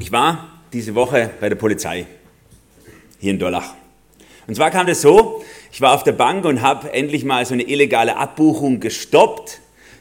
Ich 0.00 0.10
war 0.10 0.48
diese 0.72 0.96
Woche 0.96 1.30
bei 1.40 1.48
der 1.48 1.54
Polizei 1.54 2.06
hier 3.20 3.30
in 3.30 3.38
Dollach. 3.38 3.74
Und 4.48 4.56
zwar 4.56 4.72
kam 4.72 4.88
das 4.88 5.00
so, 5.00 5.44
ich 5.72 5.80
war 5.80 5.94
auf 5.94 6.02
der 6.02 6.12
Bank 6.12 6.44
und 6.44 6.62
habe 6.62 6.92
endlich 6.92 7.24
mal 7.24 7.46
so 7.46 7.54
eine 7.54 7.62
illegale 7.62 8.16
Abbuchung 8.16 8.80
gestoppt, 8.80 9.60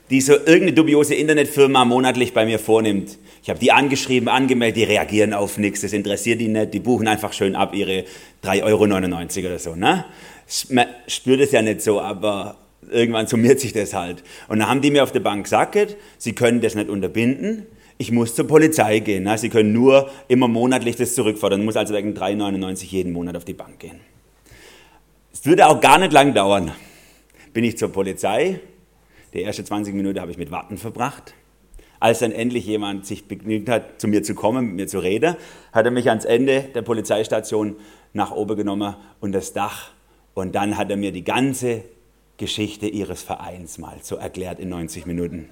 die 0.10 0.20
so 0.20 0.34
irgendeine 0.34 0.74
dubiose 0.74 1.14
Internetfirma 1.14 1.86
monatlich 1.86 2.34
bei 2.34 2.44
mir 2.44 2.58
vornimmt. 2.58 3.20
Ich 3.44 3.52
habe 3.52 3.60
die 3.60 3.72
angeschrieben, 3.72 4.30
angemeldet, 4.30 4.78
die 4.78 4.84
reagieren 4.84 5.34
auf 5.34 5.60
nichts, 5.60 5.82
das 5.82 5.94
interessiert 5.94 6.42
die 6.42 6.48
nicht, 6.48 6.74
die 6.74 6.80
buchen 6.80 7.08
einfach 7.08 7.32
schön 7.32 7.56
ab 7.56 7.76
ihre 7.76 8.04
3,99 8.44 8.64
Euro 8.64 9.48
oder 9.48 9.60
so. 9.60 9.76
Ne? 9.76 10.06
Man 10.70 10.88
spürt 11.08 11.40
es 11.40 11.52
ja 11.52 11.62
nicht 11.62 11.82
so, 11.82 12.02
aber 12.02 12.58
irgendwann 12.90 13.28
summiert 13.28 13.60
sich 13.60 13.74
das 13.74 13.94
halt. 13.94 14.24
Und 14.48 14.58
dann 14.58 14.70
haben 14.70 14.82
die 14.82 14.90
mir 14.90 15.04
auf 15.04 15.12
der 15.12 15.20
Bank 15.20 15.44
gesagt, 15.44 15.96
sie 16.18 16.34
können 16.34 16.62
das 16.62 16.74
nicht 16.74 16.90
unterbinden, 16.90 17.68
ich 18.04 18.12
muss 18.12 18.36
zur 18.36 18.48
Polizei 18.48 19.00
gehen. 19.00 19.30
Sie 19.38 19.48
können 19.48 19.72
nur 19.72 20.10
immer 20.28 20.50
monatlich 20.50 20.98
das 20.98 21.16
zurückfordern. 21.16 21.62
Ich 21.62 21.66
muss 21.66 21.78
also 21.78 21.94
wegen 21.94 22.14
3,99 22.14 22.88
jeden 22.88 23.14
Monat 23.14 23.38
auf 23.38 23.46
die 23.46 23.54
Bank 23.54 23.80
gehen. 23.80 24.02
Es 25.32 25.46
würde 25.46 25.68
auch 25.68 25.80
gar 25.80 26.00
nicht 26.00 26.12
lang 26.12 26.34
dauern. 26.34 26.74
Bin 27.54 27.64
ich 27.64 27.78
zur 27.78 27.94
Polizei. 27.94 28.60
Die 29.34 29.42
ersten 29.42 29.66
20 29.66 29.96
Minuten 29.96 30.20
habe 30.20 30.32
ich 30.32 30.38
mit 30.38 30.52
Warten 30.52 30.78
verbracht. 30.78 31.34
Als 32.02 32.20
dann 32.20 32.34
endlich 32.34 32.66
jemand 32.66 33.06
sich 33.06 33.30
begnügt 33.30 33.70
hat, 33.70 34.02
zu 34.02 34.10
mir 34.10 34.22
zu 34.22 34.36
kommen, 34.36 34.66
mit 34.66 34.76
mir 34.76 34.88
zu 34.88 35.00
reden, 35.00 35.38
hat 35.72 35.86
er 35.86 35.92
mich 35.92 36.10
ans 36.10 36.26
Ende 36.26 36.66
der 36.76 36.82
Polizeistation 36.82 37.78
nach 38.12 38.32
oben 38.32 38.58
genommen 38.58 38.96
und 39.22 39.32
das 39.32 39.54
Dach. 39.54 39.92
Und 40.34 40.56
dann 40.56 40.76
hat 40.76 40.92
er 40.92 40.98
mir 40.98 41.14
die 41.14 41.24
ganze 41.24 41.86
Geschichte 42.36 42.86
ihres 42.88 43.24
Vereins 43.24 43.78
mal 43.78 43.96
so 44.02 44.18
erklärt 44.18 44.60
in 44.60 44.68
90 44.68 45.06
Minuten 45.06 45.48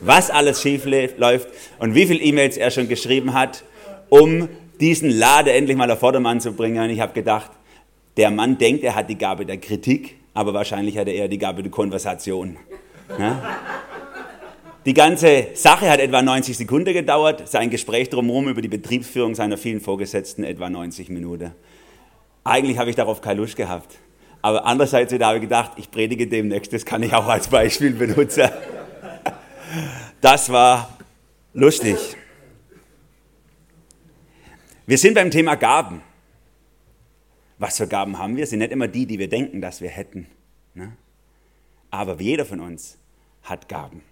was 0.00 0.30
alles 0.30 0.60
schief 0.60 0.84
läuft 0.84 1.48
und 1.78 1.94
wie 1.94 2.06
viele 2.06 2.20
E-Mails 2.20 2.56
er 2.56 2.70
schon 2.70 2.88
geschrieben 2.88 3.34
hat, 3.34 3.64
um 4.08 4.48
diesen 4.80 5.10
Lade 5.10 5.52
endlich 5.52 5.76
mal 5.76 5.90
auf 5.90 6.00
Vordermann 6.00 6.40
zu 6.40 6.52
bringen. 6.52 6.90
Ich 6.90 7.00
habe 7.00 7.12
gedacht, 7.12 7.50
der 8.16 8.30
Mann 8.30 8.58
denkt, 8.58 8.84
er 8.84 8.94
hat 8.94 9.08
die 9.08 9.16
Gabe 9.16 9.46
der 9.46 9.58
Kritik, 9.58 10.16
aber 10.34 10.52
wahrscheinlich 10.54 10.98
hat 10.98 11.08
er 11.08 11.14
eher 11.14 11.28
die 11.28 11.38
Gabe 11.38 11.62
der 11.62 11.70
Konversation. 11.70 12.56
Ja? 13.18 13.40
Die 14.84 14.94
ganze 14.94 15.48
Sache 15.54 15.88
hat 15.88 16.00
etwa 16.00 16.20
90 16.20 16.56
Sekunden 16.56 16.92
gedauert, 16.92 17.48
sein 17.48 17.70
Gespräch 17.70 18.10
drumherum 18.10 18.48
über 18.48 18.60
die 18.60 18.68
Betriebsführung 18.68 19.36
seiner 19.36 19.56
vielen 19.56 19.80
Vorgesetzten 19.80 20.42
etwa 20.42 20.68
90 20.68 21.08
Minuten. 21.08 21.52
Eigentlich 22.42 22.78
habe 22.78 22.90
ich 22.90 22.96
darauf 22.96 23.20
keine 23.20 23.40
Lust 23.40 23.56
gehabt. 23.56 23.98
Aber 24.42 24.66
andererseits 24.66 25.12
habe 25.12 25.36
ich 25.36 25.42
gedacht, 25.42 25.72
ich 25.76 25.88
predige 25.88 26.26
demnächst, 26.26 26.72
das 26.72 26.84
kann 26.84 27.00
ich 27.04 27.14
auch 27.14 27.28
als 27.28 27.46
Beispiel 27.46 27.92
benutzen. 27.92 28.50
Das 30.22 30.52
war 30.52 30.98
lustig. 31.52 31.98
Wir 34.86 34.96
sind 34.96 35.14
beim 35.14 35.32
Thema 35.32 35.56
Gaben. 35.56 36.00
Was 37.58 37.78
für 37.78 37.88
Gaben 37.88 38.16
haben 38.18 38.36
wir? 38.36 38.46
Sind 38.46 38.60
nicht 38.60 38.70
immer 38.70 38.86
die, 38.86 39.04
die 39.04 39.18
wir 39.18 39.28
denken, 39.28 39.60
dass 39.60 39.80
wir 39.80 39.90
hätten. 39.90 40.28
Ne? 40.74 40.96
Aber 41.90 42.20
jeder 42.20 42.46
von 42.46 42.60
uns 42.60 42.98
hat 43.42 43.68
Gaben. 43.68 44.02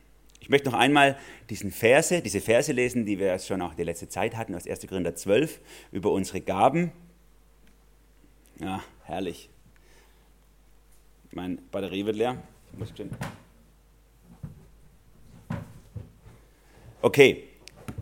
Ich 0.40 0.48
möchte 0.48 0.68
noch 0.68 0.76
einmal 0.76 1.16
diesen 1.48 1.70
Verse, 1.70 2.20
diese 2.22 2.40
Verse 2.40 2.72
lesen, 2.72 3.06
die 3.06 3.20
wir 3.20 3.38
schon 3.38 3.62
auch 3.62 3.74
die 3.74 3.84
letzte 3.84 4.08
Zeit 4.08 4.36
hatten, 4.36 4.56
aus 4.56 4.66
1. 4.66 4.88
Korinther 4.88 5.14
12, 5.14 5.60
über 5.92 6.10
unsere 6.10 6.40
Gaben. 6.40 6.90
Ja, 8.58 8.82
herrlich. 9.04 9.48
Meine 11.30 11.58
Batterie 11.70 12.04
wird 12.04 12.16
leer. 12.16 12.42
Ich 12.72 12.78
muss 12.80 12.88
bestimmt 12.88 13.14
Okay, 17.02 17.44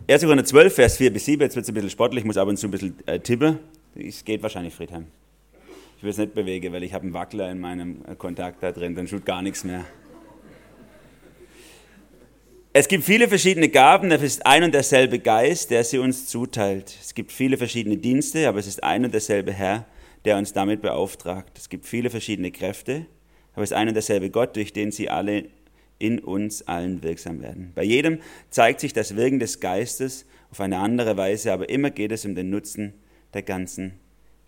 1. 0.09 0.23
Korinther 0.23 0.43
12, 0.43 0.75
Vers 0.75 0.97
4 0.97 1.13
bis 1.13 1.23
7, 1.23 1.41
jetzt 1.41 1.55
wird 1.55 1.63
es 1.63 1.69
ein 1.69 1.73
bisschen 1.73 1.89
sportlich, 1.89 2.23
ich 2.23 2.25
muss 2.25 2.35
ab 2.35 2.49
und 2.49 2.57
zu 2.57 2.67
ein 2.67 2.71
bisschen 2.71 2.97
äh, 3.05 3.17
tippen. 3.17 3.57
Es 3.95 4.25
geht 4.25 4.43
wahrscheinlich, 4.43 4.73
Friedheim. 4.73 5.07
Ich 5.95 6.03
will 6.03 6.09
es 6.09 6.17
nicht 6.17 6.33
bewegen, 6.33 6.73
weil 6.73 6.83
ich 6.83 6.93
habe 6.93 7.03
einen 7.03 7.13
Wackler 7.13 7.49
in 7.49 7.61
meinem 7.61 8.03
äh, 8.05 8.15
Kontakt 8.15 8.61
da 8.61 8.73
drin, 8.73 8.95
dann 8.95 9.05
tut 9.05 9.25
gar 9.25 9.41
nichts 9.41 9.63
mehr. 9.63 9.85
Es 12.73 12.89
gibt 12.89 13.05
viele 13.05 13.29
verschiedene 13.29 13.69
Gaben, 13.69 14.11
es 14.11 14.21
ist 14.21 14.45
ein 14.45 14.63
und 14.63 14.73
derselbe 14.73 15.19
Geist, 15.19 15.71
der 15.71 15.85
sie 15.85 15.97
uns 15.97 16.27
zuteilt. 16.27 16.93
Es 16.99 17.15
gibt 17.15 17.31
viele 17.31 17.55
verschiedene 17.55 17.95
Dienste, 17.95 18.49
aber 18.49 18.59
es 18.59 18.67
ist 18.67 18.83
ein 18.83 19.05
und 19.05 19.13
derselbe 19.13 19.53
Herr, 19.53 19.85
der 20.25 20.37
uns 20.37 20.51
damit 20.51 20.81
beauftragt. 20.81 21.57
Es 21.57 21.69
gibt 21.69 21.85
viele 21.85 22.09
verschiedene 22.09 22.51
Kräfte, 22.51 23.05
aber 23.53 23.63
es 23.63 23.71
ist 23.71 23.77
ein 23.77 23.87
und 23.87 23.93
derselbe 23.93 24.29
Gott, 24.29 24.57
durch 24.57 24.73
den 24.73 24.91
sie 24.91 25.09
alle 25.09 25.45
in 25.99 26.19
uns 26.19 26.67
allen 26.67 27.03
wirksam 27.03 27.41
werden. 27.41 27.71
Bei 27.75 27.83
jedem 27.83 28.19
zeigt 28.49 28.79
sich 28.79 28.93
das 28.93 29.15
Wirken 29.15 29.39
des 29.39 29.59
Geistes 29.59 30.25
auf 30.51 30.61
eine 30.61 30.79
andere 30.79 31.17
Weise, 31.17 31.53
aber 31.53 31.69
immer 31.69 31.91
geht 31.91 32.11
es 32.11 32.25
um 32.25 32.35
den 32.35 32.49
Nutzen 32.49 32.93
der 33.33 33.43
ganzen 33.43 33.93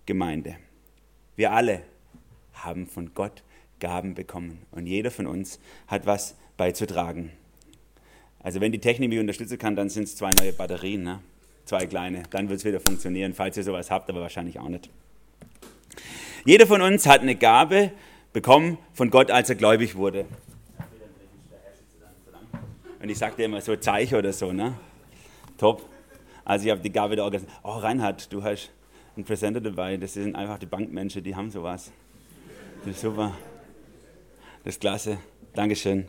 Gemeinde. 0.05 0.55
Wir 1.35 1.51
alle 1.51 1.81
haben 2.53 2.87
von 2.87 3.13
Gott 3.13 3.43
Gaben 3.79 4.13
bekommen 4.13 4.59
und 4.71 4.87
jeder 4.87 5.11
von 5.11 5.27
uns 5.27 5.59
hat 5.87 6.05
was 6.05 6.35
beizutragen. 6.57 7.31
Also 8.39 8.61
wenn 8.61 8.71
die 8.71 8.79
Technik 8.79 9.09
mich 9.09 9.19
unterstützen 9.19 9.57
kann, 9.57 9.75
dann 9.75 9.89
sind 9.89 10.03
es 10.03 10.15
zwei 10.15 10.31
neue 10.39 10.53
Batterien, 10.53 11.03
ne? 11.03 11.19
zwei 11.65 11.85
kleine, 11.85 12.23
dann 12.31 12.49
wird 12.49 12.59
es 12.59 12.65
wieder 12.65 12.79
funktionieren, 12.79 13.33
falls 13.33 13.57
ihr 13.57 13.63
sowas 13.63 13.91
habt, 13.91 14.09
aber 14.09 14.21
wahrscheinlich 14.21 14.59
auch 14.59 14.69
nicht. 14.69 14.89
Jeder 16.45 16.65
von 16.65 16.81
uns 16.81 17.05
hat 17.05 17.21
eine 17.21 17.35
Gabe 17.35 17.91
bekommen 18.33 18.77
von 18.93 19.09
Gott, 19.09 19.29
als 19.29 19.49
er 19.49 19.55
gläubig 19.55 19.95
wurde. 19.95 20.25
Und 23.01 23.09
ich 23.09 23.17
sagte 23.17 23.43
immer 23.43 23.61
so 23.61 23.75
Zeichen 23.75 24.15
oder 24.15 24.31
so, 24.31 24.51
ne? 24.51 24.75
Top. 25.57 25.87
Also 26.45 26.65
ich 26.65 26.71
habe 26.71 26.81
die 26.81 26.91
Gabe 26.91 27.15
der 27.15 27.25
Organisation. 27.25 27.59
Oh, 27.63 27.77
Reinhard, 27.79 28.31
du 28.31 28.43
hast 28.43 28.71
einen 29.15 29.25
Presenter 29.25 29.59
dabei. 29.59 29.97
Das 29.97 30.13
sind 30.13 30.35
einfach 30.35 30.59
die 30.59 30.67
Bankmenschen, 30.67 31.23
die 31.23 31.35
haben 31.35 31.49
sowas. 31.49 31.91
Das 32.85 32.95
ist 32.95 33.01
super. 33.01 33.35
Das 34.63 34.75
ist 34.75 34.81
klasse. 34.81 35.17
Dankeschön. 35.53 36.07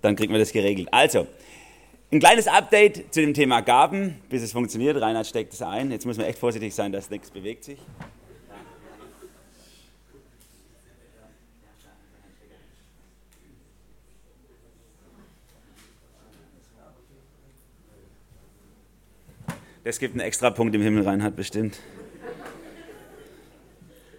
Dann 0.00 0.16
kriegen 0.16 0.32
wir 0.32 0.38
das 0.38 0.52
geregelt. 0.52 0.88
Also, 0.92 1.26
ein 2.10 2.20
kleines 2.20 2.48
Update 2.48 3.12
zu 3.12 3.20
dem 3.20 3.34
Thema 3.34 3.60
Gaben, 3.60 4.16
bis 4.30 4.42
es 4.42 4.52
funktioniert. 4.52 5.00
Reinhard 5.00 5.26
steckt 5.26 5.52
es 5.52 5.60
ein. 5.60 5.90
Jetzt 5.90 6.06
muss 6.06 6.16
man 6.16 6.26
echt 6.26 6.38
vorsichtig 6.38 6.74
sein, 6.74 6.90
dass 6.90 7.10
nichts 7.10 7.30
bewegt 7.30 7.64
sich. 7.64 7.78
Das 19.90 19.98
gibt 19.98 20.14
einen 20.14 20.20
extra 20.20 20.50
Punkt 20.50 20.72
im 20.76 20.82
Himmel, 20.82 21.02
Reinhard, 21.02 21.34
bestimmt. 21.34 21.80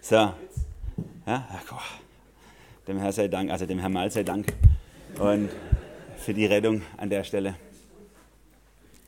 So. 0.02 0.16
Ja, 0.16 0.34
ach, 1.26 1.98
dem 2.86 2.98
Herr 2.98 3.10
sei 3.10 3.28
Dank, 3.28 3.50
also 3.50 3.64
dem 3.64 3.78
Herrn 3.78 3.94
Mal 3.94 4.10
sei 4.10 4.22
Dank. 4.22 4.52
Und 5.18 5.48
für 6.18 6.34
die 6.34 6.44
Rettung 6.44 6.82
an 6.98 7.08
der 7.08 7.24
Stelle. 7.24 7.54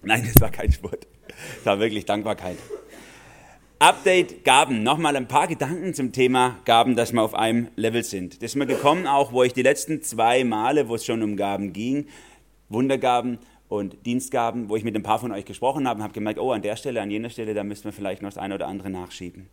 Nein, 0.02 0.24
das 0.24 0.40
war 0.40 0.50
kein 0.50 0.72
Sport. 0.72 1.06
Das 1.56 1.66
war 1.66 1.80
wirklich 1.80 2.06
Dankbarkeit. 2.06 2.56
Update 3.78 4.42
Gaben. 4.42 4.82
Nochmal 4.82 5.16
ein 5.16 5.28
paar 5.28 5.48
Gedanken 5.48 5.92
zum 5.92 6.12
Thema 6.12 6.56
Gaben, 6.64 6.96
dass 6.96 7.12
wir 7.12 7.20
auf 7.20 7.34
einem 7.34 7.68
Level 7.76 8.02
sind. 8.02 8.36
Das 8.36 8.52
ist 8.52 8.56
mir 8.56 8.64
gekommen, 8.64 9.06
auch 9.06 9.32
wo 9.32 9.42
ich 9.42 9.52
die 9.52 9.60
letzten 9.60 10.00
zwei 10.00 10.44
Male, 10.44 10.88
wo 10.88 10.94
es 10.94 11.04
schon 11.04 11.22
um 11.22 11.36
Gaben 11.36 11.74
ging, 11.74 12.08
Wundergaben, 12.70 13.38
und 13.74 14.06
Dienstgaben, 14.06 14.68
wo 14.68 14.76
ich 14.76 14.84
mit 14.84 14.94
ein 14.94 15.02
paar 15.02 15.18
von 15.18 15.32
euch 15.32 15.44
gesprochen 15.44 15.88
habe 15.88 16.02
habe 16.02 16.12
gemerkt, 16.12 16.38
oh, 16.38 16.52
an 16.52 16.62
der 16.62 16.76
Stelle, 16.76 17.00
an 17.00 17.10
jener 17.10 17.30
Stelle, 17.30 17.54
da 17.54 17.64
müssen 17.64 17.84
wir 17.84 17.92
vielleicht 17.92 18.22
noch 18.22 18.30
das 18.30 18.38
eine 18.38 18.54
oder 18.54 18.68
andere 18.68 18.90
nachschieben. 18.90 19.48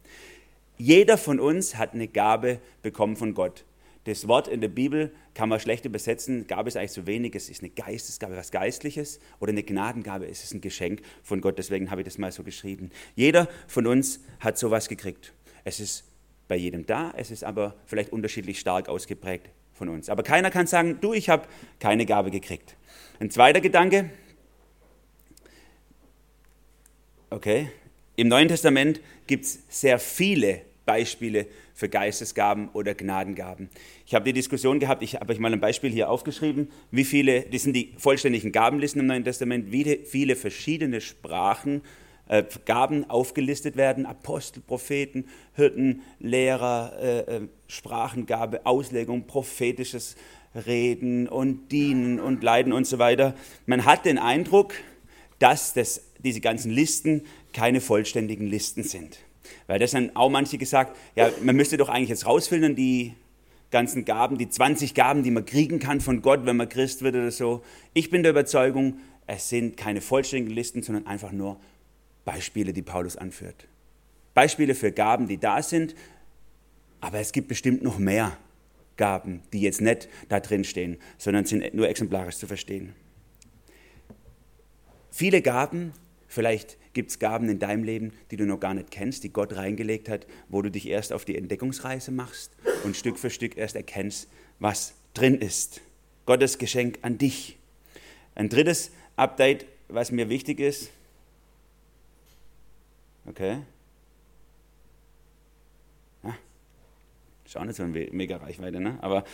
Jeder 0.78 1.18
von 1.18 1.40
uns 1.40 1.78
hat 1.78 1.94
eine 1.94 2.08
Gabe 2.08 2.60
bekommen 2.82 3.16
von 3.16 3.34
Gott. 3.34 3.66
Das 4.06 4.28
Wort 4.28 4.48
in 4.48 4.62
der 4.62 4.68
Bibel 4.68 5.12
kann 5.36 5.48
man 5.48 5.60
schlecht 5.60 5.86
übersetzen. 5.86 6.48
Gabe 6.48 6.70
ist 6.70 6.76
eigentlich 6.76 6.92
zu 6.92 7.06
wenig. 7.06 7.36
Es 7.36 7.50
ist 7.50 7.62
eine 7.62 7.70
Geistesgabe, 7.70 8.36
was 8.36 8.50
Geistliches. 8.50 9.20
Oder 9.40 9.52
eine 9.52 9.62
Gnadengabe. 9.62 10.28
Es 10.28 10.44
ist 10.44 10.56
ein 10.56 10.62
Geschenk 10.62 11.04
von 11.22 11.40
Gott. 11.40 11.60
Deswegen 11.60 11.92
habe 11.92 12.02
ich 12.02 12.06
das 12.06 12.18
mal 12.18 12.32
so 12.32 12.42
geschrieben. 12.42 12.90
Jeder 13.16 13.48
von 13.68 13.86
uns 13.86 14.22
hat 14.40 14.58
sowas 14.58 14.90
gekriegt. 14.90 15.34
Es 15.64 15.80
ist 15.80 16.04
bei 16.48 16.56
jedem 16.56 16.88
da. 16.88 17.14
Es 17.16 17.30
ist 17.30 17.44
aber 17.44 17.76
vielleicht 17.86 18.12
unterschiedlich 18.12 18.60
stark 18.60 18.90
ausgeprägt 18.90 19.52
von 19.74 19.88
uns. 19.88 20.10
Aber 20.10 20.24
keiner 20.24 20.50
kann 20.50 20.66
sagen, 20.66 20.98
du, 21.00 21.14
ich 21.14 21.30
habe 21.30 21.48
keine 21.80 22.08
Gabe 22.08 22.32
gekriegt. 22.32 22.76
Ein 23.22 23.30
zweiter 23.30 23.62
Gedanke. 23.62 24.10
Okay. 27.30 27.70
Im 28.16 28.30
Neuen 28.30 28.48
Testament 28.48 29.00
gibt 29.28 29.46
es 29.46 29.60
sehr 29.70 30.00
viele 30.00 30.62
Beispiele 30.88 31.46
für 31.76 31.88
Geistesgaben 31.88 32.70
oder 32.70 32.96
Gnadengaben. 32.96 33.70
Ich 34.08 34.16
habe 34.16 34.26
die 34.26 34.34
Diskussion 34.34 34.80
gehabt, 34.80 35.04
ich 35.04 35.14
habe 35.18 35.32
euch 35.32 35.38
mal 35.38 35.54
ein 35.54 35.60
Beispiel 35.60 35.92
hier 35.92 36.10
aufgeschrieben, 36.10 36.72
wie 36.90 37.04
viele, 37.04 37.44
das 37.44 37.62
sind 37.62 37.76
die 37.76 37.94
vollständigen 38.00 38.52
Gabenlisten 38.52 39.02
im 39.02 39.06
Neuen 39.06 39.24
Testament, 39.24 39.72
wie 39.72 40.00
viele 40.04 40.36
verschiedene 40.36 41.00
Sprachen, 41.00 41.84
äh, 42.28 42.44
Gaben 42.66 43.08
aufgelistet 43.08 43.76
werden, 43.76 44.08
Apostel, 44.08 44.64
Propheten, 44.66 45.26
Hirten, 45.54 46.02
Lehrer, 46.18 46.94
äh, 47.00 47.20
äh, 47.20 47.42
Sprachengabe, 47.68 48.66
Auslegung, 48.66 49.28
prophetisches 49.28 50.16
Reden 50.54 51.28
und 51.28 51.72
Dienen 51.72 52.20
und 52.20 52.44
Leiden 52.44 52.74
und 52.74 52.86
so 52.86 53.00
weiter. 53.00 53.36
Man 53.66 53.86
hat 53.86 54.06
den 54.06 54.18
Eindruck, 54.18 54.74
dass 55.40 55.74
das, 55.74 56.02
diese 56.20 56.42
ganzen 56.42 56.72
Listen 56.72 57.22
keine 57.54 57.82
vollständigen 57.82 58.48
Listen 58.48 58.84
sind. 58.84 59.20
Weil 59.68 59.80
das 59.80 59.94
haben 59.94 60.12
auch 60.16 60.30
manche 60.30 60.58
gesagt, 60.58 60.96
ja, 61.16 61.30
man 61.42 61.56
müsste 61.56 61.78
doch 61.78 61.90
eigentlich 61.90 62.10
jetzt 62.10 62.26
rausfiltern, 62.26 62.76
die 62.76 63.14
ganzen 63.72 64.06
Gaben, 64.06 64.38
die 64.38 64.50
20 64.50 64.94
Gaben, 64.94 65.24
die 65.24 65.32
man 65.32 65.46
kriegen 65.46 65.80
kann 65.80 66.02
von 66.02 66.22
Gott, 66.22 66.46
wenn 66.46 66.58
man 66.58 66.70
Christ 66.70 67.02
wird 67.02 67.16
oder 67.16 67.32
so. 67.32 67.64
Ich 67.94 68.10
bin 68.10 68.22
der 68.24 68.32
Überzeugung, 68.32 69.00
es 69.28 69.50
sind 69.50 69.78
keine 69.78 70.02
vollständigen 70.02 70.54
Listen, 70.54 70.84
sondern 70.84 71.08
einfach 71.08 71.32
nur 71.32 71.58
Beispiele, 72.26 72.74
die 72.74 72.82
Paulus 72.82 73.16
anführt. 73.16 73.68
Beispiele 74.34 74.76
für 74.76 74.92
Gaben, 74.92 75.28
die 75.28 75.38
da 75.38 75.64
sind, 75.64 75.96
aber 77.00 77.20
es 77.20 77.32
gibt 77.32 77.48
bestimmt 77.48 77.82
noch 77.82 77.98
mehr 77.98 78.38
Gaben, 79.02 79.42
die 79.52 79.62
jetzt 79.62 79.82
nicht 79.82 80.08
da 80.30 80.40
drin 80.40 80.64
stehen, 80.64 80.98
sondern 81.18 81.46
sind 81.46 81.74
nur 81.74 81.90
exemplarisch 81.90 82.38
zu 82.38 82.46
verstehen. 82.46 82.94
Viele 85.10 85.42
Gaben, 85.42 85.94
vielleicht 86.28 86.78
gibt 86.94 87.10
es 87.10 87.18
Gaben 87.18 87.50
in 87.50 87.58
deinem 87.58 87.84
Leben, 87.84 88.14
die 88.30 88.38
du 88.38 88.46
noch 88.46 88.60
gar 88.60 88.76
nicht 88.76 88.92
kennst, 88.92 89.24
die 89.24 89.34
Gott 89.34 89.56
reingelegt 89.56 90.08
hat, 90.08 90.28
wo 90.50 90.62
du 90.62 90.70
dich 90.70 90.88
erst 90.88 91.14
auf 91.14 91.26
die 91.26 91.36
Entdeckungsreise 91.36 92.12
machst 92.12 92.52
und 92.84 92.96
Stück 92.96 93.18
für 93.18 93.32
Stück 93.32 93.58
erst 93.58 93.76
erkennst, 93.76 94.30
was 94.60 94.94
drin 95.16 95.34
ist. 95.34 95.82
Gottes 96.28 96.60
Geschenk 96.60 97.00
an 97.02 97.18
dich. 97.18 97.58
Ein 98.36 98.50
drittes 98.50 98.92
Update, 99.16 99.66
was 99.88 100.12
mir 100.12 100.30
wichtig 100.30 100.60
ist. 100.60 100.92
Okay. 103.26 103.64
Ist 107.52 107.58
auch 107.58 107.66
nicht 107.66 107.76
so 107.76 107.84
eine 107.84 108.08
mega 108.14 108.38
Reichweite, 108.38 108.80
ne? 108.80 108.98
Aber 109.02 109.26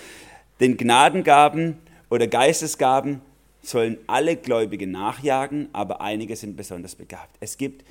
den 0.60 0.76
Gnadengaben 0.76 1.78
oder 2.10 2.26
Geistesgaben 2.26 3.22
sollen 3.62 4.00
alle 4.08 4.36
Gläubige 4.36 4.88
nachjagen, 4.88 5.70
aber 5.72 6.02
einige 6.02 6.36
sind 6.36 6.58
besonders 6.58 6.96
begabt. 6.96 7.36
Es 7.42 7.60
gibt 7.60 7.86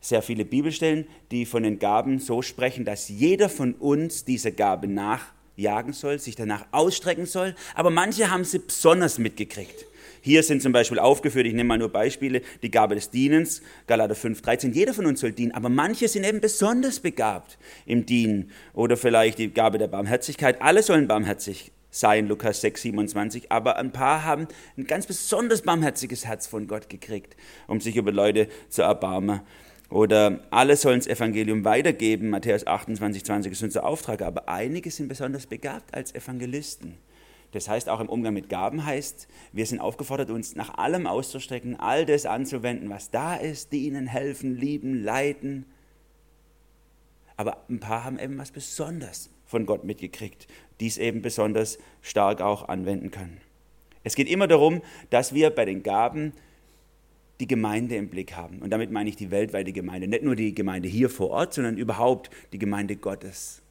sehr 0.00 0.22
viele 0.22 0.44
Bibelstellen, 0.44 1.08
die 1.32 1.44
von 1.46 1.64
den 1.64 1.80
Gaben 1.80 2.20
so 2.20 2.42
sprechen, 2.42 2.84
dass 2.84 3.08
jeder 3.08 3.48
von 3.48 3.74
uns 3.74 4.24
diese 4.24 4.52
Gabe 4.52 4.86
nachjagen 4.86 5.94
soll, 5.94 6.20
sich 6.20 6.36
danach 6.36 6.64
ausstrecken 6.70 7.26
soll, 7.26 7.56
aber 7.74 7.90
manche 7.90 8.30
haben 8.30 8.44
sie 8.44 8.60
besonders 8.60 9.18
mitgekriegt. 9.18 9.86
Hier 10.24 10.44
sind 10.44 10.62
zum 10.62 10.72
Beispiel 10.72 11.00
aufgeführt, 11.00 11.46
ich 11.46 11.52
nehme 11.52 11.66
mal 11.66 11.78
nur 11.78 11.88
Beispiele, 11.88 12.42
die 12.62 12.70
Gabe 12.70 12.94
des 12.94 13.10
Dienens, 13.10 13.60
Galater 13.88 14.14
5, 14.14 14.40
13. 14.40 14.72
Jeder 14.72 14.94
von 14.94 15.04
uns 15.04 15.18
soll 15.18 15.32
dienen, 15.32 15.50
aber 15.50 15.68
manche 15.68 16.06
sind 16.06 16.22
eben 16.22 16.40
besonders 16.40 17.00
begabt 17.00 17.58
im 17.86 18.06
Dienen. 18.06 18.52
Oder 18.72 18.96
vielleicht 18.96 19.38
die 19.38 19.52
Gabe 19.52 19.78
der 19.78 19.88
Barmherzigkeit. 19.88 20.62
Alle 20.62 20.84
sollen 20.84 21.08
barmherzig 21.08 21.72
sein, 21.90 22.28
Lukas 22.28 22.60
6, 22.60 22.82
27. 22.82 23.50
Aber 23.50 23.76
ein 23.78 23.90
paar 23.90 24.24
haben 24.24 24.46
ein 24.78 24.86
ganz 24.86 25.06
besonders 25.06 25.62
barmherziges 25.62 26.24
Herz 26.24 26.46
von 26.46 26.68
Gott 26.68 26.88
gekriegt, 26.88 27.36
um 27.66 27.80
sich 27.80 27.96
über 27.96 28.12
Leute 28.12 28.46
zu 28.68 28.82
erbarmen. 28.82 29.40
Oder 29.90 30.38
alle 30.50 30.76
sollen 30.76 31.00
das 31.00 31.08
Evangelium 31.08 31.64
weitergeben, 31.64 32.30
Matthäus 32.30 32.64
28, 32.64 33.24
20 33.24 33.52
ist 33.52 33.62
unser 33.64 33.84
Auftrag. 33.84 34.22
Aber 34.22 34.48
einige 34.48 34.92
sind 34.92 35.08
besonders 35.08 35.46
begabt 35.46 35.92
als 35.92 36.14
Evangelisten. 36.14 36.94
Das 37.52 37.68
heißt, 37.68 37.88
auch 37.88 38.00
im 38.00 38.08
Umgang 38.08 38.34
mit 38.34 38.48
Gaben 38.48 38.84
heißt, 38.84 39.28
wir 39.52 39.66
sind 39.66 39.78
aufgefordert, 39.78 40.30
uns 40.30 40.56
nach 40.56 40.78
allem 40.78 41.06
auszustrecken, 41.06 41.78
all 41.78 42.06
das 42.06 42.26
anzuwenden, 42.26 42.90
was 42.90 43.10
da 43.10 43.36
ist, 43.36 43.72
dienen, 43.72 44.06
helfen, 44.06 44.56
lieben, 44.56 45.04
leiten. 45.04 45.66
Aber 47.36 47.64
ein 47.68 47.78
paar 47.78 48.04
haben 48.04 48.18
eben 48.18 48.38
was 48.38 48.50
besonders 48.50 49.30
von 49.44 49.66
Gott 49.66 49.84
mitgekriegt, 49.84 50.46
dies 50.80 50.96
eben 50.96 51.20
besonders 51.20 51.78
stark 52.00 52.40
auch 52.40 52.68
anwenden 52.68 53.10
können. 53.10 53.40
Es 54.02 54.14
geht 54.14 54.28
immer 54.28 54.48
darum, 54.48 54.80
dass 55.10 55.34
wir 55.34 55.50
bei 55.50 55.66
den 55.66 55.82
Gaben 55.82 56.32
die 57.38 57.46
Gemeinde 57.46 57.96
im 57.96 58.08
Blick 58.08 58.34
haben. 58.34 58.60
Und 58.60 58.70
damit 58.70 58.90
meine 58.90 59.08
ich 59.10 59.16
die 59.16 59.30
weltweite 59.30 59.72
Gemeinde. 59.72 60.08
Nicht 60.08 60.22
nur 60.22 60.36
die 60.36 60.54
Gemeinde 60.54 60.88
hier 60.88 61.10
vor 61.10 61.30
Ort, 61.30 61.54
sondern 61.54 61.76
überhaupt 61.76 62.30
die 62.52 62.58
Gemeinde 62.58 62.96
Gottes 62.96 63.62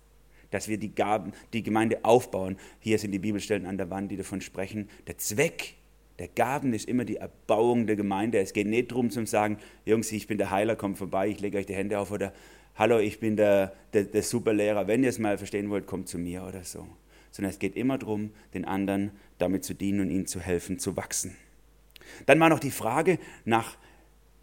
dass 0.52 0.68
wir 0.68 0.78
die 0.78 0.94
Gaben, 0.94 1.34
die 1.54 1.64
Gemeinde 1.64 2.04
aufbauen. 2.04 2.58
Hier 2.80 3.00
sind 3.00 3.12
die 3.12 3.20
Bibelstellen 3.20 3.66
an 3.66 3.78
der 3.78 3.90
Wand, 3.90 4.12
die 4.12 4.18
davon 4.18 4.42
sprechen. 4.42 4.90
Der 5.08 5.18
Zweck 5.18 5.76
der 6.20 6.28
Gaben 6.28 6.74
ist 6.74 6.88
immer 6.88 7.04
die 7.04 7.16
Erbauung 7.18 7.88
der 7.88 7.96
Gemeinde. 7.96 8.40
Es 8.40 8.54
geht 8.54 8.68
nicht 8.68 8.92
darum 8.92 9.10
zu 9.10 9.26
sagen, 9.26 9.58
Jungs, 9.86 10.12
ich 10.12 10.28
bin 10.28 10.38
der 10.38 10.52
Heiler, 10.52 10.76
kommt 10.76 11.00
vorbei, 11.00 11.30
ich 11.30 11.40
lege 11.40 11.58
euch 11.58 11.66
die 11.66 11.74
Hände 11.74 11.98
auf 11.98 12.12
oder 12.12 12.32
Hallo, 12.76 13.00
ich 13.00 13.20
bin 13.20 13.36
der, 13.36 13.74
der, 13.94 14.04
der 14.04 14.24
Superlehrer, 14.24 14.88
wenn 14.88 15.04
ihr 15.04 15.10
es 15.10 15.20
mal 15.20 15.38
verstehen 15.38 15.70
wollt, 15.70 15.88
kommt 15.88 16.08
zu 16.08 16.18
mir 16.18 16.44
oder 16.44 16.64
so. 16.64 16.88
Sondern 17.32 17.52
es 17.52 17.60
geht 17.60 17.76
immer 17.76 17.98
darum, 17.98 18.32
den 18.54 18.66
anderen 18.66 19.12
damit 19.40 19.64
zu 19.64 19.74
dienen 19.74 20.00
und 20.00 20.10
ihnen 20.10 20.26
zu 20.26 20.40
helfen, 20.40 20.80
zu 20.80 20.96
wachsen. 20.96 21.36
Dann 22.28 22.40
war 22.40 22.50
noch 22.50 22.60
die 22.60 22.72
Frage 22.72 23.20
nach 23.44 23.78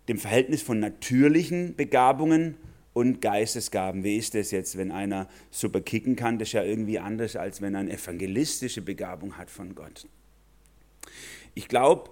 dem 0.09 0.19
Verhältnis 0.19 0.63
von 0.63 0.79
natürlichen 0.79 1.77
Begabungen 1.77 2.57
und 2.99 3.21
Geistesgaben. 3.21 4.03
Wie 4.03 4.17
ist 4.17 4.35
das 4.35 4.51
jetzt, 4.51 4.77
wenn 4.77 4.91
einer 4.91 5.29
super 5.53 5.81
kicken 5.81 6.17
kann? 6.17 6.41
Das 6.41 6.49
ist 6.49 6.55
ja 6.55 6.65
irgendwie 6.65 6.99
anders, 6.99 7.37
als 7.37 7.63
wenn 7.63 7.75
er 7.75 7.83
eine 7.83 7.93
evangelistische 7.93 8.83
Begabung 8.83 9.39
hat 9.39 9.51
von 9.51 9.77
Gott. 9.77 10.09
Ich 11.55 11.69
glaube, 11.69 12.11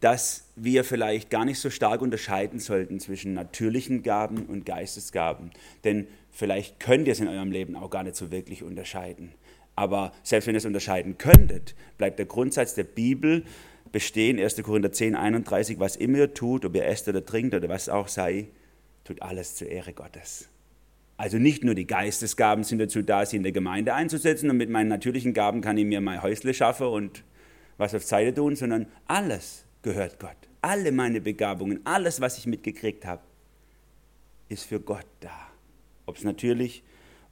dass 0.00 0.48
wir 0.56 0.82
vielleicht 0.82 1.30
gar 1.30 1.44
nicht 1.44 1.60
so 1.60 1.70
stark 1.70 2.02
unterscheiden 2.02 2.58
sollten 2.58 2.98
zwischen 2.98 3.32
natürlichen 3.32 4.02
Gaben 4.02 4.46
und 4.46 4.66
Geistesgaben. 4.66 5.52
Denn 5.84 6.08
vielleicht 6.32 6.80
könnt 6.80 7.06
ihr 7.06 7.12
es 7.12 7.20
in 7.20 7.28
eurem 7.28 7.52
Leben 7.52 7.76
auch 7.76 7.88
gar 7.88 8.02
nicht 8.02 8.16
so 8.16 8.32
wirklich 8.32 8.64
unterscheiden. 8.64 9.30
Aber 9.76 10.12
selbst 10.24 10.48
wenn 10.48 10.56
ihr 10.56 10.58
es 10.58 10.64
unterscheiden 10.64 11.16
könntet, 11.16 11.76
bleibt 11.96 12.18
der 12.18 12.26
Grundsatz 12.26 12.74
der 12.74 12.82
Bibel 12.82 13.44
bestehen, 13.92 14.40
1. 14.40 14.60
Korinther 14.64 14.90
10, 14.90 15.14
31, 15.14 15.78
was 15.78 15.94
immer 15.94 16.18
ihr 16.18 16.34
tut, 16.34 16.64
ob 16.64 16.74
ihr 16.74 16.86
esst 16.86 17.06
oder 17.06 17.24
trinkt 17.24 17.54
oder 17.54 17.68
was 17.68 17.88
auch 17.88 18.08
sei, 18.08 18.48
tut 19.04 19.22
alles 19.22 19.54
zur 19.54 19.68
Ehre 19.68 19.92
Gottes. 19.92 20.48
Also 21.16 21.38
nicht 21.38 21.62
nur 21.62 21.74
die 21.74 21.86
Geistesgaben 21.86 22.64
sind 22.64 22.78
dazu 22.78 23.02
da, 23.02 23.24
sie 23.24 23.36
in 23.36 23.44
der 23.44 23.52
Gemeinde 23.52 23.94
einzusetzen 23.94 24.50
und 24.50 24.56
mit 24.56 24.70
meinen 24.70 24.88
natürlichen 24.88 25.32
Gaben 25.32 25.60
kann 25.60 25.78
ich 25.78 25.84
mir 25.84 26.00
mein 26.00 26.22
Häusle 26.22 26.54
schaffen 26.54 26.88
und 26.88 27.22
was 27.76 27.94
auf 27.94 28.02
Seite 28.02 28.34
tun, 28.34 28.56
sondern 28.56 28.86
alles 29.06 29.64
gehört 29.82 30.18
Gott. 30.18 30.36
Alle 30.60 30.92
meine 30.92 31.20
Begabungen, 31.20 31.80
alles, 31.84 32.20
was 32.20 32.38
ich 32.38 32.46
mitgekriegt 32.46 33.04
habe, 33.04 33.22
ist 34.48 34.64
für 34.64 34.80
Gott 34.80 35.06
da. 35.20 35.48
Ob 36.06 36.16
es 36.16 36.24
natürlich 36.24 36.82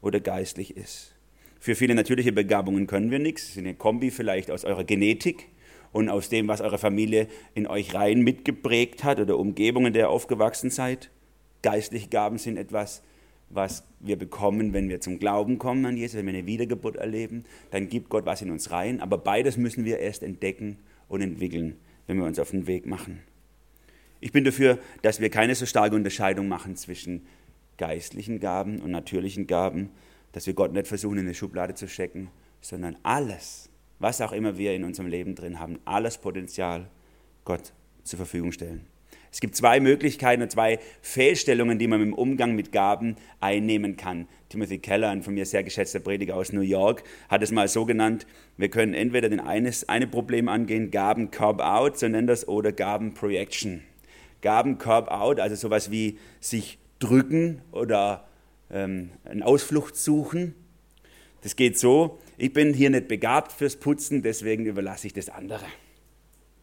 oder 0.00 0.20
geistlich 0.20 0.76
ist. 0.76 1.14
Für 1.58 1.74
viele 1.74 1.94
natürliche 1.94 2.32
Begabungen 2.32 2.86
können 2.86 3.10
wir 3.10 3.20
nichts. 3.20 3.42
Das 3.42 3.50
ist 3.52 3.58
eine 3.58 3.74
Kombi 3.74 4.10
vielleicht 4.10 4.50
aus 4.50 4.64
eurer 4.64 4.84
Genetik 4.84 5.48
und 5.92 6.08
aus 6.08 6.28
dem, 6.28 6.48
was 6.48 6.60
eure 6.60 6.78
Familie 6.78 7.28
in 7.54 7.66
euch 7.66 7.94
rein 7.94 8.22
mitgeprägt 8.22 9.04
hat 9.04 9.20
oder 9.20 9.38
Umgebungen, 9.38 9.88
in 9.88 9.92
der 9.92 10.06
ihr 10.06 10.10
aufgewachsen 10.10 10.70
seid. 10.70 11.10
Geistliche 11.62 12.08
Gaben 12.08 12.38
sind 12.38 12.56
etwas, 12.56 13.02
was 13.48 13.84
wir 14.00 14.16
bekommen, 14.16 14.72
wenn 14.72 14.88
wir 14.88 15.00
zum 15.00 15.19
Glauben 15.19 15.58
kommen 15.58 15.84
an 15.84 15.96
Jesus, 15.96 16.16
wenn 16.16 16.26
wir 16.26 16.34
eine 16.34 16.46
Wiedergeburt 16.46 16.96
erleben. 16.96 17.44
Dann 17.70 17.88
gibt 17.88 18.08
Gott 18.08 18.26
was 18.26 18.42
in 18.42 18.50
uns 18.50 18.70
rein. 18.70 19.00
Aber 19.00 19.19
beides 19.19 19.56
müssen 19.56 19.84
wir 19.84 19.98
erst 19.98 20.22
entdecken 20.22 20.78
und 21.08 21.20
entwickeln, 21.20 21.76
wenn 22.06 22.19
wir 22.19 22.24
uns 22.24 22.38
auf 22.38 22.50
den 22.50 22.66
Weg 22.66 22.86
machen. 22.86 23.20
Ich 24.20 24.32
bin 24.32 24.44
dafür, 24.44 24.78
dass 25.02 25.20
wir 25.20 25.31
keine 25.31 25.54
so 25.54 25.66
starke 25.66 25.96
Unterscheidung 25.96 26.48
machen 26.48 26.76
zwischen 26.76 27.26
geistlichen 27.76 28.40
Gaben 28.40 28.81
und 28.81 28.90
natürlichen 28.90 29.46
Gaben, 29.46 29.90
dass 30.32 30.46
wir 30.46 30.54
Gott 30.54 30.72
nicht 30.72 30.86
versuchen, 30.86 31.19
in 31.19 31.26
eine 31.26 31.34
Schublade 31.34 31.74
zu 31.74 31.88
stecken, 31.88 32.31
sondern 32.60 32.96
alles, 33.02 33.69
was 33.98 34.20
auch 34.20 34.32
immer 34.32 34.56
wir 34.56 34.74
in 34.74 34.84
unserem 34.84 35.08
Leben 35.08 35.34
drin 35.34 35.58
haben, 35.58 35.78
alles 35.84 36.19
Potenzial 36.19 36.88
Gott 37.44 37.72
zur 38.04 38.19
Verfügung 38.19 38.52
stellen. 38.52 38.86
Es 39.32 39.41
gibt 39.41 39.56
zwei 39.56 39.81
Möglichkeiten 39.81 40.48
zwei 40.51 40.79
Fehlstellungen, 41.01 41.79
die 41.79 41.86
man 41.86 42.03
im 42.03 42.12
Umgang 42.12 42.55
mit 42.55 42.70
Gaben 42.70 43.17
einnehmen 43.41 43.96
kann. 43.96 44.29
Timothy 44.51 44.79
Keller, 44.79 45.08
ein 45.08 45.22
von 45.22 45.32
mir 45.32 45.46
sehr 45.46 45.65
geschätzter 45.65 46.01
Prediger 46.01 46.36
aus 46.36 46.53
New 46.53 46.60
York, 46.60 47.03
hat 47.31 47.43
es 47.43 47.51
mal 47.51 47.67
so 47.67 47.86
genannt, 47.86 48.27
wir 48.58 48.69
können 48.69 48.93
entweder 48.93 49.31
den 49.31 49.41
eines, 49.41 49.89
eine 49.89 50.06
Problem 50.06 50.48
angehen, 50.48 50.91
Gaben 50.91 51.31
Curb 51.31 51.60
Out, 51.60 51.98
so 51.98 52.08
nennt 52.08 52.29
das, 52.29 52.46
oder 52.46 52.72
Gaben 52.72 53.15
Projection. 53.15 53.82
Gaben 54.43 54.77
Curb 54.77 55.08
Out, 55.08 55.41
also 55.41 55.56
sowas 55.56 55.91
wie 55.91 56.19
sich 56.41 56.79
drücken 56.98 57.62
oder 57.72 58.29
ähm, 58.70 59.12
eine 59.24 59.46
Ausflucht 59.46 59.96
suchen. 59.96 60.55
Das 61.41 61.56
geht 61.56 61.79
so, 61.79 62.19
ich 62.36 62.53
bin 62.53 62.74
hier 62.74 62.91
nicht 62.91 63.08
begabt 63.08 63.53
fürs 63.53 63.77
Putzen, 63.77 64.22
deswegen 64.22 64.67
überlasse 64.67 65.06
ich 65.06 65.15
das 65.15 65.31
andere. 65.31 65.65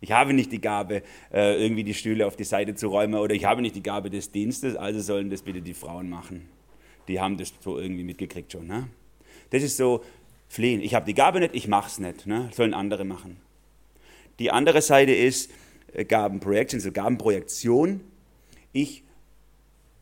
Ich 0.01 0.11
habe 0.11 0.33
nicht 0.33 0.51
die 0.51 0.61
Gabe, 0.61 1.03
äh, 1.33 1.61
irgendwie 1.61 1.83
die 1.83 1.93
Stühle 1.93 2.25
auf 2.25 2.35
die 2.35 2.45
Seite 2.45 2.75
zu 2.75 2.87
räumen 2.87 3.15
oder 3.15 3.35
ich 3.35 3.45
habe 3.45 3.61
nicht 3.61 3.75
die 3.75 3.83
Gabe 3.83 4.09
des 4.09 4.31
Dienstes, 4.31 4.75
also 4.75 5.01
sollen 5.01 5.29
das 5.29 5.41
bitte 5.41 5.61
die 5.61 5.73
Frauen 5.73 6.09
machen. 6.09 6.47
Die 7.07 7.19
haben 7.19 7.37
das 7.37 7.53
so 7.59 7.79
irgendwie 7.79 8.03
mitgekriegt 8.03 8.51
schon. 8.51 8.67
Ne? 8.67 8.87
Das 9.49 9.63
ist 9.63 9.77
so 9.77 10.03
fliehen. 10.47 10.81
Ich 10.81 10.95
habe 10.95 11.05
die 11.05 11.13
Gabe 11.13 11.39
nicht, 11.39 11.55
ich 11.55 11.67
mache 11.67 11.87
es 11.87 11.99
nicht. 11.99 12.27
Ne? 12.27 12.49
Sollen 12.53 12.73
andere 12.73 13.03
machen. 13.03 13.37
Die 14.39 14.51
andere 14.51 14.81
Seite 14.81 15.13
ist 15.13 15.51
äh, 15.93 16.05
Gabenprojection, 16.05 16.79
also 16.79 16.91
Gabenprojektion. 16.91 18.01
Ich 18.71 19.03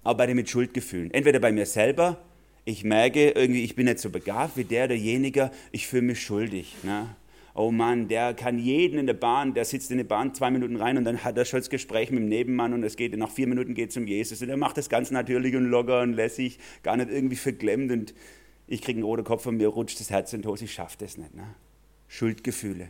arbeite 0.04 0.36
mit 0.36 0.50
Schuldgefühlen. 0.50 1.12
Entweder 1.12 1.40
bei 1.40 1.52
mir 1.52 1.66
selber, 1.66 2.18
ich 2.66 2.84
merke 2.84 3.32
irgendwie, 3.32 3.64
ich 3.64 3.76
bin 3.76 3.86
nicht 3.86 4.00
so 4.00 4.10
begabt 4.10 4.58
wie 4.58 4.64
der, 4.64 4.88
derjenige, 4.88 5.52
ich 5.72 5.88
fühle 5.88 6.04
mich 6.04 6.22
schuldig. 6.22 6.76
Ne? 6.84 7.16
Oh 7.58 7.72
Mann, 7.72 8.08
der 8.08 8.34
kann 8.36 8.60
jeden 8.60 9.00
in 9.00 9.08
der 9.08 9.16
Bahn, 9.16 9.54
der 9.54 9.66
sitzt 9.66 9.90
in 9.90 9.98
der 9.98 10.06
Bahn 10.06 10.34
zwei 10.36 10.52
Minuten 10.52 10.76
rein 10.76 10.98
und 10.98 11.06
dann 11.06 11.24
hat 11.24 11.38
er 11.38 11.46
schon 11.46 11.60
das 11.60 11.70
Gespräch 11.70 12.12
mit 12.12 12.20
dem 12.20 12.30
Nebenmann 12.30 12.74
und 12.74 12.84
es 12.84 12.96
geht, 12.96 13.18
nach 13.18 13.32
vier 13.32 13.48
Minuten 13.48 13.74
geht 13.74 13.90
es 13.90 13.98
um 13.98 14.06
Jesus 14.06 14.42
und 14.42 14.50
er 14.50 14.58
macht 14.58 14.78
das 14.78 14.90
ganz 14.90 15.10
natürlich 15.10 15.56
und 15.56 15.66
locker 15.66 16.02
und 16.02 16.14
lässig, 16.14 16.60
gar 16.84 16.96
nicht 16.96 17.10
irgendwie 17.10 17.36
verklemmt 17.36 17.92
und 17.92 18.14
ich 18.68 18.82
kriege 18.82 18.98
einen 18.98 19.06
roten 19.06 19.24
Kopf 19.24 19.46
und 19.48 19.58
mir 19.58 19.70
rutscht 19.70 20.00
das 20.00 20.12
Herz 20.12 20.34
in 20.34 20.44
die 20.44 20.48
Hose, 20.48 20.66
ich 20.66 20.74
schaffe 20.74 20.98
das 21.00 21.18
nicht. 21.18 21.34
Ne? 21.34 21.56
Schuldgefühle. 22.08 22.90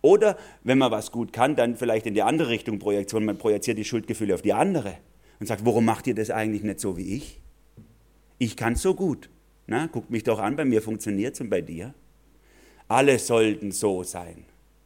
Oder 0.00 0.38
wenn 0.62 0.78
man 0.78 0.92
was 0.92 1.10
gut 1.10 1.32
kann, 1.32 1.56
dann 1.56 1.76
vielleicht 1.76 2.06
in 2.06 2.14
die 2.14 2.22
andere 2.22 2.50
Richtung 2.50 2.78
Projektion, 2.78 3.24
man 3.24 3.38
projiziert 3.38 3.78
die 3.78 3.84
Schuldgefühle 3.84 4.34
auf 4.34 4.42
die 4.42 4.52
andere 4.52 4.98
und 5.40 5.46
sagt, 5.46 5.64
warum 5.64 5.86
macht 5.86 6.06
ihr 6.06 6.14
das 6.14 6.30
eigentlich 6.30 6.62
nicht 6.62 6.78
so 6.78 6.96
wie 6.96 7.16
ich? 7.16 7.40
Ich 8.38 8.56
kann 8.56 8.76
so 8.76 8.94
gut. 8.94 9.30
Na, 9.66 9.86
guckt 9.86 10.10
mich 10.10 10.22
doch 10.22 10.38
an, 10.38 10.56
bei 10.56 10.64
mir 10.64 10.82
funktioniert 10.82 11.34
es 11.34 11.40
und 11.40 11.48
bei 11.48 11.62
dir. 11.62 11.94
Alle 12.88 13.18
sollten 13.18 13.72
so 13.72 14.02
sein. 14.02 14.44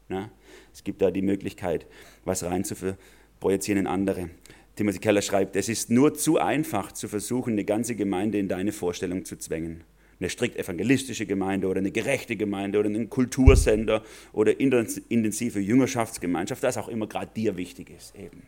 Na? 0.08 0.30
Es 0.72 0.84
gibt 0.84 1.02
da 1.02 1.10
die 1.10 1.22
Möglichkeit, 1.22 1.86
was 2.24 2.44
rein 2.44 2.64
zu 2.64 2.96
projizieren 3.40 3.80
in 3.80 3.86
andere. 3.86 4.30
Timothy 4.76 5.00
Keller 5.00 5.22
schreibt, 5.22 5.56
es 5.56 5.68
ist 5.68 5.90
nur 5.90 6.14
zu 6.14 6.38
einfach 6.38 6.92
zu 6.92 7.08
versuchen, 7.08 7.54
eine 7.54 7.64
ganze 7.64 7.96
Gemeinde 7.96 8.38
in 8.38 8.48
deine 8.48 8.70
Vorstellung 8.70 9.24
zu 9.24 9.36
zwängen. 9.36 9.82
Eine 10.20 10.30
strikt 10.30 10.56
evangelistische 10.56 11.26
Gemeinde 11.26 11.68
oder 11.68 11.78
eine 11.78 11.90
gerechte 11.90 12.36
Gemeinde 12.36 12.78
oder 12.78 12.88
einen 12.88 13.08
Kultursender 13.10 14.02
oder 14.32 14.58
intensive 14.58 15.60
Jüngerschaftsgemeinschaft, 15.60 16.62
das 16.62 16.76
auch 16.76 16.88
immer 16.88 17.06
gerade 17.06 17.30
dir 17.34 17.56
wichtig 17.56 17.90
ist 17.90 18.16
eben. 18.16 18.42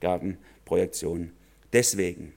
Gabenprojektion. 0.00 1.32
Deswegen 1.72 2.32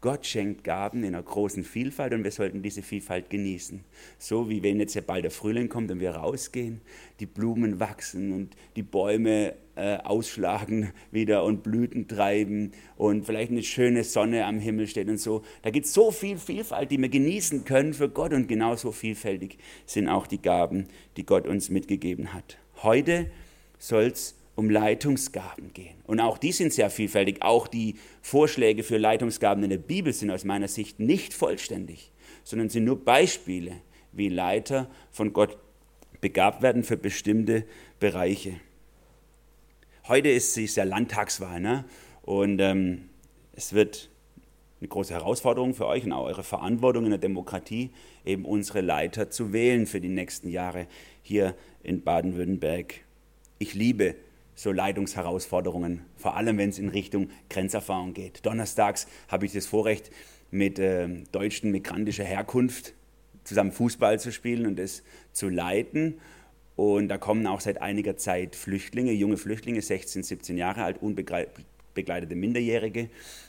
Gott 0.00 0.24
schenkt 0.24 0.64
Gaben 0.64 1.04
in 1.04 1.14
einer 1.14 1.22
großen 1.22 1.62
Vielfalt 1.62 2.14
und 2.14 2.24
wir 2.24 2.30
sollten 2.30 2.62
diese 2.62 2.80
Vielfalt 2.80 3.28
genießen. 3.28 3.84
So 4.18 4.48
wie 4.48 4.62
wenn 4.62 4.80
jetzt 4.80 4.94
ja 4.94 5.02
bald 5.02 5.24
der 5.24 5.30
Frühling 5.30 5.68
kommt 5.68 5.90
und 5.90 6.00
wir 6.00 6.12
rausgehen, 6.12 6.80
die 7.20 7.26
Blumen 7.26 7.80
wachsen 7.80 8.32
und 8.32 8.56
die 8.76 8.82
Bäume 8.82 9.54
äh, 9.76 9.98
ausschlagen 9.98 10.92
wieder 11.10 11.44
und 11.44 11.62
Blüten 11.62 12.08
treiben 12.08 12.72
und 12.96 13.26
vielleicht 13.26 13.50
eine 13.50 13.62
schöne 13.62 14.02
Sonne 14.02 14.46
am 14.46 14.58
Himmel 14.58 14.86
steht 14.86 15.08
und 15.08 15.18
so. 15.18 15.42
Da 15.60 15.68
gibt 15.68 15.84
es 15.84 15.92
so 15.92 16.10
viel 16.10 16.38
Vielfalt, 16.38 16.90
die 16.90 16.98
wir 16.98 17.10
genießen 17.10 17.66
können 17.66 17.92
für 17.92 18.08
Gott 18.08 18.32
und 18.32 18.48
genauso 18.48 18.92
vielfältig 18.92 19.58
sind 19.84 20.08
auch 20.08 20.26
die 20.26 20.40
Gaben, 20.40 20.86
die 21.18 21.26
Gott 21.26 21.46
uns 21.46 21.68
mitgegeben 21.68 22.32
hat. 22.32 22.56
Heute 22.82 23.30
soll 23.78 24.04
es 24.04 24.39
um 24.60 24.68
Leitungsgaben 24.68 25.72
gehen. 25.72 25.96
Und 26.04 26.20
auch 26.20 26.36
die 26.36 26.52
sind 26.52 26.74
sehr 26.74 26.90
vielfältig. 26.90 27.40
Auch 27.40 27.66
die 27.66 27.94
Vorschläge 28.20 28.82
für 28.82 28.98
Leitungsgaben 28.98 29.64
in 29.64 29.70
der 29.70 29.78
Bibel 29.78 30.12
sind 30.12 30.30
aus 30.30 30.44
meiner 30.44 30.68
Sicht 30.68 31.00
nicht 31.00 31.32
vollständig, 31.32 32.12
sondern 32.44 32.68
sind 32.68 32.84
nur 32.84 33.02
Beispiele, 33.02 33.72
wie 34.12 34.28
Leiter 34.28 34.90
von 35.10 35.32
Gott 35.32 35.56
begabt 36.20 36.60
werden 36.60 36.84
für 36.84 36.98
bestimmte 36.98 37.64
Bereiche. 38.00 38.60
Heute 40.06 40.28
ist 40.28 40.58
es 40.58 40.76
ja 40.76 40.84
Landtagswahl 40.84 41.58
ne? 41.58 41.86
und 42.20 42.60
ähm, 42.60 43.08
es 43.54 43.72
wird 43.72 44.10
eine 44.80 44.88
große 44.88 45.14
Herausforderung 45.14 45.72
für 45.72 45.86
euch 45.86 46.04
und 46.04 46.12
auch 46.12 46.26
eure 46.26 46.42
Verantwortung 46.42 47.04
in 47.04 47.10
der 47.12 47.18
Demokratie, 47.18 47.92
eben 48.26 48.44
unsere 48.44 48.82
Leiter 48.82 49.30
zu 49.30 49.54
wählen 49.54 49.86
für 49.86 50.02
die 50.02 50.08
nächsten 50.10 50.50
Jahre 50.50 50.86
hier 51.22 51.54
in 51.82 52.02
Baden-Württemberg. 52.02 52.96
Ich 53.58 53.72
liebe 53.72 54.16
so 54.60 54.72
Leitungsherausforderungen, 54.72 56.02
vor 56.16 56.36
allem 56.36 56.58
wenn 56.58 56.68
es 56.68 56.78
in 56.78 56.90
Richtung 56.90 57.30
Grenzerfahrung 57.48 58.12
geht. 58.12 58.44
Donnerstags 58.44 59.06
habe 59.28 59.46
ich 59.46 59.52
das 59.52 59.64
Vorrecht, 59.64 60.10
mit 60.50 60.78
äh, 60.78 61.08
Deutschen 61.32 61.70
migrantischer 61.70 62.24
Herkunft 62.24 62.92
zusammen 63.44 63.72
Fußball 63.72 64.20
zu 64.20 64.32
spielen 64.32 64.66
und 64.66 64.78
das 64.78 65.02
zu 65.32 65.48
leiten. 65.48 66.20
Und 66.76 67.08
da 67.08 67.16
kommen 67.16 67.46
auch 67.46 67.60
seit 67.60 67.80
einiger 67.80 68.18
Zeit 68.18 68.54
Flüchtlinge, 68.54 69.12
junge 69.12 69.38
Flüchtlinge, 69.38 69.80
16, 69.80 70.24
17 70.24 70.58
Jahre 70.58 70.84
alt, 70.84 71.00
unbegleitete 71.00 72.34
Minderjährige. 72.34 73.08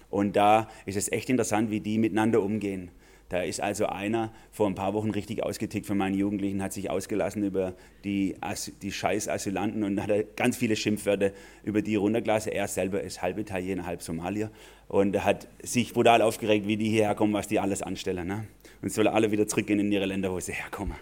Und 0.10 0.38
da 0.38 0.70
ist 0.86 0.96
es 0.96 1.12
echt 1.12 1.30
interessant, 1.30 1.72
wie 1.72 1.82
die 1.82 1.98
miteinander 1.98 2.42
umgehen. 2.42 2.90
Da 3.32 3.44
ist 3.44 3.62
also 3.62 3.86
einer 3.86 4.30
vor 4.52 4.68
ein 4.68 4.76
paar 4.76 4.94
Wochen 4.94 5.10
richtig 5.10 5.42
ausgetickt 5.42 5.86
von 5.86 5.98
meinen 5.98 6.16
Jugendlichen, 6.16 6.62
hat 6.62 6.74
sich 6.74 6.90
ausgelassen 6.90 7.46
über 7.46 7.76
die, 8.04 8.36
die 8.82 8.92
scheiß 8.92 9.30
Asylanten 9.30 9.86
und 9.86 10.02
hat 10.02 10.36
ganz 10.36 10.58
viele 10.58 10.76
Schimpfwörter 10.76 11.32
über 11.64 11.82
die 11.82 11.96
runtergelassen. 11.96 12.52
Er 12.52 12.68
selber 12.68 13.00
ist 13.00 13.22
halb 13.22 13.38
Italiener, 13.38 13.86
halb 13.86 14.02
Somalier 14.02 14.52
und 14.90 15.24
hat 15.24 15.48
sich 15.64 15.94
brutal 15.94 16.22
aufgeregt, 16.22 16.68
wie 16.68 16.76
die 16.76 16.90
hierher 16.90 17.16
kommen, 17.16 17.32
was 17.32 17.48
die 17.48 17.58
alles 17.58 17.82
anstellen. 17.82 18.28
Ne? 18.28 18.48
Und 18.82 18.92
sollen 18.92 19.08
alle 19.08 19.32
wieder 19.32 19.48
zurückgehen 19.48 19.80
in 19.80 19.90
ihre 19.94 20.08
Länder, 20.08 20.30
wo 20.34 20.40
sie 20.42 20.52
herkommen. 20.52 20.98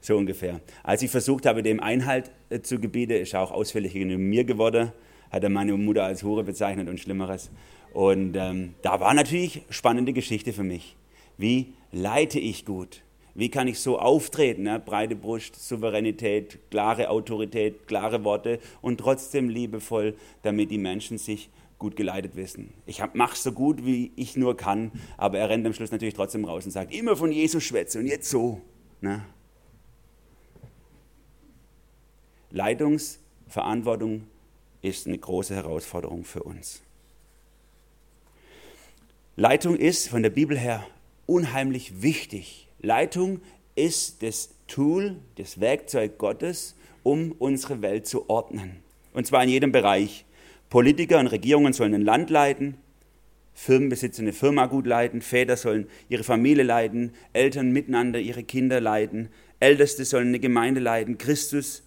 So 0.00 0.16
ungefähr. 0.16 0.60
Als 0.84 1.02
ich 1.02 1.10
versucht 1.10 1.46
habe, 1.46 1.64
dem 1.64 1.80
Einhalt 1.80 2.30
äh, 2.50 2.60
zu 2.60 2.78
gebieten, 2.78 3.14
ist 3.14 3.34
er 3.34 3.40
auch 3.40 3.50
ausfällig 3.50 3.94
gegen 3.94 4.16
mir 4.28 4.44
geworden, 4.44 4.92
hat 5.32 5.42
er 5.42 5.50
meine 5.50 5.76
Mutter 5.76 6.04
als 6.04 6.22
Hure 6.22 6.44
bezeichnet 6.44 6.88
und 6.88 7.00
Schlimmeres. 7.00 7.50
Und 7.92 8.36
ähm, 8.36 8.74
da 8.82 9.00
war 9.00 9.12
natürlich 9.14 9.62
spannende 9.68 10.12
Geschichte 10.12 10.52
für 10.52 10.62
mich. 10.62 10.94
Wie 11.36 11.74
leite 11.92 12.38
ich 12.38 12.64
gut? 12.64 13.02
Wie 13.34 13.48
kann 13.48 13.68
ich 13.68 13.78
so 13.78 13.98
auftreten? 13.98 14.64
Ne? 14.64 14.80
Breite 14.80 15.16
Brust, 15.16 15.56
Souveränität, 15.56 16.58
klare 16.70 17.10
Autorität, 17.10 17.86
klare 17.86 18.24
Worte 18.24 18.58
und 18.82 18.98
trotzdem 18.98 19.48
liebevoll, 19.48 20.14
damit 20.42 20.70
die 20.70 20.78
Menschen 20.78 21.16
sich 21.16 21.48
gut 21.78 21.96
geleitet 21.96 22.36
wissen. 22.36 22.74
Ich 22.86 23.02
mache 23.14 23.36
so 23.36 23.52
gut, 23.52 23.84
wie 23.86 24.12
ich 24.16 24.36
nur 24.36 24.56
kann, 24.56 24.92
aber 25.16 25.38
er 25.38 25.48
rennt 25.48 25.66
am 25.66 25.72
Schluss 25.72 25.90
natürlich 25.90 26.14
trotzdem 26.14 26.44
raus 26.44 26.64
und 26.66 26.72
sagt, 26.72 26.92
immer 26.92 27.16
von 27.16 27.32
Jesus 27.32 27.64
schwätze 27.64 27.98
und 27.98 28.06
jetzt 28.06 28.28
so. 28.28 28.60
Ne? 29.00 29.24
Leitungsverantwortung 32.50 34.26
ist 34.82 35.06
eine 35.06 35.18
große 35.18 35.54
Herausforderung 35.54 36.24
für 36.24 36.42
uns. 36.42 36.82
Leitung 39.36 39.76
ist 39.76 40.08
von 40.08 40.22
der 40.22 40.30
Bibel 40.30 40.58
her 40.58 40.86
unheimlich 41.30 42.02
wichtig. 42.02 42.66
Leitung 42.80 43.40
ist 43.76 44.24
das 44.24 44.50
Tool, 44.66 45.14
das 45.36 45.60
Werkzeug 45.60 46.18
Gottes, 46.18 46.74
um 47.04 47.32
unsere 47.38 47.82
Welt 47.82 48.08
zu 48.08 48.28
ordnen. 48.28 48.82
Und 49.12 49.28
zwar 49.28 49.44
in 49.44 49.48
jedem 49.48 49.70
Bereich. 49.70 50.24
Politiker 50.70 51.20
und 51.20 51.28
Regierungen 51.28 51.72
sollen 51.72 51.94
ein 51.94 52.04
Land 52.04 52.30
leiten, 52.30 52.74
Firmenbesitzer 53.54 54.22
eine 54.22 54.32
Firma 54.32 54.66
gut 54.66 54.86
leiten, 54.86 55.22
Väter 55.22 55.56
sollen 55.56 55.86
ihre 56.08 56.24
Familie 56.24 56.64
leiten, 56.64 57.12
Eltern 57.32 57.70
miteinander 57.70 58.18
ihre 58.18 58.42
Kinder 58.42 58.80
leiten, 58.80 59.28
Älteste 59.60 60.04
sollen 60.04 60.28
eine 60.28 60.40
Gemeinde 60.40 60.80
leiten, 60.80 61.16
Christus 61.16 61.84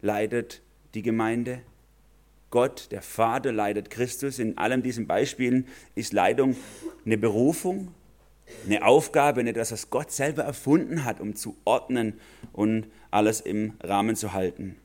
leitet 0.00 0.62
die 0.94 1.02
Gemeinde. 1.02 1.60
Gott, 2.50 2.88
der 2.90 3.02
Vater, 3.02 3.52
leitet 3.52 3.88
Christus. 3.88 4.38
In 4.40 4.58
allen 4.58 4.82
diesen 4.82 5.06
Beispielen 5.06 5.68
ist 5.94 6.12
Leitung 6.12 6.56
eine 7.04 7.16
Berufung, 7.16 7.94
eine 8.66 8.84
Aufgabe, 8.84 9.42
nicht 9.42 9.56
etwas, 9.56 9.72
was 9.72 9.90
Gott 9.90 10.10
selber 10.10 10.42
erfunden 10.42 11.04
hat, 11.04 11.20
um 11.20 11.34
zu 11.34 11.56
ordnen 11.64 12.14
und 12.52 12.86
alles 13.10 13.40
im 13.40 13.74
Rahmen 13.82 14.16
zu 14.16 14.32
halten. 14.32 14.76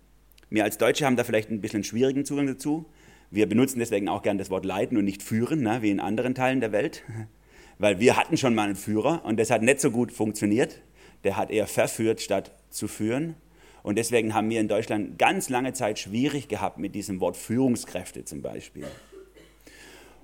Wir 0.49 0.63
als 0.63 0.77
Deutsche 0.77 1.05
haben 1.05 1.15
da 1.15 1.23
vielleicht 1.23 1.49
ein 1.49 1.61
bisschen 1.61 1.83
schwierigen 1.83 2.25
Zugang 2.25 2.47
dazu. 2.47 2.85
Wir 3.29 3.47
benutzen 3.47 3.79
deswegen 3.79 4.07
auch 4.07 4.21
gern 4.21 4.37
das 4.37 4.49
Wort 4.49 4.63
leiten 4.63 4.97
und 4.97 5.05
nicht 5.05 5.21
führen, 5.21 5.61
ne, 5.61 5.81
wie 5.81 5.91
in 5.91 5.99
anderen 5.99 6.35
Teilen 6.35 6.61
der 6.61 6.71
Welt. 6.71 7.03
Weil 7.79 7.99
wir 7.99 8.17
hatten 8.17 8.37
schon 8.37 8.55
mal 8.55 8.63
einen 8.63 8.75
Führer 8.75 9.23
und 9.25 9.39
das 9.39 9.51
hat 9.51 9.61
nicht 9.61 9.81
so 9.81 9.91
gut 9.91 10.11
funktioniert. 10.11 10.81
Der 11.23 11.37
hat 11.37 11.51
eher 11.51 11.67
verführt, 11.67 12.21
statt 12.21 12.51
zu 12.69 12.87
führen. 12.87 13.35
Und 13.83 13.97
deswegen 13.97 14.33
haben 14.33 14.49
wir 14.49 14.59
in 14.59 14.67
Deutschland 14.67 15.19
ganz 15.19 15.49
lange 15.49 15.73
Zeit 15.73 15.99
schwierig 15.99 16.47
gehabt 16.47 16.77
mit 16.77 16.95
diesem 16.95 17.19
Wort 17.19 17.37
Führungskräfte 17.37 18.25
zum 18.25 18.41
Beispiel. 18.41 18.85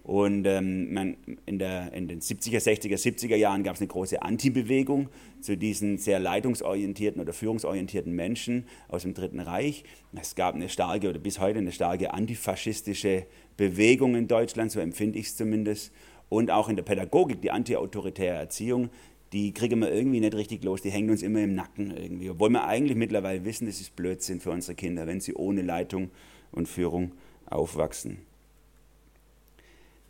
Und 0.04 0.46
ähm, 0.46 0.94
man, 0.94 1.16
in, 1.46 1.60
der, 1.60 1.94
in, 1.94 2.10
den 2.10 2.20
70er, 2.20 2.58
60er, 2.58 2.98
70er 2.98 3.38
Jahren 3.38 3.64
gab 3.64 3.76
es 3.76 3.82
eine 3.82 3.88
große 3.88 4.22
Antibewegung 4.22 5.08
zu 5.40 5.56
diesen 5.56 5.98
sehr 5.98 6.20
leitungsorientierten 6.20 7.22
oder 7.22 7.32
führungsorientierten 7.32 8.14
Menschen 8.14 8.66
aus 8.90 9.04
dem 9.04 9.14
Dritten 9.14 9.40
Reich. 9.40 9.86
Es 10.14 10.36
gab 10.36 10.56
eine 10.56 10.68
starke 10.68 11.10
oder 11.10 11.20
bis 11.20 11.40
heute 11.40 11.60
eine 11.60 11.72
starke 11.72 12.14
antifaschistische 12.14 13.26
Bewegung 13.56 14.16
in 14.16 14.28
Deutschland, 14.28 14.72
so 14.72 14.82
empfinde 14.82 15.20
ich 15.20 15.28
es 15.28 15.38
zumindest. 15.38 15.94
Und 16.28 16.52
auch 16.52 16.68
in 16.68 16.76
der 16.76 16.84
Pädagogik, 16.84 17.42
die 17.42 17.52
antiautoritäre 17.52 18.36
Erziehung, 18.36 18.90
die 19.32 19.54
kriegen 19.54 19.80
wir 19.80 19.92
irgendwie 19.92 20.20
nicht 20.20 20.36
richtig 20.36 20.66
los, 20.66 20.82
die 20.82 20.92
hängen 20.92 21.12
uns 21.12 21.24
immer 21.24 21.42
im 21.42 21.56
Nacken 21.56 21.96
irgendwie. 21.96 22.30
Obwohl 22.30 22.50
wir 22.50 22.66
eigentlich 22.66 22.98
mittlerweile 22.98 23.46
wissen, 23.46 23.68
das 23.68 23.80
ist 23.80 23.96
Blödsinn 23.96 24.42
für 24.42 24.52
unsere 24.52 24.76
Kinder, 24.76 25.08
wenn 25.08 25.22
sie 25.22 25.34
ohne 25.34 25.62
Leitung 25.62 26.12
und 26.52 26.68
Führung 26.68 27.14
aufwachsen. 27.46 28.33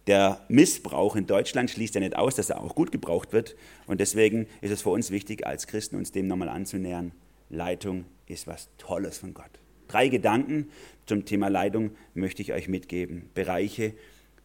Der 0.07 0.41
Missbrauch 0.49 1.15
in 1.15 1.27
Deutschland 1.27 1.69
schließt 1.69 1.95
ja 1.95 2.01
nicht 2.01 2.15
aus, 2.15 2.35
dass 2.35 2.49
er 2.49 2.61
auch 2.61 2.75
gut 2.75 2.91
gebraucht 2.91 3.31
wird. 3.31 3.55
Und 3.87 3.99
deswegen 3.99 4.47
ist 4.61 4.71
es 4.71 4.81
für 4.81 4.89
uns 4.89 5.11
wichtig, 5.11 5.47
als 5.47 5.67
Christen 5.67 5.95
uns 5.95 6.11
dem 6.11 6.27
nochmal 6.27 6.49
anzunähern. 6.49 7.13
Leitung 7.49 8.05
ist 8.27 8.47
was 8.47 8.69
Tolles 8.77 9.17
von 9.17 9.33
Gott. 9.33 9.59
Drei 9.87 10.09
Gedanken 10.09 10.69
zum 11.05 11.25
Thema 11.25 11.49
Leitung 11.49 11.91
möchte 12.13 12.41
ich 12.41 12.51
euch 12.53 12.67
mitgeben. 12.67 13.29
Bereiche, 13.33 13.93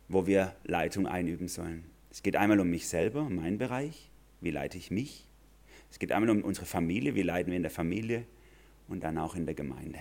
wo 0.09 0.27
wir 0.27 0.55
Leitung 0.65 1.07
einüben 1.07 1.49
sollen. 1.49 1.85
Es 2.11 2.23
geht 2.23 2.37
einmal 2.37 2.61
um 2.61 2.71
mich 2.71 2.88
selber, 2.88 3.23
um 3.23 3.37
meinen 3.37 3.59
Bereich. 3.59 4.11
Wie 4.41 4.50
leite 4.50 4.79
ich 4.79 4.91
mich? 4.91 5.27
Es 5.91 5.99
geht 5.99 6.12
einmal 6.12 6.31
um 6.31 6.43
unsere 6.43 6.67
Familie. 6.67 7.15
Wie 7.15 7.23
leiten 7.23 7.50
wir 7.50 7.57
in 7.57 7.62
der 7.62 7.71
Familie? 7.71 8.25
und 8.88 9.05
dann 9.05 9.19
auch 9.19 9.37
in 9.37 9.47
der 9.47 9.55
Gemeinde. 9.55 10.00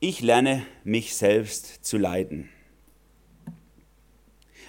Ich 0.00 0.20
lerne 0.20 0.66
mich 0.82 1.14
selbst 1.14 1.84
zu 1.84 1.96
leiden. 1.96 2.48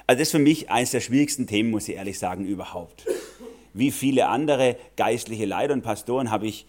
Also 0.07 0.19
das 0.19 0.27
ist 0.27 0.31
für 0.31 0.39
mich 0.39 0.69
eines 0.69 0.91
der 0.91 1.01
schwierigsten 1.01 1.47
Themen, 1.47 1.71
muss 1.71 1.88
ich 1.88 1.95
ehrlich 1.95 2.19
sagen, 2.19 2.45
überhaupt. 2.45 3.07
Wie 3.74 3.91
viele 3.91 4.27
andere 4.27 4.77
geistliche 4.95 5.45
Leiter 5.45 5.74
und 5.74 5.81
Pastoren 5.81 6.31
habe 6.31 6.47
ich, 6.47 6.67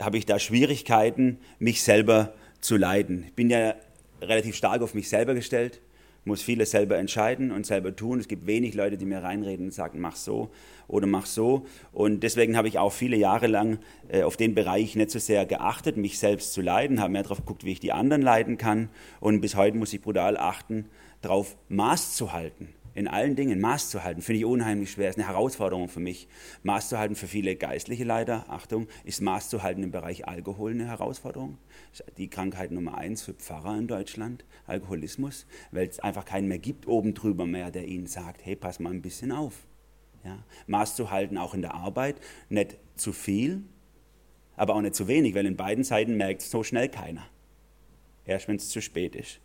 habe 0.00 0.16
ich 0.16 0.24
da 0.24 0.38
Schwierigkeiten, 0.38 1.38
mich 1.58 1.82
selber 1.82 2.32
zu 2.60 2.76
leiden. 2.76 3.24
Ich 3.26 3.34
bin 3.34 3.50
ja 3.50 3.74
relativ 4.22 4.56
stark 4.56 4.82
auf 4.82 4.94
mich 4.94 5.08
selber 5.08 5.34
gestellt 5.34 5.80
muss 6.28 6.42
vieles 6.42 6.70
selber 6.70 6.98
entscheiden 6.98 7.50
und 7.50 7.66
selber 7.66 7.96
tun. 7.96 8.20
Es 8.20 8.28
gibt 8.28 8.46
wenig 8.46 8.74
Leute, 8.74 8.96
die 8.96 9.06
mir 9.06 9.22
reinreden 9.22 9.66
und 9.66 9.72
sagen, 9.72 9.98
mach 9.98 10.14
so 10.14 10.50
oder 10.86 11.08
mach 11.08 11.26
so. 11.26 11.66
Und 11.92 12.20
deswegen 12.22 12.56
habe 12.56 12.68
ich 12.68 12.78
auch 12.78 12.92
viele 12.92 13.16
Jahre 13.16 13.48
lang 13.48 13.78
äh, 14.08 14.22
auf 14.22 14.36
den 14.36 14.54
Bereich 14.54 14.94
nicht 14.94 15.10
so 15.10 15.18
sehr 15.18 15.46
geachtet, 15.46 15.96
mich 15.96 16.18
selbst 16.18 16.52
zu 16.52 16.60
leiden, 16.60 17.00
habe 17.00 17.12
mehr 17.12 17.24
darauf 17.24 17.38
geguckt, 17.38 17.64
wie 17.64 17.72
ich 17.72 17.80
die 17.80 17.92
anderen 17.92 18.22
leiden 18.22 18.58
kann. 18.58 18.90
Und 19.18 19.40
bis 19.40 19.56
heute 19.56 19.76
muss 19.76 19.92
ich 19.92 20.00
brutal 20.00 20.36
achten, 20.36 20.86
darauf 21.20 21.56
Maß 21.68 22.14
zu 22.14 22.32
halten 22.32 22.74
in 22.98 23.06
allen 23.06 23.36
Dingen 23.36 23.60
Maß 23.60 23.90
zu 23.90 24.02
halten, 24.02 24.22
finde 24.22 24.40
ich 24.40 24.44
unheimlich 24.44 24.90
schwer. 24.90 25.08
Ist 25.08 25.18
eine 25.18 25.28
Herausforderung 25.28 25.88
für 25.88 26.00
mich. 26.00 26.26
Maß 26.64 26.88
zu 26.88 26.98
halten 26.98 27.14
für 27.14 27.28
viele 27.28 27.54
geistliche 27.54 28.02
Leiter, 28.02 28.46
Achtung, 28.48 28.88
ist 29.04 29.20
Maß 29.20 29.50
zu 29.50 29.62
halten 29.62 29.84
im 29.84 29.92
Bereich 29.92 30.26
Alkohol 30.26 30.72
eine 30.72 30.88
Herausforderung. 30.88 31.58
Die 32.16 32.28
Krankheit 32.28 32.72
Nummer 32.72 32.98
eins 32.98 33.22
für 33.22 33.34
Pfarrer 33.34 33.78
in 33.78 33.86
Deutschland, 33.86 34.44
Alkoholismus, 34.66 35.46
weil 35.70 35.86
es 35.86 36.00
einfach 36.00 36.24
keinen 36.24 36.48
mehr 36.48 36.58
gibt 36.58 36.88
oben 36.88 37.14
drüber 37.14 37.46
mehr, 37.46 37.70
der 37.70 37.86
ihnen 37.86 38.08
sagt, 38.08 38.44
hey, 38.44 38.56
pass 38.56 38.80
mal 38.80 38.92
ein 38.92 39.02
bisschen 39.02 39.30
auf. 39.30 39.54
Ja? 40.24 40.42
Maß 40.66 40.96
zu 40.96 41.12
halten 41.12 41.38
auch 41.38 41.54
in 41.54 41.62
der 41.62 41.74
Arbeit, 41.74 42.16
nicht 42.48 42.78
zu 42.96 43.12
viel, 43.12 43.62
aber 44.56 44.74
auch 44.74 44.80
nicht 44.80 44.96
zu 44.96 45.06
wenig, 45.06 45.36
weil 45.36 45.46
in 45.46 45.56
beiden 45.56 45.84
Seiten 45.84 46.16
merkt 46.16 46.42
es 46.42 46.50
so 46.50 46.64
schnell 46.64 46.88
keiner. 46.88 47.28
Erst 48.24 48.48
wenn 48.48 48.56
es 48.56 48.70
zu 48.70 48.82
spät 48.82 49.14
ist. 49.14 49.40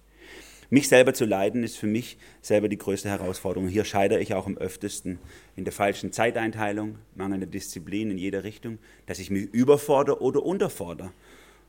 Mich 0.74 0.88
selber 0.88 1.14
zu 1.14 1.26
leiden 1.26 1.62
ist 1.62 1.78
für 1.78 1.86
mich 1.86 2.18
selber 2.42 2.68
die 2.68 2.80
größte 2.80 3.08
Herausforderung. 3.08 3.70
Hier 3.70 3.86
scheitere 3.86 4.20
ich 4.20 4.34
auch 4.34 4.48
am 4.48 4.58
öftesten 4.58 5.20
in 5.56 5.66
der 5.66 5.72
falschen 5.72 6.12
Zeiteinteilung, 6.12 6.98
mangelnder 7.14 7.46
Disziplin 7.46 8.10
in 8.10 8.18
jeder 8.18 8.44
Richtung, 8.44 8.80
dass 9.06 9.20
ich 9.20 9.30
mich 9.30 9.44
überfordere 9.54 10.20
oder 10.20 10.42
unterfordere. 10.42 11.12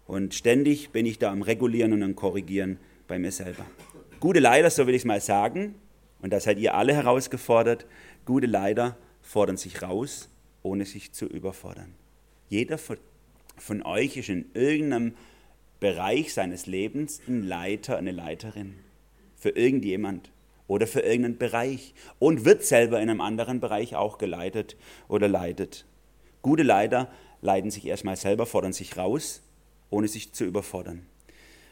Und 0.07 0.33
ständig 0.33 0.89
bin 0.89 1.05
ich 1.05 1.19
da 1.19 1.31
am 1.31 1.43
Regulieren 1.43 1.93
und 1.93 2.03
am 2.03 2.17
Korrigieren 2.17 2.79
bei 3.07 3.19
mir 3.19 3.31
selber. 3.31 3.67
Gute 4.21 4.41
Leider, 4.41 4.71
so 4.71 4.87
will 4.87 4.95
ich 4.95 5.03
es 5.03 5.07
mal 5.07 5.21
sagen, 5.21 5.75
und 6.23 6.33
da 6.33 6.41
seid 6.41 6.59
ihr 6.59 6.73
alle 6.73 6.95
herausgefordert, 6.95 7.85
gute 8.25 8.47
Leider 8.47 8.97
fordern 9.21 9.59
sich 9.59 9.83
raus, 9.83 10.31
ohne 10.63 10.87
sich 10.87 11.13
zu 11.13 11.27
überfordern. 11.27 11.93
Jeder 12.49 12.79
von 12.79 13.83
euch 13.83 14.17
ist 14.17 14.31
in 14.31 14.47
irgendeinem 14.55 15.13
Bereich 15.79 16.33
seines 16.33 16.65
Lebens 16.65 17.21
ein 17.29 17.43
Leiter, 17.43 17.99
eine 17.99 18.11
Leiterin 18.13 18.77
für 19.45 19.51
irgendjemand 19.51 20.31
oder 20.69 20.87
für 20.87 21.01
irgendeinen 21.01 21.37
Bereich 21.37 21.93
und 22.19 22.47
wird 22.47 22.65
selber 22.65 22.99
in 23.03 23.11
einem 23.11 23.21
anderen 23.21 23.61
Bereich 23.61 23.95
auch 23.95 24.17
geleitet 24.17 24.75
oder 25.07 25.29
leitet. 25.29 25.85
Gute 26.41 26.63
Leiter 26.63 27.11
leiten 27.43 27.71
sich 27.71 27.87
erstmal 27.87 28.17
selber, 28.17 28.47
fordern 28.47 28.73
sich 28.73 28.97
raus, 28.97 29.43
ohne 29.91 30.09
sich 30.09 30.33
zu 30.33 30.47
überfordern. 30.47 31.05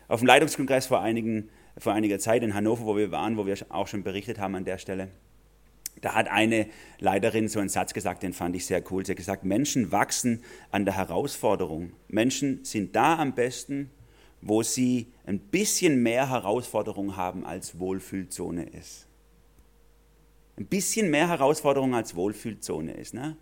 Auf 0.07 0.21
dem 0.21 0.27
Leitungskongress 0.27 0.85
vor, 0.85 1.01
einigen, 1.01 1.49
vor 1.79 1.95
einiger 1.95 2.19
Zeit 2.19 2.43
in 2.43 2.53
Hannover, 2.53 2.85
wo 2.85 2.95
wir 2.95 3.11
waren, 3.11 3.39
wo 3.39 3.47
wir 3.47 3.57
auch 3.71 3.87
schon 3.87 4.03
berichtet 4.03 4.39
haben 4.39 4.55
an 4.55 4.67
der 4.67 4.77
Stelle, 4.77 5.09
da 6.03 6.15
hat 6.15 6.29
eine 6.29 6.67
Leiterin 6.99 7.49
so 7.49 7.59
einen 7.59 7.71
Satz 7.71 7.95
gesagt, 7.95 8.23
den 8.23 8.35
fand 8.35 8.55
ich 8.55 8.67
sehr 8.67 8.83
cool. 8.91 9.07
Sie 9.07 9.13
hat 9.13 9.17
gesagt, 9.17 9.45
Menschen 9.45 9.93
wachsen 9.93 10.45
an 10.71 10.85
der 10.85 10.95
Herausforderung. 10.95 11.95
Menschen 12.09 12.67
sind 12.67 12.95
da 12.97 13.17
am 13.17 13.35
besten, 13.35 13.91
wo 14.43 14.63
sie 14.63 15.07
ein 15.25 15.39
bisschen 15.39 16.03
mehr 16.03 16.29
Herausforderung 16.29 17.17
haben, 17.17 17.47
als 17.47 17.79
Wohlfühlzone 17.79 18.65
ist. 18.65 19.07
Ein 20.57 20.67
bisschen 20.67 21.11
mehr 21.11 21.29
Herausforderung 21.29 21.95
als 21.95 22.15
Wohlfühlzone 22.17 22.93
ist. 22.93 23.15
Ne? 23.15 23.37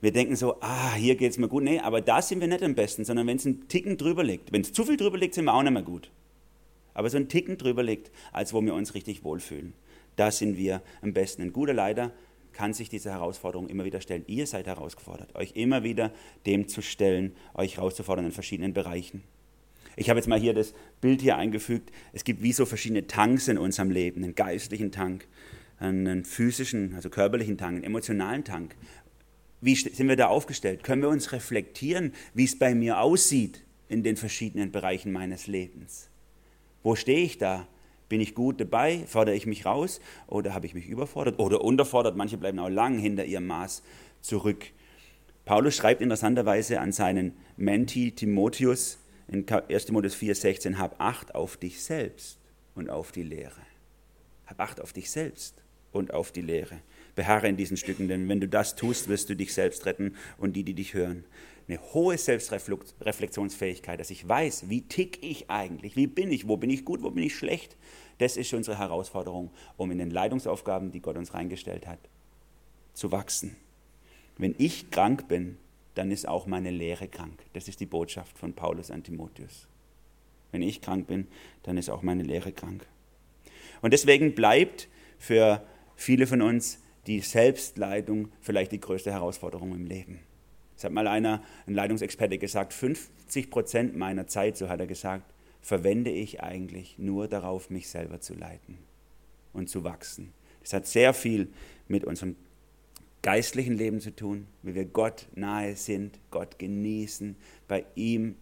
Wir 0.00 0.12
denken 0.12 0.36
so, 0.36 0.56
ah, 0.60 0.94
hier 0.94 1.16
geht 1.16 1.32
es 1.32 1.38
mir 1.38 1.48
gut. 1.48 1.64
Nee, 1.64 1.80
aber 1.80 2.00
da 2.00 2.22
sind 2.22 2.40
wir 2.40 2.48
nicht 2.48 2.62
am 2.62 2.74
besten, 2.74 3.04
sondern 3.04 3.26
wenn 3.26 3.36
es 3.36 3.46
einen 3.46 3.68
Ticken 3.68 3.96
drüber 3.96 4.22
liegt. 4.22 4.52
Wenn 4.52 4.62
es 4.62 4.72
zu 4.72 4.84
viel 4.84 4.96
drüber 4.96 5.18
liegt, 5.18 5.34
sind 5.34 5.44
wir 5.44 5.54
auch 5.54 5.62
nicht 5.62 5.72
mehr 5.72 5.82
gut. 5.82 6.10
Aber 6.94 7.10
so 7.10 7.16
ein 7.16 7.28
Ticken 7.28 7.58
drüber 7.58 7.82
liegt, 7.82 8.10
als 8.32 8.54
wo 8.54 8.62
wir 8.62 8.74
uns 8.74 8.94
richtig 8.94 9.24
wohlfühlen. 9.24 9.74
Da 10.14 10.30
sind 10.30 10.56
wir 10.56 10.82
am 11.02 11.12
besten. 11.12 11.42
Ein 11.42 11.52
guter 11.52 11.74
Leiter 11.74 12.12
kann 12.52 12.72
sich 12.72 12.88
dieser 12.88 13.10
Herausforderung 13.10 13.68
immer 13.68 13.84
wieder 13.84 14.00
stellen. 14.00 14.24
Ihr 14.28 14.46
seid 14.46 14.66
herausgefordert, 14.66 15.34
euch 15.34 15.56
immer 15.56 15.82
wieder 15.82 16.12
dem 16.46 16.68
zu 16.68 16.80
stellen, 16.80 17.34
euch 17.54 17.76
herauszufordern 17.76 18.24
in 18.24 18.32
verschiedenen 18.32 18.72
Bereichen. 18.72 19.22
Ich 19.96 20.10
habe 20.10 20.18
jetzt 20.18 20.28
mal 20.28 20.38
hier 20.38 20.52
das 20.52 20.74
Bild 21.00 21.22
hier 21.22 21.36
eingefügt. 21.36 21.90
Es 22.12 22.22
gibt 22.22 22.42
wie 22.42 22.52
so 22.52 22.66
verschiedene 22.66 23.06
Tanks 23.06 23.48
in 23.48 23.56
unserem 23.56 23.90
Leben. 23.90 24.22
Einen 24.22 24.34
geistlichen 24.34 24.92
Tank, 24.92 25.26
einen 25.78 26.24
physischen, 26.24 26.94
also 26.94 27.08
körperlichen 27.08 27.56
Tank, 27.56 27.76
einen 27.76 27.84
emotionalen 27.84 28.44
Tank. 28.44 28.76
Wie 29.62 29.74
sind 29.74 30.08
wir 30.08 30.16
da 30.16 30.26
aufgestellt? 30.26 30.84
Können 30.84 31.00
wir 31.00 31.08
uns 31.08 31.32
reflektieren, 31.32 32.12
wie 32.34 32.44
es 32.44 32.58
bei 32.58 32.74
mir 32.74 33.00
aussieht 33.00 33.62
in 33.88 34.02
den 34.02 34.16
verschiedenen 34.16 34.70
Bereichen 34.70 35.12
meines 35.12 35.46
Lebens? 35.46 36.10
Wo 36.82 36.94
stehe 36.94 37.24
ich 37.24 37.38
da? 37.38 37.66
Bin 38.10 38.20
ich 38.20 38.34
gut 38.34 38.60
dabei? 38.60 39.02
Fordere 39.06 39.34
ich 39.34 39.46
mich 39.46 39.64
raus? 39.64 40.00
Oder 40.26 40.52
habe 40.54 40.66
ich 40.66 40.74
mich 40.74 40.86
überfordert 40.86 41.40
oder 41.40 41.62
unterfordert? 41.62 42.16
Manche 42.16 42.36
bleiben 42.36 42.58
auch 42.58 42.68
lang 42.68 42.98
hinter 42.98 43.24
ihrem 43.24 43.46
Maß 43.46 43.82
zurück. 44.20 44.66
Paulus 45.46 45.74
schreibt 45.74 46.02
interessanterweise 46.02 46.80
an 46.80 46.92
seinen 46.92 47.32
Menti 47.56 48.12
Timotheus, 48.12 48.98
in 49.28 49.48
1 49.48 49.86
Timotheus 49.86 50.16
4,16, 50.16 50.76
hab 50.76 51.00
Acht 51.00 51.34
auf 51.34 51.56
dich 51.56 51.82
selbst 51.82 52.38
und 52.74 52.90
auf 52.90 53.12
die 53.12 53.22
Lehre. 53.22 53.60
Hab 54.46 54.60
Acht 54.60 54.80
auf 54.80 54.92
dich 54.92 55.10
selbst 55.10 55.62
und 55.92 56.14
auf 56.14 56.30
die 56.30 56.42
Lehre. 56.42 56.80
Beharre 57.14 57.48
in 57.48 57.56
diesen 57.56 57.76
Stücken, 57.76 58.08
denn 58.08 58.28
wenn 58.28 58.40
du 58.40 58.48
das 58.48 58.76
tust, 58.76 59.08
wirst 59.08 59.28
du 59.28 59.36
dich 59.36 59.52
selbst 59.54 59.86
retten 59.86 60.14
und 60.38 60.54
die, 60.54 60.62
die 60.62 60.74
dich 60.74 60.94
hören. 60.94 61.24
Eine 61.66 61.80
hohe 61.94 62.16
Selbstreflexionsfähigkeit, 62.16 63.98
dass 63.98 64.10
ich 64.10 64.28
weiß, 64.28 64.68
wie 64.68 64.82
tick 64.82 65.18
ich 65.22 65.50
eigentlich, 65.50 65.96
wie 65.96 66.06
bin 66.06 66.30
ich, 66.30 66.46
wo 66.46 66.56
bin 66.56 66.70
ich 66.70 66.84
gut, 66.84 67.02
wo 67.02 67.10
bin 67.10 67.24
ich 67.24 67.34
schlecht. 67.34 67.76
Das 68.18 68.36
ist 68.36 68.54
unsere 68.54 68.78
Herausforderung, 68.78 69.50
um 69.76 69.90
in 69.90 69.98
den 69.98 70.10
Leitungsaufgaben, 70.10 70.92
die 70.92 71.00
Gott 71.00 71.16
uns 71.16 71.34
reingestellt 71.34 71.86
hat, 71.88 71.98
zu 72.92 73.10
wachsen. 73.10 73.56
Wenn 74.38 74.54
ich 74.58 74.90
krank 74.90 75.26
bin, 75.26 75.56
dann 75.96 76.10
ist 76.10 76.28
auch 76.28 76.46
meine 76.46 76.70
Lehre 76.70 77.08
krank. 77.08 77.42
Das 77.54 77.68
ist 77.68 77.80
die 77.80 77.86
Botschaft 77.86 78.38
von 78.38 78.52
Paulus 78.52 78.90
an 78.90 79.02
Timotheus. 79.02 79.66
Wenn 80.52 80.62
ich 80.62 80.82
krank 80.82 81.06
bin, 81.06 81.26
dann 81.62 81.78
ist 81.78 81.88
auch 81.88 82.02
meine 82.02 82.22
Lehre 82.22 82.52
krank. 82.52 82.86
Und 83.80 83.92
deswegen 83.92 84.34
bleibt 84.34 84.88
für 85.18 85.66
viele 85.96 86.26
von 86.26 86.42
uns 86.42 86.82
die 87.06 87.20
Selbstleitung 87.20 88.28
vielleicht 88.40 88.72
die 88.72 88.80
größte 88.80 89.10
Herausforderung 89.10 89.74
im 89.74 89.86
Leben. 89.86 90.20
Es 90.76 90.84
hat 90.84 90.92
mal 90.92 91.08
einer, 91.08 91.42
ein 91.66 91.74
Leitungsexperte 91.74 92.36
gesagt, 92.36 92.74
50 92.74 93.50
Prozent 93.50 93.96
meiner 93.96 94.26
Zeit, 94.26 94.58
so 94.58 94.68
hat 94.68 94.80
er 94.80 94.86
gesagt, 94.86 95.32
verwende 95.62 96.10
ich 96.10 96.42
eigentlich 96.42 96.98
nur 96.98 97.26
darauf, 97.26 97.70
mich 97.70 97.88
selber 97.88 98.20
zu 98.20 98.34
leiten 98.34 98.78
und 99.54 99.70
zu 99.70 99.82
wachsen. 99.82 100.34
Das 100.60 100.74
hat 100.74 100.86
sehr 100.86 101.14
viel 101.14 101.48
mit 101.88 102.04
unserem 102.04 102.36
geistlichen 103.22 103.76
Leben 103.76 104.00
zu 104.00 104.14
tun, 104.14 104.46
wie 104.62 104.74
wir 104.74 104.84
Gott 104.84 105.26
nahe 105.34 105.76
sind, 105.76 106.18
Gott 106.30 106.58
genießen, 106.58 107.36
bei 107.68 107.84
ihm 107.94 108.36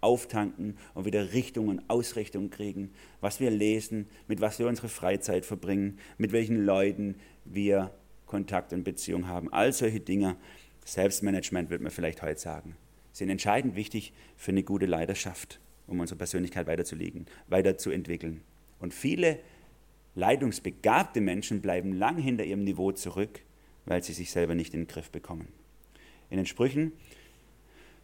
auftanken 0.00 0.76
und 0.92 1.06
wieder 1.06 1.32
Richtung 1.32 1.68
und 1.68 1.82
Ausrichtung 1.88 2.50
kriegen, 2.50 2.90
was 3.20 3.40
wir 3.40 3.50
lesen, 3.50 4.06
mit 4.28 4.40
was 4.40 4.58
wir 4.58 4.66
unsere 4.66 4.88
Freizeit 4.88 5.46
verbringen, 5.46 5.98
mit 6.18 6.32
welchen 6.32 6.64
Leuten 6.64 7.16
wir 7.44 7.90
Kontakt 8.26 8.72
und 8.72 8.84
Beziehung 8.84 9.26
haben. 9.26 9.52
All 9.52 9.72
solche 9.72 10.00
Dinge, 10.00 10.36
Selbstmanagement 10.84 11.70
wird 11.70 11.80
man 11.80 11.90
vielleicht 11.90 12.22
heute 12.22 12.38
sagen, 12.38 12.76
sind 13.12 13.30
entscheidend 13.30 13.76
wichtig 13.76 14.12
für 14.36 14.50
eine 14.50 14.62
gute 14.62 14.86
Leidenschaft, 14.86 15.60
um 15.86 16.00
unsere 16.00 16.18
Persönlichkeit 16.18 16.66
weiterzulegen, 16.66 17.26
weiterzuentwickeln. 17.48 18.42
Und 18.80 18.92
viele 18.92 19.38
leitungsbegabte 20.14 21.20
Menschen 21.20 21.62
bleiben 21.62 21.92
lang 21.92 22.18
hinter 22.18 22.44
ihrem 22.44 22.64
Niveau 22.64 22.92
zurück, 22.92 23.40
weil 23.86 24.02
sie 24.02 24.12
sich 24.12 24.30
selber 24.30 24.54
nicht 24.54 24.74
in 24.74 24.82
den 24.82 24.86
Griff 24.88 25.10
bekommen. 25.10 25.48
In 26.30 26.36
den 26.36 26.46
Sprüchen 26.46 26.92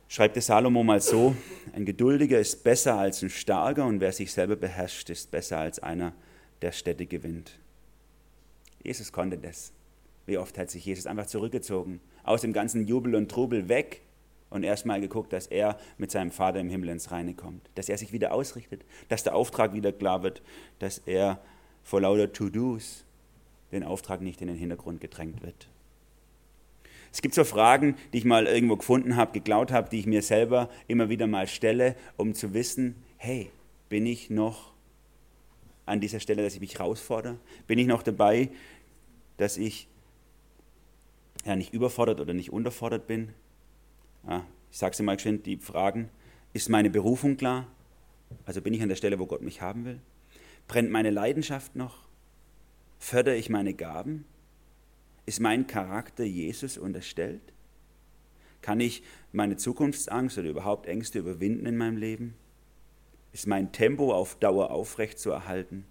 schreibt 0.09 0.37
der 0.37 0.43
Salomo 0.43 0.83
mal 0.83 1.01
so, 1.01 1.35
ein 1.73 1.85
Geduldiger 1.85 2.39
ist 2.39 2.65
besser 2.65 2.99
als 2.99 3.23
ein 3.23 3.31
Starker 3.31 3.87
und 3.87 4.01
wer 4.01 4.13
sich 4.13 4.33
selber 4.33 4.57
beherrscht, 4.57 5.09
ist 5.11 5.31
besser 5.31 5.59
als 5.59 5.79
einer, 5.79 6.13
der 6.63 6.73
Städte 6.73 7.07
gewinnt. 7.07 7.59
Jesus 8.83 9.13
konnte 9.13 9.39
das. 9.39 9.73
Wie 10.27 10.39
oft 10.39 10.59
hat 10.59 10.71
sich 10.71 10.85
Jesus 10.85 11.07
einfach 11.07 11.27
zurückgezogen, 11.27 12.01
aus 12.23 12.43
dem 12.43 12.53
ganzen 12.53 12.87
Jubel 12.87 13.15
und 13.15 13.31
Trubel 13.31 13.69
weg 13.69 14.03
und 14.51 14.65
erstmal 14.65 15.01
geguckt, 15.01 15.33
dass 15.33 15.47
er 15.47 15.79
mit 15.97 16.11
seinem 16.11 16.31
Vater 16.31 16.61
im 16.61 16.71
Himmel 16.71 16.91
ins 16.91 17.11
Reine 17.11 17.35
kommt, 17.35 17.69
dass 17.75 17.89
er 17.89 17.97
sich 17.97 18.13
wieder 18.13 18.33
ausrichtet, 18.33 18.85
dass 19.09 19.23
der 19.23 19.35
Auftrag 19.35 19.73
wieder 19.73 19.93
klar 19.93 20.23
wird, 20.23 20.43
dass 20.79 20.99
er 20.99 21.41
vor 21.83 22.01
lauter 22.01 22.33
To-Dos 22.33 23.05
den 23.73 23.85
Auftrag 23.85 24.21
nicht 24.21 24.41
in 24.41 24.49
den 24.49 24.57
Hintergrund 24.57 25.01
gedrängt 25.01 25.43
wird. 25.43 25.69
Es 27.13 27.23
gibt 27.23 27.35
so 27.35 27.45
Fragen, 27.45 27.97
die 28.13 28.19
ich 28.19 28.25
mal 28.25 28.47
irgendwo 28.47 28.77
gefunden 28.77 29.17
habe, 29.17 29.33
geklaut 29.33 29.73
habe, 29.73 29.91
die 29.91 29.99
ich 29.99 30.07
mir 30.07 30.23
selber 30.23 30.71
immer 30.87 31.09
wieder 31.09 31.27
mal 31.27 31.47
stelle, 31.49 31.97
um 32.17 32.35
zu 32.35 32.55
wissen, 32.55 32.95
hey, 33.17 33.51
bin 33.89 34.07
ich 34.07 34.31
noch 34.31 34.73
an 35.87 36.01
dieser 36.01 36.21
Stelle, 36.21 36.43
dass 36.43 36.55
ich 36.55 36.61
mich 36.61 36.79
herausfordere? 36.79 37.39
Bin 37.67 37.79
ich 37.79 37.89
noch 37.89 38.03
dabei, 38.03 38.51
dass 39.39 39.57
ich 39.57 39.89
ja, 41.45 41.57
nicht 41.57 41.73
überfordert 41.73 42.21
oder 42.21 42.33
nicht 42.33 42.53
unterfordert 42.53 43.07
bin? 43.09 43.31
Ja, 44.29 44.47
ich 44.71 44.79
sage 44.79 44.93
es 44.93 45.01
mal 45.01 45.19
schön, 45.19 45.43
die 45.43 45.57
Fragen. 45.57 46.11
Ist 46.53 46.69
meine 46.69 46.91
Berufung 46.91 47.37
klar? 47.37 47.67
Also 48.45 48.61
bin 48.61 48.75
ich 48.75 48.83
an 48.83 48.89
der 48.89 48.97
Stelle, 48.97 49.19
wo 49.19 49.27
Gott 49.27 49.43
mich 49.43 49.61
haben 49.61 49.85
will? 49.85 50.01
Brennt 50.69 50.91
meine 50.91 51.11
Leidenschaft 51.11 51.75
noch? 51.75 52.10
Fördere 53.01 53.35
ich 53.35 53.49
meine 53.49 53.73
Gaben? 53.73 54.27
Ist 55.25 55.41
mein 55.41 55.67
Charakter 55.67 56.23
Jesus 56.23 56.77
unterstellt? 56.77 57.41
Kann 58.61 58.79
ich 58.79 59.03
meine 59.33 59.57
Zukunftsangst 59.57 60.37
oder 60.39 60.51
überhaupt 60.51 60.87
Ängste 60.87 61.19
überwinden 61.19 61.65
in 61.65 61.79
meinem 61.79 61.97
Leben? 61.97 62.35
Ist 63.33 63.47
mein 63.47 63.73
Tempo 63.73 64.13
auf 64.13 64.39
Dauer 64.39 64.71
aufrecht 64.71 65.19
zu 65.19 65.31
erhalten? 65.31 65.87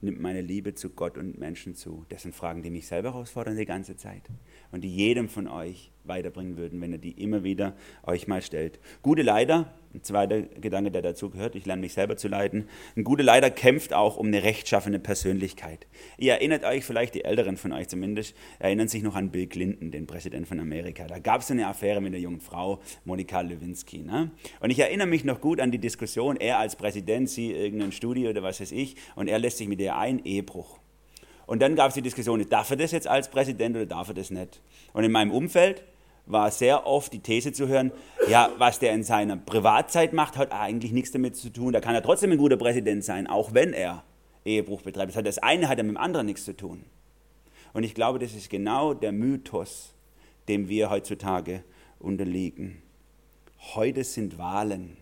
Nimmt 0.00 0.20
meine 0.20 0.40
Liebe 0.40 0.74
zu 0.74 0.88
Gott 0.88 1.18
und 1.18 1.38
Menschen 1.38 1.74
zu? 1.74 2.06
Das 2.08 2.22
sind 2.22 2.34
Fragen, 2.34 2.62
die 2.62 2.70
mich 2.70 2.86
selber 2.86 3.12
herausfordern 3.12 3.58
die 3.58 3.66
ganze 3.66 3.96
Zeit 3.96 4.22
und 4.72 4.82
die 4.82 4.96
jedem 4.96 5.28
von 5.28 5.46
euch 5.46 5.92
weiterbringen 6.04 6.56
würden, 6.56 6.80
wenn 6.80 6.92
ihr 6.92 6.98
die 6.98 7.22
immer 7.22 7.44
wieder 7.44 7.76
euch 8.04 8.26
mal 8.26 8.40
stellt. 8.40 8.80
Gute 9.02 9.20
Leiter, 9.20 9.74
ein 9.92 10.02
zweiter 10.04 10.42
Gedanke, 10.42 10.90
der 10.90 11.02
dazu 11.02 11.30
gehört, 11.30 11.56
ich 11.56 11.66
lerne 11.66 11.80
mich 11.80 11.94
selber 11.94 12.16
zu 12.16 12.28
leiten. 12.28 12.68
Ein 12.96 13.04
guter 13.04 13.24
Leiter 13.24 13.50
kämpft 13.50 13.92
auch 13.92 14.16
um 14.16 14.28
eine 14.28 14.42
rechtschaffene 14.42 14.98
Persönlichkeit. 14.98 15.86
Ihr 16.16 16.34
erinnert 16.34 16.64
euch, 16.64 16.84
vielleicht 16.84 17.14
die 17.14 17.24
Älteren 17.24 17.56
von 17.56 17.72
euch 17.72 17.88
zumindest, 17.88 18.34
erinnern 18.58 18.88
sich 18.88 19.02
noch 19.02 19.16
an 19.16 19.30
Bill 19.30 19.46
Clinton, 19.46 19.90
den 19.90 20.06
Präsident 20.06 20.46
von 20.46 20.60
Amerika. 20.60 21.06
Da 21.06 21.18
gab 21.18 21.40
es 21.40 21.50
eine 21.50 21.66
Affäre 21.66 22.00
mit 22.00 22.14
einer 22.14 22.22
jungen 22.22 22.40
Frau, 22.40 22.80
Monika 23.04 23.40
Lewinsky. 23.40 23.98
Ne? 23.98 24.30
Und 24.60 24.70
ich 24.70 24.78
erinnere 24.78 25.08
mich 25.08 25.24
noch 25.24 25.40
gut 25.40 25.60
an 25.60 25.72
die 25.72 25.78
Diskussion, 25.78 26.36
er 26.36 26.58
als 26.58 26.76
Präsident, 26.76 27.28
sie 27.28 27.52
irgendein 27.52 27.92
Studio 27.92 28.30
oder 28.30 28.42
was 28.42 28.60
weiß 28.60 28.72
ich, 28.72 28.96
und 29.16 29.28
er 29.28 29.38
lässt 29.38 29.58
sich 29.58 29.68
mit 29.68 29.80
ihr 29.80 29.96
ein, 29.96 30.24
Ehebruch. 30.24 30.78
Und 31.46 31.60
dann 31.62 31.74
gab 31.74 31.88
es 31.88 31.94
die 31.94 32.02
Diskussion, 32.02 32.44
darf 32.48 32.70
er 32.70 32.76
das 32.76 32.92
jetzt 32.92 33.08
als 33.08 33.28
Präsident 33.28 33.74
oder 33.74 33.86
darf 33.86 34.06
er 34.06 34.14
das 34.14 34.30
nicht? 34.30 34.60
Und 34.92 35.02
in 35.02 35.10
meinem 35.10 35.32
Umfeld 35.32 35.82
war 36.30 36.50
sehr 36.50 36.86
oft 36.86 37.12
die 37.12 37.20
These 37.20 37.52
zu 37.52 37.68
hören, 37.68 37.92
ja, 38.28 38.50
was 38.58 38.78
der 38.78 38.92
in 38.92 39.02
seiner 39.02 39.36
Privatzeit 39.36 40.12
macht, 40.12 40.36
hat 40.36 40.52
eigentlich 40.52 40.92
nichts 40.92 41.10
damit 41.10 41.36
zu 41.36 41.50
tun. 41.50 41.72
Da 41.72 41.80
kann 41.80 41.94
er 41.94 42.02
trotzdem 42.02 42.32
ein 42.32 42.38
guter 42.38 42.56
Präsident 42.56 43.04
sein, 43.04 43.26
auch 43.26 43.54
wenn 43.54 43.72
er 43.72 44.04
Ehebruch 44.44 44.82
betreibt. 44.82 45.14
Das, 45.26 45.38
eine 45.38 45.68
hat 45.68 45.78
ja 45.78 45.84
mit 45.84 45.94
dem 45.94 46.00
anderen 46.00 46.26
nichts 46.26 46.44
zu 46.44 46.56
tun. 46.56 46.84
Und 47.72 47.84
ich 47.84 47.94
glaube, 47.94 48.18
das 48.18 48.34
ist 48.34 48.50
genau 48.50 48.94
der 48.94 49.12
Mythos, 49.12 49.94
dem 50.48 50.68
wir 50.68 50.90
heutzutage 50.90 51.62
unterliegen. 51.98 52.82
Heute 53.74 54.04
sind 54.04 54.38
Wahlen. 54.38 54.96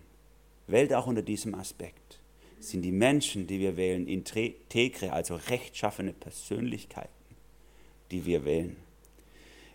Welt 0.67 0.93
auch 0.93 1.07
unter 1.07 1.23
diesem 1.23 1.55
Aspekt 1.55 2.21
sind 2.61 2.83
die 2.83 2.93
Menschen, 2.93 3.47
die 3.47 3.61
wir 3.61 3.77
wählen, 3.77 4.07
integre, 4.07 5.13
also 5.13 5.37
rechtschaffene 5.37 6.13
Persönlichkeiten, 6.13 7.09
die 8.11 8.27
wir 8.27 8.45
wählen. 8.45 8.77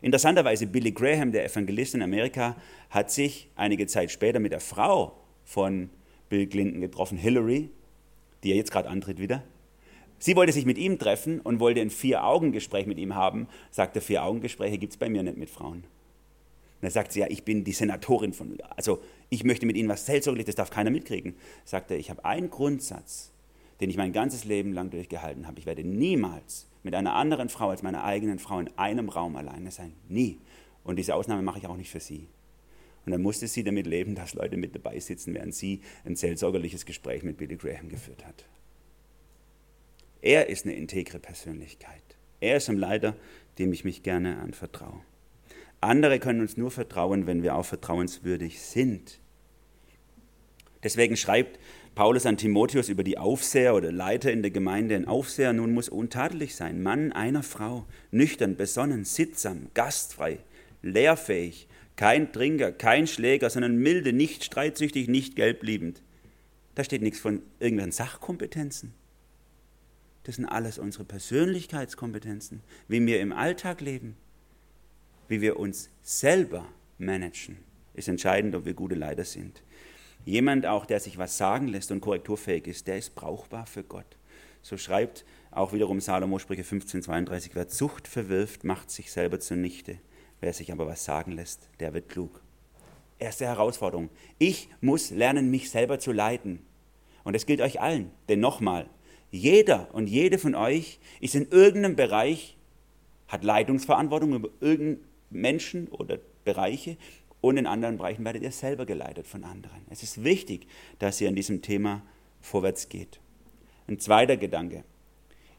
Interessanterweise, 0.04 0.68
Billy 0.68 0.92
Graham, 0.92 1.32
der 1.32 1.46
Evangelist 1.46 1.96
in 1.96 2.02
Amerika, 2.02 2.58
hat 2.90 3.10
sich 3.10 3.50
einige 3.56 3.88
Zeit 3.88 4.12
später 4.12 4.42
mit 4.42 4.52
der 4.52 4.60
Frau 4.60 5.18
von 5.46 5.90
Bill 6.28 6.46
Clinton 6.46 6.82
getroffen, 6.82 7.18
Hillary, 7.18 7.70
die 8.44 8.50
ja 8.50 8.56
jetzt 8.56 8.70
gerade 8.70 8.90
antritt 8.90 9.18
wieder. 9.18 9.44
Sie 10.20 10.36
wollte 10.36 10.52
sich 10.52 10.66
mit 10.66 10.78
ihm 10.78 11.00
treffen 11.00 11.40
und 11.40 11.62
wollte 11.62 11.80
ein 11.80 11.90
Vier-Augen-Gespräch 11.90 12.86
mit 12.86 12.98
ihm 12.98 13.16
haben. 13.16 13.48
Sagte, 13.72 14.02
Vier-Augen-Gespräche 14.02 14.78
gibt 14.78 14.92
es 14.92 14.98
bei 14.98 15.08
mir 15.08 15.24
nicht 15.24 15.38
mit 15.38 15.50
Frauen. 15.50 15.78
Und 15.78 15.86
dann 16.82 16.92
sagt 16.92 17.14
sie, 17.14 17.22
ja, 17.22 17.28
ich 17.30 17.46
bin 17.46 17.64
die 17.64 17.72
Senatorin 17.72 18.34
von, 18.34 18.58
also 18.76 19.02
ich 19.30 19.46
möchte 19.46 19.66
mit 19.66 19.78
Ihnen 19.78 19.88
was 19.88 20.06
seelsorglich, 20.06 20.46
das 20.46 20.56
darf 20.56 20.70
keiner 20.70 20.90
mitkriegen. 20.90 21.38
Sagt 21.64 21.92
er, 21.92 21.98
ich 21.98 22.10
habe 22.10 22.26
einen 22.26 22.50
Grundsatz, 22.50 23.32
den 23.80 23.90
ich 23.90 23.96
mein 23.96 24.12
ganzes 24.12 24.44
Leben 24.44 24.74
lang 24.74 24.90
durchgehalten 24.90 25.48
habe. 25.48 25.60
Ich 25.60 25.66
werde 25.66 25.86
niemals 25.86 26.68
mit 26.84 26.96
einer 26.96 27.16
anderen 27.16 27.50
Frau 27.50 27.70
als 27.70 27.82
meiner 27.82 28.04
eigenen 28.04 28.40
Frau 28.40 28.60
in 28.60 28.70
einem 28.78 29.10
Raum 29.10 29.36
alleine 29.36 29.72
sein. 29.72 29.94
Nie. 30.08 30.40
Und 30.84 30.98
diese 30.98 31.16
Ausnahme 31.16 31.42
mache 31.42 31.60
ich 31.60 31.68
auch 31.68 31.78
nicht 31.78 31.90
für 31.90 32.00
sie. 32.00 32.28
Und 33.06 33.12
dann 33.12 33.22
musste 33.22 33.48
sie 33.48 33.64
damit 33.64 33.88
leben, 33.88 34.16
dass 34.16 34.34
Leute 34.34 34.58
mit 34.58 34.76
dabei 34.76 35.00
sitzen, 35.00 35.34
während 35.34 35.54
sie 35.54 35.82
ein 36.06 36.16
seelsorgerliches 36.16 36.86
Gespräch 36.86 37.24
mit 37.24 37.38
Billy 37.38 37.58
Graham 37.58 37.90
geführt 37.90 38.26
hat. 38.26 38.46
Er 40.22 40.48
ist 40.48 40.66
eine 40.66 40.76
integre 40.76 41.20
Persönlichkeit. 41.20 42.02
Er 42.40 42.58
ist 42.58 42.70
ein 42.70 42.78
Leiter, 42.78 43.16
dem 43.58 43.74
ich 43.74 43.84
mich 43.84 44.04
gerne 44.04 44.38
anvertraue. 44.40 45.02
Andere 45.82 46.20
können 46.20 46.40
uns 46.40 46.56
nur 46.56 46.72
vertrauen, 46.72 47.28
wenn 47.28 47.44
wir 47.44 47.56
auch 47.56 47.66
vertrauenswürdig 47.66 48.62
sind. 48.62 49.20
Deswegen 50.84 51.16
schreibt 51.16 51.60
Paulus 51.96 52.26
an 52.26 52.38
Timotheus 52.38 52.90
über 52.90 53.04
die 53.04 53.18
Aufseher 53.18 53.76
oder 53.76 53.92
Leiter 53.92 54.32
in 54.32 54.42
der 54.42 54.52
Gemeinde. 54.52 54.96
Ein 54.96 55.08
Aufseher 55.08 55.54
nun 55.54 55.74
muss 55.74 55.90
untadelig 55.90 56.56
sein, 56.56 56.84
Mann 56.84 57.12
einer 57.12 57.44
Frau, 57.44 57.86
nüchtern, 58.12 58.56
besonnen, 58.56 59.06
sittsam, 59.06 59.68
gastfrei, 59.74 60.40
lehrfähig, 60.82 61.68
kein 61.96 62.32
Trinker, 62.32 62.72
kein 62.72 63.08
Schläger, 63.08 63.50
sondern 63.50 63.78
milde, 63.78 64.12
nicht 64.12 64.44
streitsüchtig, 64.44 65.08
nicht 65.08 65.36
gelbliebend. 65.36 66.02
Da 66.76 66.84
steht 66.84 67.04
nichts 67.04 67.20
von 67.20 67.42
irgendwelchen 67.60 67.92
Sachkompetenzen. 67.92 68.94
Das 70.24 70.36
sind 70.36 70.46
alles 70.46 70.80
unsere 70.80 71.04
Persönlichkeitskompetenzen, 71.04 72.62
wie 72.88 73.06
wir 73.06 73.20
im 73.20 73.32
Alltag 73.32 73.82
leben 73.82 74.16
wie 75.28 75.42
wir 75.42 75.58
uns 75.58 75.90
selber 76.02 76.68
managen, 76.98 77.58
ist 77.94 78.08
entscheidend, 78.08 78.56
ob 78.56 78.66
wir 78.66 78.74
gute 78.74 78.96
Leiter 78.96 79.24
sind. 79.24 79.64
Jemand 80.26 80.66
auch, 80.66 80.86
der 80.86 81.00
sich 81.00 81.18
was 81.18 81.38
sagen 81.38 81.68
lässt 81.68 81.92
und 81.92 82.02
korrekturfähig 82.02 82.68
ist, 82.68 82.88
der 82.88 82.98
ist 82.98 83.16
brauchbar 83.16 83.66
für 83.66 83.84
Gott. 83.84 84.18
So 84.62 84.78
schreibt 84.78 85.26
auch 85.52 85.74
wiederum 85.74 86.00
Salomo 86.00 86.40
Sprüche 86.40 86.64
15,32, 86.64 87.52
wer 87.54 87.68
Zucht 87.68 88.08
verwirft, 88.08 88.64
macht 88.64 88.90
sich 88.90 89.12
selber 89.12 89.40
zunichte. 89.40 89.98
Wer 90.40 90.54
sich 90.54 90.72
aber 90.72 90.88
was 90.88 91.06
sagen 91.06 91.34
lässt, 91.34 91.70
der 91.80 91.94
wird 91.94 92.10
klug. 92.10 92.42
Erste 93.20 93.46
Herausforderung. 93.46 94.10
Ich 94.40 94.70
muss 94.82 95.12
lernen, 95.12 95.52
mich 95.52 95.70
selber 95.70 96.00
zu 96.00 96.12
leiten. 96.12 96.60
Und 97.24 97.36
das 97.36 97.46
gilt 97.46 97.62
euch 97.62 97.80
allen. 97.80 98.12
Denn 98.30 98.40
nochmal, 98.40 98.90
jeder 99.32 99.94
und 99.94 100.08
jede 100.08 100.38
von 100.38 100.56
euch 100.56 101.00
ist 101.20 101.36
in 101.36 101.50
irgendeinem 101.50 101.96
Bereich, 101.96 102.58
hat 103.28 103.44
Leitungsverantwortung 103.44 104.34
über 104.34 104.50
irgendein 104.60 105.06
Menschen 105.30 105.88
oder 105.88 106.20
Bereiche 106.44 106.98
und 107.44 107.58
in 107.58 107.68
anderen 107.68 107.98
Bereichen 107.98 108.24
werdet 108.24 108.42
ihr 108.42 108.54
selber 108.54 108.86
geleitet 108.86 109.28
von 109.28 109.44
anderen. 109.44 109.82
Es 109.90 110.02
ist 110.02 110.24
wichtig, 110.24 110.66
dass 111.00 111.20
ihr 111.20 111.28
an 111.28 111.36
diesem 111.36 111.62
Thema 111.62 112.02
vorwärts 112.40 112.88
geht. 112.88 113.20
Ein 113.86 114.00
zweiter 114.00 114.38
Gedanke. 114.38 114.86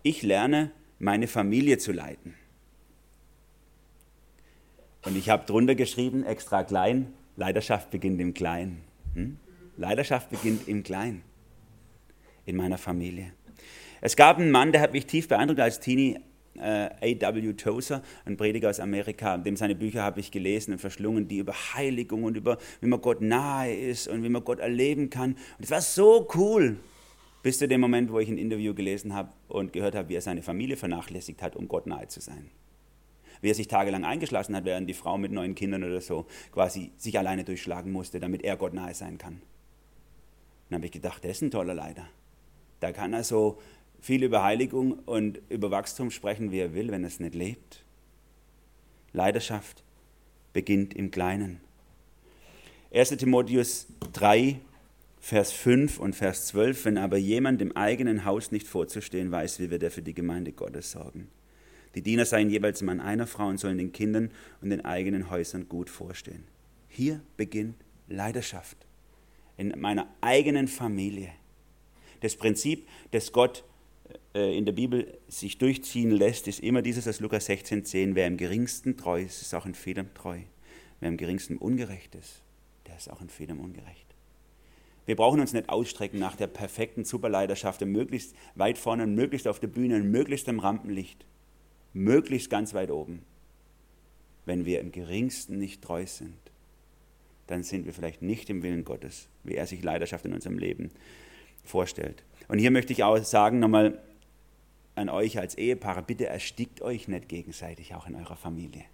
Ich 0.02 0.22
lerne, 0.22 0.70
meine 0.98 1.28
Familie 1.28 1.76
zu 1.76 1.92
leiten. 1.92 2.36
Und 5.04 5.14
ich 5.14 5.28
habe 5.28 5.44
drunter 5.44 5.74
geschrieben, 5.74 6.24
extra 6.24 6.64
klein, 6.64 7.12
Leidenschaft 7.36 7.90
beginnt 7.90 8.18
im 8.18 8.32
Kleinen. 8.32 8.80
Hm? 9.12 9.36
Leidenschaft 9.76 10.30
beginnt 10.30 10.66
im 10.66 10.84
Kleinen. 10.84 11.20
In 12.46 12.56
meiner 12.56 12.78
Familie. 12.78 13.34
Es 14.00 14.16
gab 14.16 14.38
einen 14.38 14.50
Mann, 14.50 14.72
der 14.72 14.80
hat 14.80 14.94
mich 14.94 15.04
tief 15.04 15.28
beeindruckt 15.28 15.60
als 15.60 15.80
Teenie, 15.80 16.18
äh, 16.58 17.16
A.W. 17.20 17.52
Tozer, 17.54 18.02
ein 18.24 18.36
Prediger 18.36 18.70
aus 18.70 18.80
Amerika, 18.80 19.38
dem 19.38 19.56
seine 19.56 19.74
Bücher 19.74 20.02
habe 20.02 20.20
ich 20.20 20.30
gelesen 20.30 20.72
und 20.72 20.78
verschlungen, 20.78 21.28
die 21.28 21.38
über 21.38 21.52
Heiligung 21.74 22.24
und 22.24 22.36
über, 22.36 22.58
wie 22.80 22.86
man 22.86 23.00
Gott 23.00 23.20
nahe 23.20 23.74
ist 23.74 24.08
und 24.08 24.22
wie 24.22 24.28
man 24.28 24.44
Gott 24.44 24.60
erleben 24.60 25.10
kann. 25.10 25.32
Und 25.32 25.64
es 25.64 25.70
war 25.70 25.80
so 25.80 26.28
cool, 26.34 26.78
bis 27.42 27.58
zu 27.58 27.68
dem 27.68 27.80
Moment, 27.80 28.10
wo 28.10 28.18
ich 28.20 28.28
ein 28.28 28.38
Interview 28.38 28.74
gelesen 28.74 29.14
habe 29.14 29.30
und 29.48 29.72
gehört 29.72 29.94
habe, 29.94 30.08
wie 30.08 30.14
er 30.14 30.20
seine 30.20 30.42
Familie 30.42 30.76
vernachlässigt 30.76 31.42
hat, 31.42 31.56
um 31.56 31.68
Gott 31.68 31.86
nahe 31.86 32.08
zu 32.08 32.20
sein. 32.20 32.50
Wie 33.42 33.50
er 33.50 33.54
sich 33.54 33.68
tagelang 33.68 34.04
eingeschlossen 34.04 34.56
hat, 34.56 34.64
während 34.64 34.88
die 34.88 34.94
Frau 34.94 35.18
mit 35.18 35.32
neun 35.32 35.54
Kindern 35.54 35.84
oder 35.84 36.00
so 36.00 36.26
quasi 36.52 36.92
sich 36.96 37.18
alleine 37.18 37.44
durchschlagen 37.44 37.92
musste, 37.92 38.20
damit 38.20 38.42
er 38.42 38.56
Gott 38.56 38.72
nahe 38.72 38.94
sein 38.94 39.18
kann. 39.18 39.42
Dann 40.70 40.78
habe 40.78 40.86
ich 40.86 40.92
gedacht, 40.92 41.22
der 41.22 41.32
ist 41.32 41.42
ein 41.42 41.50
toller 41.50 41.74
Leiter. 41.74 42.06
Da 42.80 42.92
kann 42.92 43.12
er 43.12 43.24
so 43.24 43.58
viel 44.04 44.22
über 44.22 44.42
Heiligung 44.42 44.98
und 45.06 45.40
über 45.48 45.70
Wachstum 45.70 46.10
sprechen, 46.10 46.52
wie 46.52 46.58
er 46.58 46.74
will, 46.74 46.90
wenn 46.90 47.04
es 47.04 47.20
nicht 47.20 47.34
lebt. 47.34 47.82
Leidenschaft 49.14 49.82
beginnt 50.52 50.92
im 50.92 51.10
Kleinen. 51.10 51.62
1. 52.92 53.16
Timotheus 53.16 53.86
3, 54.12 54.60
Vers 55.20 55.52
5 55.52 55.98
und 56.00 56.14
Vers 56.14 56.48
12, 56.48 56.84
wenn 56.84 56.98
aber 56.98 57.16
jemand 57.16 57.62
im 57.62 57.74
eigenen 57.78 58.26
Haus 58.26 58.52
nicht 58.52 58.68
vorzustehen 58.68 59.32
weiß, 59.32 59.58
wie 59.58 59.70
wird 59.70 59.82
er 59.82 59.90
für 59.90 60.02
die 60.02 60.12
Gemeinde 60.12 60.52
Gottes 60.52 60.90
sorgen. 60.90 61.28
Die 61.94 62.02
Diener 62.02 62.26
seien 62.26 62.50
jeweils 62.50 62.82
Mann 62.82 63.00
einer 63.00 63.26
Frau 63.26 63.46
und 63.46 63.56
sollen 63.56 63.78
den 63.78 63.92
Kindern 63.92 64.30
und 64.60 64.68
den 64.68 64.84
eigenen 64.84 65.30
Häusern 65.30 65.66
gut 65.66 65.88
vorstehen. 65.88 66.44
Hier 66.88 67.22
beginnt 67.38 67.76
Leidenschaft. 68.08 68.76
In 69.56 69.72
meiner 69.80 70.14
eigenen 70.20 70.68
Familie. 70.68 71.30
Das 72.20 72.36
Prinzip, 72.36 72.86
das 73.10 73.32
Gott 73.32 73.64
in 74.34 74.64
der 74.64 74.72
Bibel 74.72 75.16
sich 75.28 75.58
durchziehen 75.58 76.10
lässt, 76.10 76.48
ist 76.48 76.58
immer 76.60 76.82
dieses 76.82 77.06
aus 77.06 77.20
Lukas 77.20 77.48
16,10, 77.48 78.16
wer 78.16 78.26
im 78.26 78.36
geringsten 78.36 78.96
treu 78.96 79.22
ist, 79.22 79.42
ist 79.42 79.54
auch 79.54 79.64
in 79.64 79.74
vielem 79.74 80.12
treu. 80.12 80.40
Wer 80.98 81.08
im 81.08 81.16
geringsten 81.16 81.56
ungerecht 81.56 82.16
ist, 82.16 82.42
der 82.88 82.96
ist 82.96 83.08
auch 83.10 83.20
in 83.20 83.28
vielem 83.28 83.60
ungerecht. 83.60 84.06
Wir 85.06 85.16
brauchen 85.16 85.40
uns 85.40 85.52
nicht 85.52 85.68
ausstrecken 85.68 86.18
nach 86.18 86.34
der 86.34 86.46
perfekten 86.46 87.04
Superleiterschaft, 87.04 87.80
möglichst 87.82 88.34
weit 88.54 88.78
vorne, 88.78 89.06
möglichst 89.06 89.46
auf 89.46 89.60
der 89.60 89.68
Bühne, 89.68 90.00
möglichst 90.00 90.48
im 90.48 90.58
Rampenlicht, 90.58 91.24
möglichst 91.92 92.50
ganz 92.50 92.74
weit 92.74 92.90
oben. 92.90 93.22
Wenn 94.46 94.64
wir 94.64 94.80
im 94.80 94.92
geringsten 94.92 95.58
nicht 95.58 95.82
treu 95.82 96.06
sind, 96.06 96.34
dann 97.46 97.62
sind 97.62 97.86
wir 97.86 97.92
vielleicht 97.92 98.22
nicht 98.22 98.48
im 98.50 98.62
Willen 98.62 98.84
Gottes, 98.84 99.28
wie 99.42 99.54
er 99.54 99.66
sich 99.66 99.82
Leidenschaft 99.82 100.24
in 100.24 100.32
unserem 100.32 100.58
Leben 100.58 100.90
vorstellt. 101.62 102.24
Und 102.48 102.58
hier 102.58 102.70
möchte 102.70 102.92
ich 102.92 103.04
auch 103.04 103.22
sagen, 103.22 103.58
nochmal 103.58 104.02
an 104.94 105.08
euch 105.08 105.38
als 105.38 105.56
Ehepaare, 105.56 106.02
bitte 106.02 106.26
erstickt 106.26 106.82
euch 106.82 107.08
nicht 107.08 107.28
gegenseitig, 107.28 107.94
auch 107.94 108.06
in 108.06 108.14
eurer 108.14 108.36
Familie. 108.36 108.84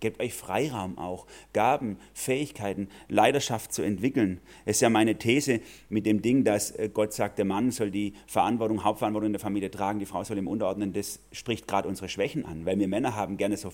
Gebt 0.00 0.20
euch 0.20 0.34
Freiraum 0.34 0.98
auch, 0.98 1.28
Gaben, 1.52 1.96
Fähigkeiten, 2.12 2.88
Leidenschaft 3.08 3.72
zu 3.72 3.82
entwickeln. 3.82 4.40
Es 4.64 4.78
ist 4.78 4.80
ja 4.80 4.90
meine 4.90 5.16
These 5.16 5.60
mit 5.90 6.06
dem 6.06 6.22
Ding, 6.22 6.42
dass 6.42 6.72
äh, 6.72 6.90
Gott 6.92 7.12
sagt, 7.12 7.38
der 7.38 7.44
Mann 7.44 7.70
soll 7.70 7.92
die 7.92 8.14
Verantwortung, 8.26 8.82
Hauptverantwortung 8.82 9.28
in 9.28 9.32
der 9.32 9.40
Familie 9.40 9.70
tragen, 9.70 10.00
die 10.00 10.06
Frau 10.06 10.24
soll 10.24 10.38
ihm 10.38 10.48
unterordnen. 10.48 10.92
Das 10.92 11.20
spricht 11.30 11.68
gerade 11.68 11.88
unsere 11.88 12.08
Schwächen 12.08 12.44
an, 12.44 12.66
weil 12.66 12.80
wir 12.80 12.88
Männer 12.88 13.14
haben 13.14 13.36
gerne 13.36 13.56
so 13.56 13.72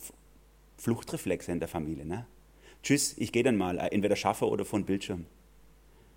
Fluchtreflexe 0.76 1.50
in 1.50 1.60
der 1.60 1.68
Familie. 1.68 2.04
Ne? 2.04 2.26
Tschüss, 2.82 3.16
ich 3.16 3.32
gehe 3.32 3.42
dann 3.42 3.56
mal, 3.56 3.78
äh, 3.78 3.86
entweder 3.86 4.14
schaffe 4.14 4.46
oder 4.46 4.66
von 4.66 4.84
Bildschirm. 4.84 5.24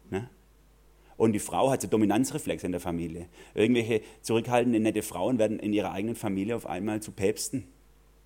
Ne? 0.10 0.30
Und 1.22 1.34
die 1.34 1.40
Frau 1.40 1.70
hat 1.70 1.84
so 1.84 1.88
Dominanzreflexe 1.88 2.66
in 2.66 2.72
der 2.72 2.82
Familie. 2.82 3.28
Irgendwelche 3.54 4.02
zurückhaltende, 4.24 4.80
nette 4.80 5.04
Frauen 5.04 5.38
werden 5.38 5.60
in 5.60 5.72
ihrer 5.72 5.92
eigenen 5.92 6.16
Familie 6.16 6.56
auf 6.56 6.66
einmal 6.66 7.00
zu 7.00 7.12
Päpsten 7.12 7.66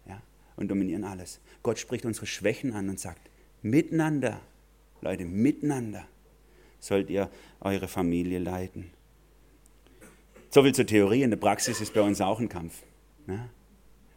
ja, 0.07 0.21
und 0.55 0.71
dominieren 0.71 1.03
alles. 1.03 1.41
Gott 1.61 1.77
spricht 1.77 2.05
unsere 2.05 2.25
Schwächen 2.25 2.71
an 2.71 2.87
und 2.87 2.97
sagt, 2.97 3.29
miteinander, 3.61 4.39
Leute, 5.01 5.25
miteinander 5.25 6.07
sollt 6.79 7.09
ihr 7.09 7.29
eure 7.59 7.89
Familie 7.89 8.39
leiten. 8.39 8.91
So 10.49 10.63
viel 10.63 10.73
zur 10.73 10.85
Theorie, 10.85 11.23
in 11.23 11.31
der 11.31 11.37
Praxis 11.37 11.81
ist 11.81 11.93
bei 11.93 12.01
uns 12.01 12.21
auch 12.21 12.39
ein 12.39 12.47
Kampf. 12.47 12.81
Ne? 13.27 13.49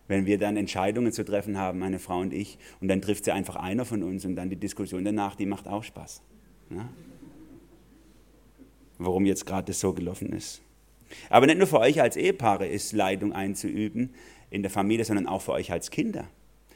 Wenn 0.07 0.25
wir 0.25 0.39
dann 0.39 0.57
Entscheidungen 0.57 1.11
zu 1.11 1.25
treffen 1.25 1.59
haben, 1.59 1.81
meine 1.81 1.99
Frau 1.99 2.21
und 2.21 2.33
ich, 2.33 2.61
und 2.81 2.87
dann 2.87 3.03
trifft 3.03 3.25
sie 3.25 3.33
einfach 3.33 3.57
einer 3.57 3.85
von 3.85 4.05
uns 4.05 4.25
und 4.25 4.37
dann 4.37 4.51
die 4.51 4.57
Diskussion 4.57 5.05
danach, 5.05 5.35
die 5.35 5.47
macht 5.47 5.67
auch 5.67 5.83
Spaß. 5.83 6.23
Ne? 6.71 6.89
Warum 8.99 9.27
jetzt 9.27 9.47
gerade 9.47 9.67
das 9.67 9.81
so 9.81 9.93
gelaufen 9.93 10.33
ist. 10.33 10.61
Aber 11.31 11.47
nicht 11.47 11.59
nur 11.59 11.67
für 11.67 11.81
euch 11.81 12.01
als 12.01 12.17
Ehepaare 12.17 12.67
ist 12.67 12.93
Leitung 12.93 13.33
einzuüben 13.33 14.15
in 14.51 14.63
der 14.63 14.71
Familie, 14.71 15.05
sondern 15.05 15.27
auch 15.27 15.43
für 15.43 15.53
euch 15.53 15.73
als 15.73 15.91
Kinder. 15.91 16.29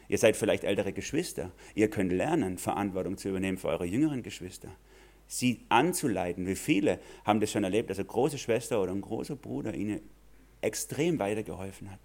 Ihr 0.08 0.18
seid 0.18 0.36
vielleicht 0.36 0.64
ältere 0.64 0.92
Geschwister. 0.92 1.52
Ihr 1.74 1.88
könnt 1.88 2.12
lernen, 2.12 2.58
Verantwortung 2.58 3.16
zu 3.16 3.28
übernehmen 3.28 3.58
für 3.58 3.68
eure 3.68 3.86
jüngeren 3.86 4.22
Geschwister. 4.22 4.68
Sie 5.26 5.60
anzuleiten. 5.68 6.46
Wie 6.46 6.54
viele 6.54 6.98
haben 7.24 7.40
das 7.40 7.50
schon 7.50 7.64
erlebt, 7.64 7.90
dass 7.90 7.98
eine 7.98 8.06
große 8.06 8.38
Schwester 8.38 8.82
oder 8.82 8.92
ein 8.92 9.00
großer 9.00 9.36
Bruder 9.36 9.74
ihnen 9.74 10.00
extrem 10.60 11.18
weitergeholfen 11.18 11.90
hat 11.90 12.00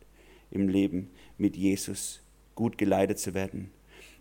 im 0.51 0.69
Leben 0.69 1.09
mit 1.37 1.57
Jesus 1.57 2.21
gut 2.55 2.77
geleitet 2.77 3.19
zu 3.19 3.33
werden. 3.33 3.71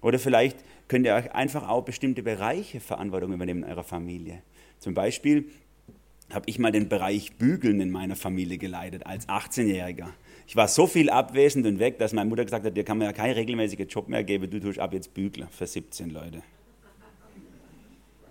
Oder 0.02 0.18
vielleicht 0.18 0.58
könnt 0.88 1.06
ihr 1.06 1.14
euch 1.14 1.32
einfach 1.32 1.68
auch 1.68 1.84
bestimmte 1.84 2.22
Bereiche 2.22 2.80
Verantwortung 2.80 3.32
übernehmen 3.32 3.62
in 3.62 3.70
eurer 3.70 3.84
Familie. 3.84 4.42
Zum 4.78 4.94
Beispiel 4.94 5.48
habe 6.30 6.48
ich 6.48 6.58
mal 6.58 6.72
den 6.72 6.88
Bereich 6.88 7.36
Bügeln 7.36 7.80
in 7.80 7.90
meiner 7.90 8.16
Familie 8.16 8.58
geleitet 8.58 9.06
als 9.06 9.28
18-Jähriger. 9.28 10.08
Ich 10.48 10.56
war 10.56 10.68
so 10.68 10.86
viel 10.86 11.10
abwesend 11.10 11.66
und 11.66 11.78
weg, 11.78 11.98
dass 11.98 12.12
meine 12.12 12.28
Mutter 12.28 12.44
gesagt 12.44 12.64
hat, 12.64 12.76
dir 12.76 12.84
kann 12.84 12.98
man 12.98 13.06
ja 13.06 13.12
keinen 13.12 13.34
regelmäßigen 13.34 13.88
Job 13.88 14.08
mehr 14.08 14.24
geben, 14.24 14.50
du 14.50 14.60
tust 14.60 14.78
ab 14.78 14.92
jetzt 14.92 15.14
Bügler 15.14 15.48
für 15.48 15.66
17 15.66 16.10
Leute. 16.10 16.42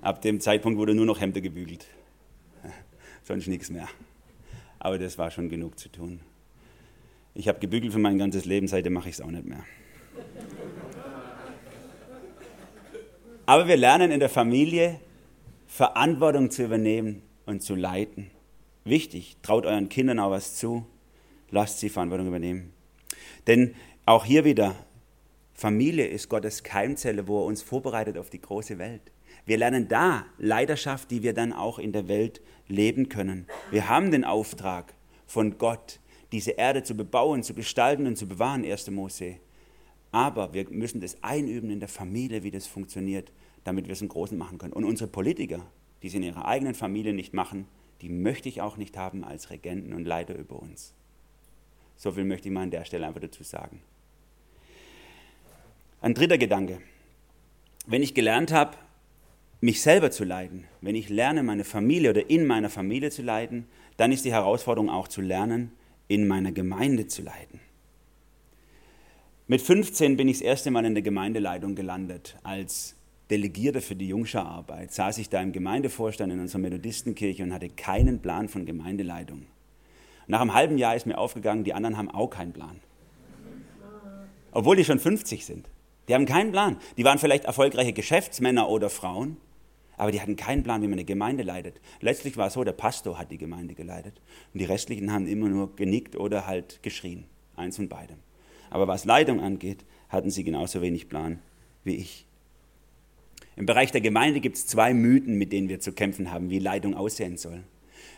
Ab 0.02 0.22
dem 0.22 0.40
Zeitpunkt 0.40 0.78
wurde 0.78 0.94
nur 0.94 1.06
noch 1.06 1.20
Hemder 1.20 1.42
gebügelt. 1.42 1.88
Sonst 3.24 3.48
nichts 3.48 3.70
mehr. 3.70 3.88
Aber 4.78 5.00
das 5.00 5.18
war 5.18 5.32
schon 5.32 5.50
genug 5.50 5.80
zu 5.80 5.90
tun. 5.90 6.20
Ich 7.34 7.48
habe 7.48 7.60
gebügelt 7.60 7.92
für 7.92 8.00
mein 8.00 8.18
ganzes 8.18 8.46
Leben, 8.46 8.68
seitdem 8.68 8.94
mache 8.94 9.10
ich 9.10 9.16
es 9.16 9.22
auch 9.22 9.32
nicht 9.32 9.46
mehr. 9.46 9.64
Aber 13.46 13.68
wir 13.68 13.78
lernen 13.78 14.12
in 14.12 14.20
der 14.20 14.30
Familie, 14.30 15.00
Verantwortung 15.68 16.52
zu 16.52 16.64
übernehmen 16.64 17.22
und 17.46 17.62
zu 17.62 17.76
leiten. 17.76 18.32
Wichtig, 18.84 19.38
traut 19.42 19.66
euren 19.66 19.90
Kindern 19.90 20.20
auch 20.20 20.32
was 20.32 20.56
zu, 20.56 20.86
lasst 21.50 21.80
sie 21.80 21.90
Verantwortung 21.90 22.28
übernehmen. 22.28 22.74
Denn 23.48 23.76
auch 24.06 24.26
hier 24.26 24.46
wieder, 24.46 24.76
Familie 25.54 26.08
ist 26.08 26.30
Gottes 26.30 26.64
Keimzelle, 26.64 27.28
wo 27.28 27.42
er 27.42 27.46
uns 27.46 27.62
vorbereitet 27.62 28.18
auf 28.18 28.30
die 28.30 28.42
große 28.42 28.78
Welt. 28.78 29.12
Wir 29.46 29.58
lernen 29.58 29.88
da 29.88 30.26
Leidenschaft, 30.38 31.12
die 31.12 31.24
wir 31.24 31.34
dann 31.34 31.54
auch 31.54 31.80
in 31.80 31.92
der 31.92 32.08
Welt 32.08 32.42
leben 32.68 33.10
können. 33.10 33.46
Wir 33.72 33.88
haben 33.90 34.12
den 34.12 34.24
Auftrag 34.24 34.94
von 35.28 35.58
Gott, 35.58 36.00
diese 36.32 36.52
Erde 36.52 36.84
zu 36.84 36.96
bebauen, 36.96 37.44
zu 37.44 37.54
gestalten 37.54 38.08
und 38.08 38.18
zu 38.18 38.28
bewahren, 38.28 38.66
1. 38.66 38.90
Mose. 38.92 39.38
Aber 40.12 40.54
wir 40.54 40.70
müssen 40.70 41.02
das 41.02 41.18
einüben 41.22 41.70
in 41.70 41.80
der 41.80 41.90
Familie, 41.90 42.44
wie 42.44 42.52
das 42.52 42.68
funktioniert, 42.68 43.32
damit 43.64 43.86
wir 43.88 43.94
es 43.94 44.02
im 44.02 44.08
Großen 44.08 44.38
machen 44.38 44.58
können. 44.58 44.74
Und 44.74 44.84
unsere 44.84 45.10
Politiker, 45.10 45.66
die 46.06 46.10
es 46.10 46.14
in 46.14 46.22
ihrer 46.22 46.46
eigenen 46.46 46.76
Familie 46.76 47.14
nicht 47.14 47.34
machen, 47.34 47.66
die 48.04 48.10
möchte 48.10 48.48
ich 48.48 48.62
auch 48.62 48.78
nicht 48.78 48.96
haben 48.96 49.24
als 49.24 49.50
Regenten 49.50 49.92
und 49.92 50.06
Leiter 50.06 50.36
über 50.36 50.62
uns. 50.62 50.94
So 51.96 52.12
viel 52.12 52.26
möchte 52.26 52.48
ich 52.48 52.54
mal 52.54 52.62
an 52.62 52.70
der 52.70 52.86
Stelle 52.86 53.08
einfach 53.08 53.22
dazu 53.22 53.42
sagen. 53.42 53.82
Ein 56.02 56.14
dritter 56.14 56.38
Gedanke. 56.38 56.80
Wenn 57.88 58.04
ich 58.04 58.14
gelernt 58.14 58.52
habe, 58.52 58.78
mich 59.62 59.82
selber 59.82 60.12
zu 60.12 60.26
leiden, 60.26 60.66
wenn 60.80 60.94
ich 60.94 61.10
lerne, 61.10 61.42
meine 61.42 61.64
Familie 61.64 62.12
oder 62.12 62.30
in 62.30 62.46
meiner 62.46 62.70
Familie 62.70 63.10
zu 63.10 63.24
leiden, 63.24 63.66
dann 63.98 64.12
ist 64.12 64.26
die 64.26 64.32
Herausforderung 64.32 64.92
auch 64.92 65.08
zu 65.08 65.22
lernen, 65.22 65.72
in 66.08 66.28
meiner 66.28 66.52
Gemeinde 66.52 67.08
zu 67.08 67.24
leiten. 67.24 67.60
Mit 69.48 69.64
15 69.64 70.18
bin 70.18 70.28
ich 70.28 70.38
das 70.38 70.46
erste 70.46 70.70
Mal 70.70 70.86
in 70.86 70.94
der 70.94 71.02
Gemeindeleitung 71.02 71.74
gelandet. 71.74 72.38
Als 72.44 72.96
Delegierter 73.32 73.82
für 73.82 73.96
die 73.96 74.08
Jungscherarbeit 74.08 74.92
saß 74.94 75.18
ich 75.18 75.30
da 75.30 75.42
im 75.42 75.52
Gemeindevorstand 75.52 76.32
in 76.32 76.40
unserer 76.40 76.60
Methodistenkirche 76.60 77.44
und 77.44 77.54
hatte 77.54 77.70
keinen 77.70 78.20
Plan 78.20 78.50
von 78.50 78.66
Gemeindeleitung. 78.66 79.48
Nach 80.28 80.42
einem 80.42 80.54
halben 80.54 80.78
Jahr 80.78 80.96
ist 80.96 81.06
mir 81.06 81.18
aufgegangen, 81.18 81.64
die 81.64 81.74
anderen 81.74 81.98
haben 81.98 82.10
auch 82.10 82.30
keinen 82.30 82.54
Plan. 82.54 82.80
Obwohl 84.52 84.76
die 84.76 84.86
schon 84.86 85.00
50 85.00 85.46
sind. 85.46 85.70
Die 86.08 86.14
haben 86.14 86.26
keinen 86.26 86.52
Plan. 86.52 86.78
Die 86.98 87.04
waren 87.04 87.20
vielleicht 87.20 87.46
erfolgreiche 87.46 87.94
Geschäftsmänner 87.94 88.70
oder 88.70 88.90
Frauen, 88.90 89.38
aber 89.98 90.12
die 90.12 90.22
hatten 90.22 90.36
keinen 90.36 90.64
Plan, 90.64 90.82
wie 90.82 90.88
man 90.88 90.94
eine 90.94 91.06
Gemeinde 91.06 91.44
leitet. 91.44 91.82
Letztlich 92.02 92.38
war 92.38 92.48
es 92.48 92.54
so, 92.54 92.64
der 92.64 92.74
Pastor 92.74 93.18
hat 93.18 93.32
die 93.32 93.38
Gemeinde 93.38 93.74
geleitet. 93.74 94.22
Und 94.54 94.60
die 94.60 94.66
restlichen 94.66 95.12
haben 95.12 95.28
immer 95.28 95.50
nur 95.50 95.76
genickt 95.76 96.16
oder 96.16 96.46
halt 96.46 96.84
geschrien. 96.84 97.26
Eins 97.56 97.78
von 97.78 97.90
beidem. 97.90 98.18
Aber 98.70 98.88
was 98.88 99.06
Leitung 99.06 99.40
angeht, 99.42 99.86
hatten 100.10 100.30
sie 100.30 100.44
genauso 100.44 100.82
wenig 100.82 101.10
Plan 101.10 101.40
wie 101.84 101.96
ich. 101.96 102.25
Im 103.58 103.66
Bereich 103.66 103.92
der 103.92 104.02
Gemeinde 104.02 104.42
gibt 104.42 104.58
es 104.58 104.68
zwei 104.68 104.94
Mythen, 104.94 105.38
mit 105.38 105.54
denen 105.54 105.70
wir 105.70 105.80
zu 105.80 105.94
kämpfen 105.94 106.32
haben, 106.32 106.50
wie 106.50 106.60
Leitung 106.60 106.94
aussehen 106.94 107.38
soll. 107.38 107.64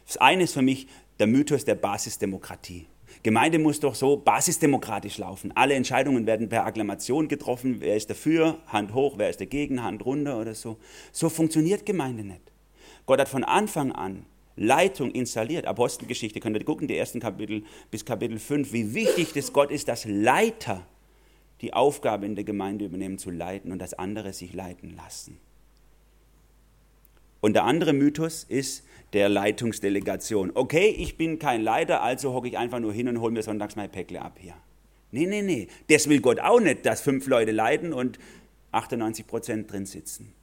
Das 0.08 0.17
eine 0.17 0.43
ist 0.43 0.54
für 0.54 0.63
mich 0.63 0.88
der 1.19 1.28
Mythos 1.28 1.63
der 1.63 1.76
Basisdemokratie. 1.76 2.88
Gemeinde 3.23 3.60
muss 3.60 3.80
doch 3.80 3.95
so 3.95 4.17
basisdemokratisch 4.17 5.17
laufen. 5.17 5.52
Alle 5.56 5.76
Entscheidungen 5.76 6.26
werden 6.26 6.50
per 6.50 6.65
Akklamation 6.65 7.28
getroffen. 7.28 7.78
Wer 7.80 7.95
ist 7.95 8.10
dafür? 8.10 8.60
Hand 8.67 8.93
hoch. 8.93 9.15
Wer 9.17 9.30
ist 9.30 9.39
dagegen? 9.39 9.84
Hand 9.84 10.06
runter 10.06 10.39
oder 10.39 10.56
so. 10.56 10.78
So 11.12 11.30
funktioniert 11.30 11.86
Gemeinde 11.86 12.23
nicht. 12.23 12.52
Gott 13.06 13.19
hat 13.19 13.30
von 13.30 13.43
Anfang 13.43 13.91
an 13.91 14.26
Leitung 14.56 15.12
installiert. 15.12 15.67
Apostelgeschichte, 15.67 16.39
könnt 16.39 16.58
ihr 16.58 16.63
gucken, 16.63 16.88
die 16.88 16.97
ersten 16.97 17.19
Kapitel 17.19 17.63
bis 17.91 18.06
Kapitel 18.06 18.39
5, 18.39 18.73
wie 18.73 18.93
wichtig 18.93 19.34
das 19.34 19.54
Gott 19.54 19.71
ist, 19.71 19.88
dass 19.88 20.06
Leiter 20.06 20.86
die 21.62 21.74
Aufgabe 21.74 22.26
in 22.26 22.36
der 22.36 22.43
Gemeinde 22.43 22.86
übernehmen, 22.86 23.17
zu 23.17 23.32
leiten 23.32 23.72
und 23.72 23.80
dass 23.80 23.93
andere 23.93 24.34
sich 24.34 24.54
leiten 24.54 24.96
lassen. 24.96 25.38
Und 27.41 27.54
der 27.54 27.65
andere 27.65 27.93
Mythos 27.93 28.43
ist 28.43 28.86
der 29.13 29.30
Leitungsdelegation. 29.30 30.52
Okay, 30.54 30.89
ich 30.89 31.17
bin 31.17 31.39
kein 31.39 31.62
Leiter, 31.62 32.02
also 32.02 32.34
hocke 32.34 32.48
ich 32.48 32.58
einfach 32.58 32.80
nur 32.80 32.93
hin 32.93 33.08
und 33.08 33.22
hole 33.22 33.32
mir 33.32 33.43
sonntags 33.43 33.76
mein 33.76 33.91
Päckle 33.91 34.22
ab 34.22 34.38
hier. 34.39 34.56
Nee, 35.12 35.26
nee, 35.26 35.41
nee. 35.41 35.67
Das 35.89 36.10
will 36.10 36.20
Gott 36.20 36.39
auch 36.39 36.60
nicht, 36.60 36.86
dass 36.86 37.02
fünf 37.02 37.28
Leute 37.28 37.52
leiten 37.52 37.93
und 37.93 38.20
98 38.72 39.26
Prozent 39.26 39.72
drin 39.72 39.86
sitzen. 39.86 40.34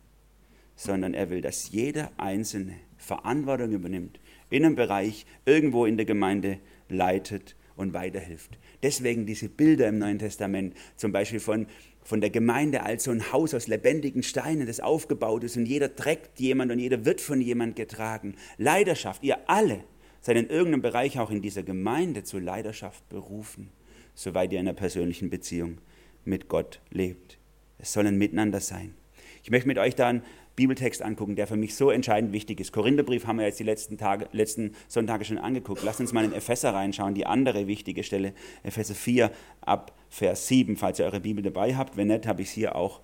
Sondern 0.76 1.14
er 1.14 1.30
will, 1.30 1.42
dass 1.42 1.70
jeder 1.70 2.10
Einzelne 2.16 2.74
Verantwortung 2.96 3.72
übernimmt, 3.72 4.18
in 4.50 4.64
einem 4.64 4.76
Bereich, 4.76 5.26
irgendwo 5.44 5.84
in 5.84 5.96
der 5.96 6.06
Gemeinde 6.06 6.58
leitet 6.88 7.54
und 7.76 7.92
weiterhilft. 7.92 8.58
Deswegen 8.84 9.26
diese 9.26 9.48
Bilder 9.48 9.88
im 9.88 9.98
Neuen 9.98 10.20
Testament, 10.20 10.74
zum 10.94 11.10
Beispiel 11.10 11.40
von 11.40 11.66
von 12.04 12.20
der 12.20 12.30
Gemeinde 12.30 12.82
als 12.82 13.04
so 13.04 13.10
ein 13.10 13.32
Haus 13.32 13.54
aus 13.54 13.66
lebendigen 13.66 14.22
Steinen, 14.22 14.66
das 14.66 14.78
aufgebaut 14.78 15.42
ist 15.42 15.56
und 15.56 15.66
jeder 15.66 15.96
trägt 15.96 16.38
jemand 16.38 16.70
und 16.70 16.78
jeder 16.78 17.04
wird 17.04 17.20
von 17.20 17.40
jemand 17.40 17.76
getragen. 17.76 18.36
Leidenschaft, 18.58 19.24
ihr 19.24 19.48
alle 19.48 19.82
seid 20.20 20.36
in 20.36 20.48
irgendeinem 20.48 20.82
Bereich 20.82 21.18
auch 21.18 21.30
in 21.30 21.42
dieser 21.42 21.62
Gemeinde 21.62 22.22
zur 22.22 22.40
Leidenschaft 22.40 23.08
berufen, 23.08 23.70
soweit 24.14 24.52
ihr 24.52 24.60
in 24.60 24.68
einer 24.68 24.76
persönlichen 24.76 25.30
Beziehung 25.30 25.78
mit 26.24 26.48
Gott 26.48 26.80
lebt. 26.90 27.38
Es 27.78 27.92
soll 27.92 28.06
ein 28.06 28.18
Miteinander 28.18 28.60
sein. 28.60 28.94
Ich 29.42 29.50
möchte 29.50 29.68
mit 29.68 29.78
euch 29.78 29.94
da 29.94 30.08
einen 30.08 30.22
Bibeltext 30.56 31.02
angucken, 31.02 31.36
der 31.36 31.46
für 31.46 31.56
mich 31.56 31.74
so 31.74 31.90
entscheidend 31.90 32.32
wichtig 32.32 32.60
ist. 32.60 32.72
Korintherbrief 32.72 33.26
haben 33.26 33.38
wir 33.38 33.46
jetzt 33.46 33.58
die 33.58 33.64
letzten, 33.64 33.98
Tage, 33.98 34.28
letzten 34.32 34.74
Sonntage 34.88 35.24
schon 35.24 35.38
angeguckt. 35.38 35.82
Lasst 35.82 36.00
uns 36.00 36.12
mal 36.12 36.24
in 36.24 36.32
Epheser 36.32 36.72
reinschauen, 36.72 37.14
die 37.14 37.26
andere 37.26 37.66
wichtige 37.66 38.04
Stelle. 38.04 38.34
Epheser 38.62 38.94
4 38.94 39.30
ab 39.62 39.98
Vers 40.08 40.46
7, 40.48 40.76
falls 40.76 40.98
ihr 40.98 41.06
eure 41.06 41.20
Bibel 41.20 41.42
dabei 41.42 41.74
habt. 41.74 41.96
Wenn 41.96 42.08
nicht, 42.08 42.26
habe 42.26 42.42
ich 42.42 42.48
es 42.48 42.54
hier 42.54 42.76
auch 42.76 43.00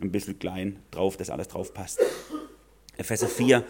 ein 0.00 0.12
bisschen 0.12 0.38
klein 0.38 0.78
drauf, 0.90 1.16
dass 1.16 1.30
alles 1.30 1.48
drauf 1.48 1.74
passt. 1.74 2.00
Epheser 2.96 3.28
4 3.28 3.64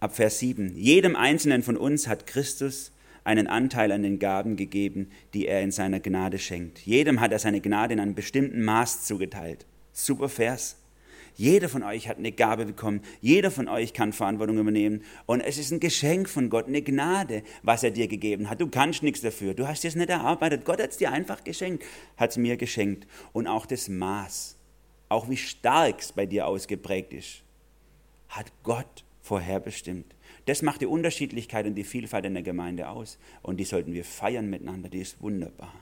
ab 0.00 0.14
Vers 0.14 0.38
7. 0.40 0.76
Jedem 0.76 1.16
Einzelnen 1.16 1.62
von 1.62 1.76
uns 1.76 2.08
hat 2.08 2.26
Christus 2.26 2.92
einen 3.24 3.46
Anteil 3.48 3.90
an 3.90 4.02
den 4.02 4.18
Gaben 4.18 4.56
gegeben, 4.56 5.10
die 5.34 5.46
er 5.46 5.62
in 5.62 5.72
seiner 5.72 5.98
Gnade 5.98 6.38
schenkt. 6.38 6.78
Jedem 6.80 7.20
hat 7.20 7.32
er 7.32 7.38
seine 7.38 7.60
Gnade 7.60 7.94
in 7.94 8.00
einem 8.00 8.14
bestimmten 8.14 8.62
Maß 8.62 9.04
zugeteilt. 9.04 9.66
Super 9.92 10.28
Vers. 10.28 10.76
Jeder 11.36 11.68
von 11.68 11.82
euch 11.82 12.08
hat 12.08 12.16
eine 12.16 12.32
Gabe 12.32 12.64
bekommen. 12.64 13.02
Jeder 13.20 13.50
von 13.50 13.68
euch 13.68 13.92
kann 13.92 14.14
Verantwortung 14.14 14.58
übernehmen. 14.58 15.02
Und 15.26 15.42
es 15.42 15.58
ist 15.58 15.70
ein 15.70 15.80
Geschenk 15.80 16.30
von 16.30 16.48
Gott, 16.48 16.66
eine 16.66 16.80
Gnade, 16.80 17.42
was 17.62 17.82
er 17.82 17.90
dir 17.90 18.08
gegeben 18.08 18.48
hat. 18.48 18.60
Du 18.60 18.68
kannst 18.68 19.02
nichts 19.02 19.20
dafür. 19.20 19.52
Du 19.52 19.68
hast 19.68 19.84
es 19.84 19.94
nicht 19.94 20.08
erarbeitet. 20.08 20.64
Gott 20.64 20.80
hat 20.80 20.90
es 20.90 20.96
dir 20.96 21.12
einfach 21.12 21.44
geschenkt, 21.44 21.84
hat 22.16 22.30
es 22.30 22.38
mir 22.38 22.56
geschenkt. 22.56 23.06
Und 23.34 23.46
auch 23.46 23.66
das 23.66 23.88
Maß, 23.88 24.56
auch 25.10 25.28
wie 25.28 25.36
stark 25.36 26.00
es 26.00 26.12
bei 26.12 26.24
dir 26.24 26.46
ausgeprägt 26.46 27.12
ist, 27.12 27.42
hat 28.30 28.50
Gott 28.62 29.04
vorherbestimmt. 29.20 30.14
Das 30.46 30.62
macht 30.62 30.80
die 30.80 30.86
Unterschiedlichkeit 30.86 31.66
und 31.66 31.74
die 31.74 31.84
Vielfalt 31.84 32.24
in 32.24 32.34
der 32.34 32.42
Gemeinde 32.42 32.88
aus. 32.88 33.18
Und 33.42 33.58
die 33.58 33.64
sollten 33.64 33.92
wir 33.92 34.04
feiern 34.04 34.48
miteinander. 34.48 34.88
Die 34.88 35.00
ist 35.00 35.20
wunderbar. 35.20 35.74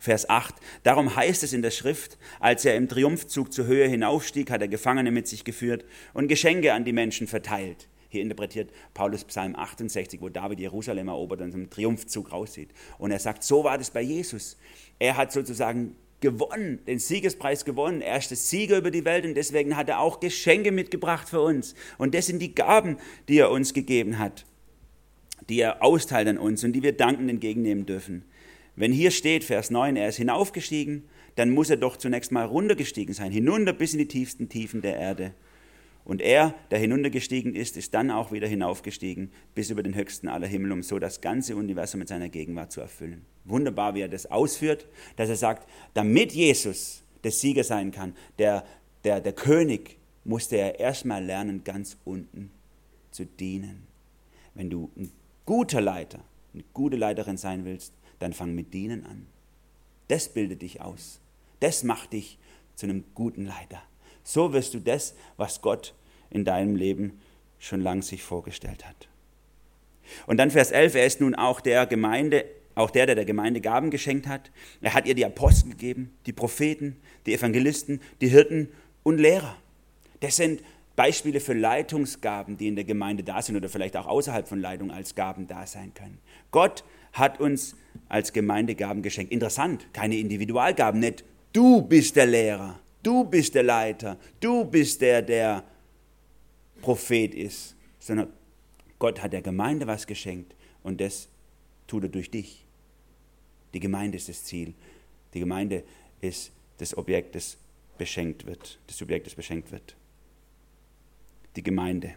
Vers 0.00 0.28
8. 0.28 0.54
Darum 0.82 1.14
heißt 1.14 1.42
es 1.42 1.52
in 1.52 1.62
der 1.62 1.70
Schrift, 1.70 2.18
als 2.40 2.64
er 2.64 2.76
im 2.76 2.88
Triumphzug 2.88 3.52
zur 3.52 3.66
Höhe 3.66 3.88
hinaufstieg, 3.88 4.50
hat 4.50 4.60
er 4.60 4.68
Gefangene 4.68 5.10
mit 5.10 5.28
sich 5.28 5.44
geführt 5.44 5.84
und 6.14 6.28
Geschenke 6.28 6.72
an 6.72 6.84
die 6.84 6.92
Menschen 6.92 7.26
verteilt. 7.26 7.88
Hier 8.08 8.22
interpretiert 8.22 8.70
Paulus 8.94 9.24
Psalm 9.24 9.56
68, 9.56 10.20
wo 10.20 10.28
David 10.28 10.60
Jerusalem 10.60 11.08
erobert 11.08 11.40
und 11.40 11.54
im 11.54 11.70
Triumphzug 11.70 12.32
raussieht. 12.32 12.70
Und 12.98 13.10
er 13.10 13.18
sagt, 13.18 13.42
so 13.42 13.64
war 13.64 13.78
das 13.78 13.90
bei 13.90 14.00
Jesus. 14.00 14.56
Er 14.98 15.16
hat 15.16 15.32
sozusagen 15.32 15.96
gewonnen, 16.20 16.80
den 16.86 16.98
Siegespreis 16.98 17.64
gewonnen. 17.64 18.00
Er 18.00 18.18
ist 18.18 18.30
der 18.30 18.36
Sieger 18.36 18.78
über 18.78 18.90
die 18.90 19.04
Welt 19.04 19.24
und 19.26 19.34
deswegen 19.34 19.76
hat 19.76 19.88
er 19.88 20.00
auch 20.00 20.20
Geschenke 20.20 20.72
mitgebracht 20.72 21.28
für 21.28 21.40
uns. 21.40 21.74
Und 21.98 22.14
das 22.14 22.26
sind 22.26 22.40
die 22.40 22.54
Gaben, 22.54 22.96
die 23.28 23.38
er 23.38 23.50
uns 23.50 23.74
gegeben 23.74 24.18
hat, 24.18 24.46
die 25.48 25.60
er 25.60 25.82
austeilt 25.82 26.28
an 26.28 26.38
uns 26.38 26.64
und 26.64 26.72
die 26.72 26.82
wir 26.82 26.96
dankend 26.96 27.28
entgegennehmen 27.28 27.86
dürfen. 27.86 28.24
Wenn 28.76 28.92
hier 28.92 29.10
steht, 29.10 29.42
Vers 29.42 29.70
9, 29.70 29.96
er 29.96 30.08
ist 30.08 30.16
hinaufgestiegen, 30.16 31.04
dann 31.34 31.50
muss 31.50 31.70
er 31.70 31.78
doch 31.78 31.96
zunächst 31.96 32.30
mal 32.30 32.44
runtergestiegen 32.44 33.14
sein, 33.14 33.32
hinunter 33.32 33.72
bis 33.72 33.92
in 33.92 33.98
die 33.98 34.08
tiefsten 34.08 34.48
Tiefen 34.48 34.82
der 34.82 34.96
Erde. 34.96 35.32
Und 36.04 36.22
er, 36.22 36.54
der 36.70 36.78
hinuntergestiegen 36.78 37.54
ist, 37.54 37.76
ist 37.76 37.94
dann 37.94 38.12
auch 38.12 38.30
wieder 38.30 38.46
hinaufgestiegen 38.46 39.32
bis 39.54 39.70
über 39.70 39.82
den 39.82 39.96
höchsten 39.96 40.28
aller 40.28 40.46
Himmel, 40.46 40.70
um 40.70 40.82
so 40.82 41.00
das 41.00 41.20
ganze 41.20 41.56
Universum 41.56 41.98
mit 41.98 42.08
seiner 42.08 42.28
Gegenwart 42.28 42.70
zu 42.70 42.80
erfüllen. 42.80 43.24
Wunderbar, 43.44 43.94
wie 43.94 44.02
er 44.02 44.08
das 44.08 44.30
ausführt, 44.30 44.86
dass 45.16 45.30
er 45.30 45.36
sagt, 45.36 45.68
damit 45.94 46.32
Jesus 46.32 47.02
der 47.24 47.32
Sieger 47.32 47.64
sein 47.64 47.90
kann, 47.90 48.14
der, 48.38 48.64
der, 49.02 49.20
der 49.20 49.32
König, 49.32 49.98
musste 50.22 50.56
er 50.56 50.78
erstmal 50.78 51.24
lernen, 51.24 51.64
ganz 51.64 51.96
unten 52.04 52.50
zu 53.10 53.24
dienen. 53.24 53.86
Wenn 54.54 54.70
du 54.70 54.90
ein 54.96 55.10
guter 55.44 55.80
Leiter, 55.80 56.20
eine 56.52 56.64
gute 56.72 56.96
Leiterin 56.96 57.36
sein 57.36 57.64
willst, 57.64 57.92
dann 58.18 58.32
fang 58.32 58.54
mit 58.54 58.74
Dienen 58.74 59.04
an. 59.04 59.26
Das 60.08 60.28
bildet 60.28 60.62
dich 60.62 60.80
aus. 60.80 61.20
Das 61.60 61.82
macht 61.82 62.12
dich 62.12 62.38
zu 62.74 62.86
einem 62.86 63.04
guten 63.14 63.46
Leiter. 63.46 63.82
So 64.22 64.52
wirst 64.52 64.74
du 64.74 64.80
das, 64.80 65.14
was 65.36 65.62
Gott 65.62 65.94
in 66.30 66.44
deinem 66.44 66.76
Leben 66.76 67.20
schon 67.58 67.80
lang 67.80 68.02
sich 68.02 68.22
vorgestellt 68.22 68.86
hat. 68.86 69.08
Und 70.26 70.36
dann 70.36 70.50
Vers 70.50 70.70
11, 70.70 70.94
er 70.94 71.06
ist 71.06 71.20
nun 71.20 71.34
auch 71.34 71.60
der 71.60 71.86
Gemeinde, 71.86 72.44
auch 72.74 72.90
der, 72.90 73.06
der 73.06 73.14
der 73.14 73.24
Gemeinde 73.24 73.60
Gaben 73.60 73.90
geschenkt 73.90 74.26
hat. 74.26 74.50
Er 74.80 74.94
hat 74.94 75.06
ihr 75.06 75.14
die 75.14 75.24
Apostel 75.24 75.70
gegeben, 75.70 76.12
die 76.26 76.32
Propheten, 76.32 76.96
die 77.24 77.34
Evangelisten, 77.34 78.00
die 78.20 78.28
Hirten 78.28 78.68
und 79.02 79.18
Lehrer. 79.18 79.56
Das 80.20 80.36
sind 80.36 80.62
Beispiele 80.94 81.40
für 81.40 81.52
Leitungsgaben, 81.52 82.56
die 82.56 82.68
in 82.68 82.76
der 82.76 82.84
Gemeinde 82.84 83.22
da 83.22 83.42
sind 83.42 83.56
oder 83.56 83.68
vielleicht 83.68 83.96
auch 83.96 84.06
außerhalb 84.06 84.48
von 84.48 84.60
Leitung 84.60 84.90
als 84.90 85.14
Gaben 85.14 85.46
da 85.46 85.66
sein 85.66 85.92
können. 85.94 86.18
Gott 86.50 86.84
hat 87.18 87.40
uns 87.40 87.76
als 88.08 88.32
Gemeinde 88.32 88.74
Gaben 88.74 89.02
geschenkt. 89.02 89.32
Interessant, 89.32 89.92
keine 89.92 90.16
Individualgaben, 90.16 91.00
nicht 91.00 91.24
du 91.52 91.82
bist 91.82 92.16
der 92.16 92.26
Lehrer, 92.26 92.80
du 93.02 93.24
bist 93.24 93.54
der 93.54 93.62
Leiter, 93.62 94.18
du 94.40 94.64
bist 94.64 95.00
der, 95.00 95.22
der 95.22 95.64
Prophet 96.82 97.34
ist, 97.34 97.74
sondern 97.98 98.28
Gott 98.98 99.22
hat 99.22 99.32
der 99.32 99.42
Gemeinde 99.42 99.86
was 99.86 100.06
geschenkt 100.06 100.54
und 100.82 101.00
das 101.00 101.28
tut 101.86 102.04
er 102.04 102.08
durch 102.08 102.30
dich. 102.30 102.64
Die 103.74 103.80
Gemeinde 103.80 104.16
ist 104.16 104.28
das 104.28 104.44
Ziel. 104.44 104.74
Die 105.34 105.40
Gemeinde 105.40 105.84
ist 106.20 106.52
das 106.78 106.96
Objekt, 106.96 107.34
das 107.34 107.58
beschenkt 107.98 108.46
wird. 108.46 108.78
Das 108.86 109.00
Objekt, 109.02 109.26
das 109.26 109.34
beschenkt 109.34 109.72
wird. 109.72 109.96
Die 111.56 111.62
Gemeinde. 111.62 112.14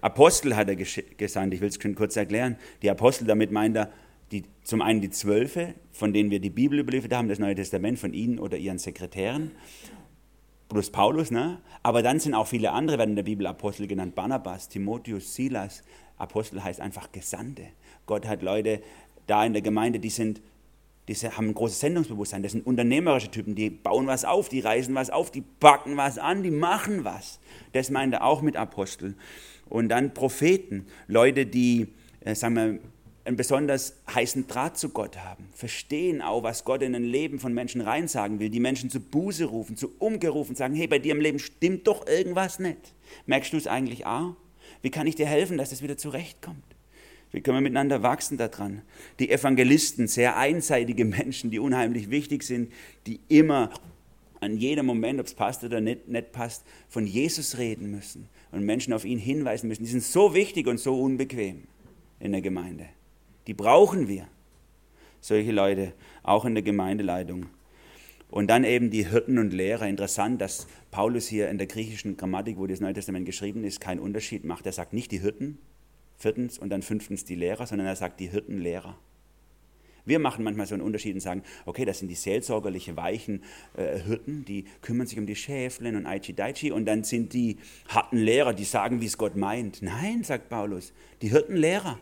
Apostel 0.00 0.54
hat 0.54 0.68
er 0.68 0.76
gesandt, 0.76 1.54
ich 1.54 1.60
will 1.60 1.68
es 1.68 1.78
kurz 1.96 2.16
erklären. 2.16 2.56
Die 2.82 2.90
Apostel, 2.90 3.26
damit 3.26 3.50
meint 3.50 3.76
er 3.76 3.92
die, 4.34 4.42
zum 4.64 4.82
einen 4.82 5.00
die 5.00 5.10
Zwölfe, 5.10 5.74
von 5.92 6.12
denen 6.12 6.30
wir 6.30 6.40
die 6.40 6.50
Bibel 6.50 6.80
überliefert 6.80 7.14
haben, 7.14 7.28
das 7.28 7.38
Neue 7.38 7.54
Testament 7.54 7.98
von 8.00 8.12
ihnen 8.12 8.40
oder 8.40 8.58
ihren 8.58 8.78
Sekretären, 8.78 9.52
plus 10.68 10.90
Paulus, 10.90 11.30
ne? 11.30 11.60
aber 11.84 12.02
dann 12.02 12.18
sind 12.18 12.34
auch 12.34 12.48
viele 12.48 12.72
andere, 12.72 12.98
werden 12.98 13.10
in 13.10 13.16
der 13.16 13.22
Bibel 13.22 13.46
Apostel 13.46 13.86
genannt, 13.86 14.16
Barnabas, 14.16 14.68
Timotheus, 14.68 15.34
Silas. 15.34 15.82
Apostel 16.16 16.62
heißt 16.64 16.80
einfach 16.80 17.12
Gesandte. 17.12 17.68
Gott 18.06 18.26
hat 18.26 18.42
Leute 18.42 18.82
da 19.26 19.44
in 19.44 19.52
der 19.52 19.62
Gemeinde, 19.62 20.00
die 20.00 20.10
sind 20.10 20.42
die 21.06 21.14
haben 21.14 21.48
ein 21.48 21.54
großes 21.54 21.80
Sendungsbewusstsein, 21.80 22.42
das 22.42 22.52
sind 22.52 22.66
unternehmerische 22.66 23.30
Typen, 23.30 23.54
die 23.54 23.68
bauen 23.68 24.06
was 24.06 24.24
auf, 24.24 24.48
die 24.48 24.60
reißen 24.60 24.94
was 24.94 25.10
auf, 25.10 25.30
die 25.30 25.42
packen 25.42 25.98
was 25.98 26.18
an, 26.18 26.42
die 26.42 26.50
machen 26.50 27.04
was. 27.04 27.40
Das 27.72 27.90
meint 27.90 28.14
er 28.14 28.24
auch 28.24 28.40
mit 28.40 28.56
Aposteln. 28.56 29.16
Und 29.68 29.90
dann 29.90 30.14
Propheten, 30.14 30.86
Leute, 31.06 31.44
die, 31.44 31.88
äh, 32.20 32.34
sagen 32.34 32.54
wir, 32.54 32.78
einen 33.24 33.36
besonders 33.36 33.96
heißen 34.12 34.46
Draht 34.46 34.76
zu 34.76 34.90
Gott 34.90 35.18
haben, 35.18 35.48
verstehen 35.54 36.20
auch, 36.20 36.42
was 36.42 36.64
Gott 36.64 36.82
in 36.82 36.94
ein 36.94 37.04
Leben 37.04 37.38
von 37.38 37.54
Menschen 37.54 37.80
reinsagen 37.80 38.38
will, 38.38 38.50
die 38.50 38.60
Menschen 38.60 38.90
zu 38.90 39.00
Buße 39.00 39.46
rufen, 39.46 39.76
zu 39.76 39.92
Umkehr 39.98 40.30
rufen, 40.30 40.54
sagen, 40.56 40.74
hey, 40.74 40.86
bei 40.86 40.98
dir 40.98 41.12
im 41.12 41.20
Leben 41.20 41.38
stimmt 41.38 41.86
doch 41.86 42.06
irgendwas 42.06 42.58
nicht. 42.58 42.94
Merkst 43.26 43.52
du 43.52 43.56
es 43.56 43.66
eigentlich 43.66 44.04
auch? 44.04 44.36
Wie 44.82 44.90
kann 44.90 45.06
ich 45.06 45.14
dir 45.14 45.26
helfen, 45.26 45.56
dass 45.56 45.72
es 45.72 45.82
wieder 45.82 45.96
zurechtkommt? 45.96 46.62
Wie 47.32 47.40
können 47.40 47.56
wir 47.56 47.62
miteinander 47.62 48.02
wachsen 48.02 48.36
daran? 48.36 48.82
Die 49.18 49.30
Evangelisten, 49.30 50.06
sehr 50.06 50.36
einseitige 50.36 51.04
Menschen, 51.04 51.50
die 51.50 51.58
unheimlich 51.58 52.10
wichtig 52.10 52.44
sind, 52.44 52.70
die 53.06 53.20
immer 53.28 53.70
an 54.40 54.56
jedem 54.58 54.86
Moment, 54.86 55.18
ob 55.18 55.26
es 55.26 55.34
passt 55.34 55.64
oder 55.64 55.80
nicht, 55.80 56.06
nicht 56.06 56.32
passt, 56.32 56.64
von 56.88 57.06
Jesus 57.06 57.58
reden 57.58 57.90
müssen 57.90 58.28
und 58.52 58.64
Menschen 58.64 58.92
auf 58.92 59.04
ihn 59.04 59.18
hinweisen 59.18 59.68
müssen. 59.68 59.82
Die 59.82 59.90
sind 59.90 60.04
so 60.04 60.34
wichtig 60.34 60.66
und 60.66 60.78
so 60.78 61.00
unbequem 61.00 61.64
in 62.20 62.32
der 62.32 62.42
Gemeinde. 62.42 62.86
Die 63.46 63.54
brauchen 63.54 64.08
wir. 64.08 64.26
Solche 65.20 65.52
Leute, 65.52 65.92
auch 66.22 66.44
in 66.44 66.54
der 66.54 66.62
Gemeindeleitung. 66.62 67.46
Und 68.30 68.48
dann 68.48 68.64
eben 68.64 68.90
die 68.90 69.08
Hirten 69.08 69.38
und 69.38 69.52
Lehrer. 69.52 69.86
Interessant, 69.86 70.40
dass 70.40 70.66
Paulus 70.90 71.26
hier 71.26 71.48
in 71.48 71.58
der 71.58 71.66
griechischen 71.66 72.16
Grammatik, 72.16 72.58
wo 72.58 72.66
das 72.66 72.80
Neue 72.80 72.94
Testament 72.94 73.26
geschrieben 73.26 73.64
ist, 73.64 73.80
keinen 73.80 74.00
Unterschied 74.00 74.44
macht. 74.44 74.66
Er 74.66 74.72
sagt 74.72 74.92
nicht 74.92 75.12
die 75.12 75.20
Hirten, 75.20 75.58
viertens 76.16 76.58
und 76.58 76.70
dann 76.70 76.82
fünftens 76.82 77.24
die 77.24 77.36
Lehrer, 77.36 77.66
sondern 77.66 77.86
er 77.86 77.96
sagt 77.96 78.20
die 78.20 78.28
Hirtenlehrer. 78.28 78.98
Wir 80.06 80.18
machen 80.18 80.44
manchmal 80.44 80.66
so 80.66 80.74
einen 80.74 80.82
Unterschied 80.82 81.14
und 81.14 81.20
sagen, 81.20 81.42
okay, 81.64 81.84
das 81.84 81.98
sind 81.98 82.08
die 82.08 82.14
seelsorgerliche, 82.14 82.96
weichen 82.96 83.42
äh, 83.76 83.98
Hirten, 84.00 84.44
die 84.44 84.64
kümmern 84.82 85.06
sich 85.06 85.18
um 85.18 85.26
die 85.26 85.36
Schäflen 85.36 85.96
und 85.96 86.06
Aichi 86.06 86.34
Daichi 86.34 86.72
und 86.72 86.84
dann 86.84 87.04
sind 87.04 87.32
die 87.32 87.56
harten 87.88 88.18
Lehrer, 88.18 88.52
die 88.52 88.64
sagen, 88.64 89.00
wie 89.00 89.06
es 89.06 89.16
Gott 89.16 89.36
meint. 89.36 89.80
Nein, 89.80 90.22
sagt 90.22 90.50
Paulus, 90.50 90.92
die 91.22 91.30
Hirtenlehrer. 91.30 91.98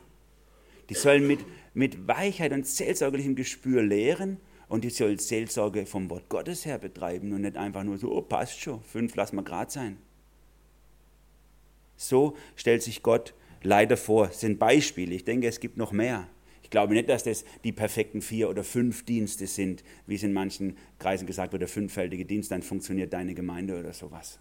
Die 0.93 0.99
sollen 0.99 1.27
mit, 1.27 1.41
mit 1.73 2.07
Weichheit 2.07 2.53
und 2.53 2.67
seelsorgerlichem 2.67 3.35
Gespür 3.35 3.83
lehren 3.83 4.37
und 4.69 4.85
die 4.85 4.91
sollen 4.91 5.19
Seelsorge 5.19 5.87
vom 5.87 6.11
Wort 6.11 6.29
Gottes 6.29 6.67
her 6.67 6.77
betreiben 6.77 7.33
und 7.33 7.41
nicht 7.41 7.57
einfach 7.57 7.83
nur 7.83 7.97
so, 7.97 8.13
oh, 8.13 8.21
passt 8.21 8.61
schon, 8.61 8.83
fünf 8.83 9.17
lassen 9.17 9.37
wir 9.37 9.43
gerade 9.43 9.71
sein. 9.71 9.97
So 11.97 12.37
stellt 12.57 12.83
sich 12.83 13.03
Gott 13.03 13.33
leider 13.63 13.97
vor. 13.97 14.27
Das 14.27 14.41
sind 14.41 14.59
Beispiele. 14.59 15.15
Ich 15.15 15.25
denke, 15.25 15.49
es 15.49 15.61
gibt 15.61 15.79
noch 15.79 15.93
mehr. 15.93 16.29
Ich 16.63 16.69
glaube 16.69 16.93
nicht, 16.93 17.09
dass 17.09 17.25
das 17.25 17.47
die 17.65 17.73
perfekten 17.73 18.21
vier 18.21 18.51
oder 18.51 18.65
fünf 18.65 19.03
Dienste 19.07 19.47
sind, 19.47 19.83
wie 20.07 20.17
es 20.17 20.23
in 20.23 20.35
manchen 20.35 20.77
Kreisen 20.99 21.27
gesagt 21.27 21.53
wird, 21.53 21.63
der 21.63 21.69
fünffältige 21.69 22.27
Dienst, 22.27 22.51
dann 22.51 22.61
funktioniert 22.61 23.15
deine 23.15 23.33
Gemeinde 23.33 23.81
oder 23.81 23.95
sowas. 23.95 24.41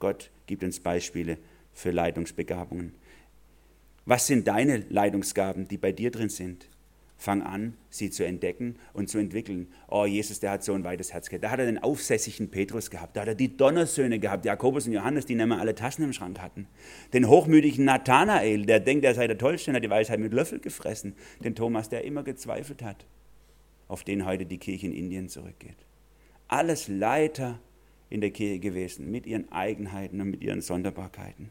Gott 0.00 0.32
gibt 0.46 0.64
uns 0.64 0.80
Beispiele 0.80 1.38
für 1.72 1.92
Leitungsbegabungen. 1.92 2.94
Was 4.08 4.26
sind 4.26 4.48
deine 4.48 4.84
Leitungsgaben, 4.88 5.68
die 5.68 5.76
bei 5.76 5.92
dir 5.92 6.10
drin 6.10 6.30
sind? 6.30 6.70
Fang 7.18 7.42
an, 7.42 7.74
sie 7.90 8.08
zu 8.08 8.24
entdecken 8.24 8.76
und 8.94 9.10
zu 9.10 9.18
entwickeln. 9.18 9.68
Oh, 9.86 10.06
Jesus, 10.06 10.40
der 10.40 10.52
hat 10.52 10.64
so 10.64 10.72
ein 10.72 10.82
weites 10.82 11.12
Herz 11.12 11.28
gehabt. 11.28 11.44
Da 11.44 11.50
hat 11.50 11.58
er 11.58 11.66
den 11.66 11.76
aufsässigen 11.76 12.48
Petrus 12.48 12.88
gehabt. 12.88 13.14
Da 13.14 13.20
hat 13.20 13.28
er 13.28 13.34
die 13.34 13.54
Donnersöhne 13.54 14.18
gehabt, 14.18 14.46
Jakobus 14.46 14.86
und 14.86 14.94
Johannes, 14.94 15.26
die 15.26 15.34
nicht 15.34 15.46
mehr 15.46 15.60
alle 15.60 15.74
Tassen 15.74 16.04
im 16.04 16.14
Schrank 16.14 16.40
hatten. 16.40 16.68
Den 17.12 17.28
hochmütigen 17.28 17.84
Nathanael, 17.84 18.64
der 18.64 18.80
denkt, 18.80 19.04
er 19.04 19.14
sei 19.14 19.26
der 19.26 19.36
Tollste 19.36 19.74
hat 19.74 19.84
die 19.84 19.90
Weisheit 19.90 20.20
mit 20.20 20.32
Löffel 20.32 20.60
gefressen. 20.60 21.12
Den 21.44 21.54
Thomas, 21.54 21.90
der 21.90 22.04
immer 22.04 22.22
gezweifelt 22.22 22.82
hat, 22.82 23.04
auf 23.88 24.04
den 24.04 24.24
heute 24.24 24.46
die 24.46 24.56
Kirche 24.56 24.86
in 24.86 24.94
Indien 24.94 25.28
zurückgeht. 25.28 25.84
Alles 26.46 26.88
Leiter 26.88 27.58
in 28.08 28.22
der 28.22 28.30
Kirche 28.30 28.58
gewesen, 28.58 29.10
mit 29.10 29.26
ihren 29.26 29.52
Eigenheiten 29.52 30.18
und 30.22 30.30
mit 30.30 30.42
ihren 30.42 30.62
Sonderbarkeiten. 30.62 31.50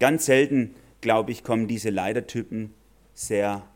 Ganz 0.00 0.24
selten, 0.24 0.74
glaube 1.04 1.32
ich, 1.32 1.44
kommen 1.44 1.68
diese 1.68 1.90
Leitertypen 1.90 2.70
sehr 3.12 3.68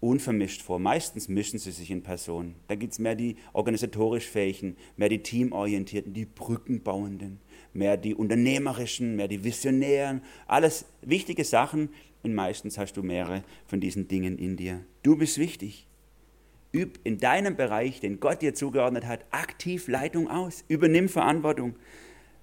unvermischt 0.00 0.62
vor. 0.62 0.78
Meistens 0.78 1.28
mischen 1.28 1.58
sie 1.58 1.70
sich 1.70 1.90
in 1.90 2.02
Personen. 2.02 2.54
Da 2.66 2.76
gibt 2.76 2.94
es 2.94 2.98
mehr 2.98 3.14
die 3.14 3.36
organisatorisch 3.52 4.24
Fähigen, 4.24 4.74
mehr 4.96 5.10
die 5.10 5.22
Teamorientierten, 5.22 6.14
die 6.14 6.24
Brückenbauenden, 6.24 7.40
mehr 7.74 7.98
die 7.98 8.14
Unternehmerischen, 8.14 9.16
mehr 9.16 9.28
die 9.28 9.44
Visionären. 9.44 10.22
Alles 10.46 10.86
wichtige 11.02 11.44
Sachen 11.44 11.90
und 12.22 12.34
meistens 12.34 12.78
hast 12.78 12.94
du 12.94 13.02
mehrere 13.02 13.44
von 13.66 13.78
diesen 13.78 14.08
Dingen 14.08 14.38
in 14.38 14.56
dir. 14.56 14.80
Du 15.02 15.18
bist 15.18 15.36
wichtig. 15.36 15.86
Üb 16.72 16.98
in 17.04 17.18
deinem 17.18 17.54
Bereich, 17.54 18.00
den 18.00 18.18
Gott 18.18 18.40
dir 18.40 18.54
zugeordnet 18.54 19.04
hat, 19.04 19.26
aktiv 19.30 19.88
Leitung 19.88 20.28
aus. 20.30 20.64
Übernimm 20.68 21.10
Verantwortung. 21.10 21.74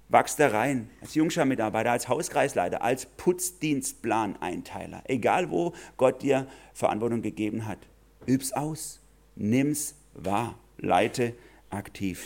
Wachs 0.08 0.36
da 0.36 0.48
rein, 0.48 0.90
als 1.00 1.14
Jungschar-Mitarbeiter, 1.14 1.90
als 1.90 2.08
Hauskreisleiter, 2.08 2.82
als 2.82 3.06
Putzdienstplaneinteiler, 3.06 5.02
egal 5.06 5.50
wo 5.50 5.72
Gott 5.96 6.22
dir 6.22 6.46
Verantwortung 6.74 7.22
gegeben 7.22 7.66
hat. 7.66 7.78
Üb's 8.26 8.52
aus, 8.52 9.00
nimm's 9.34 9.94
wahr, 10.12 10.58
leite 10.78 11.34
aktiv. 11.70 12.24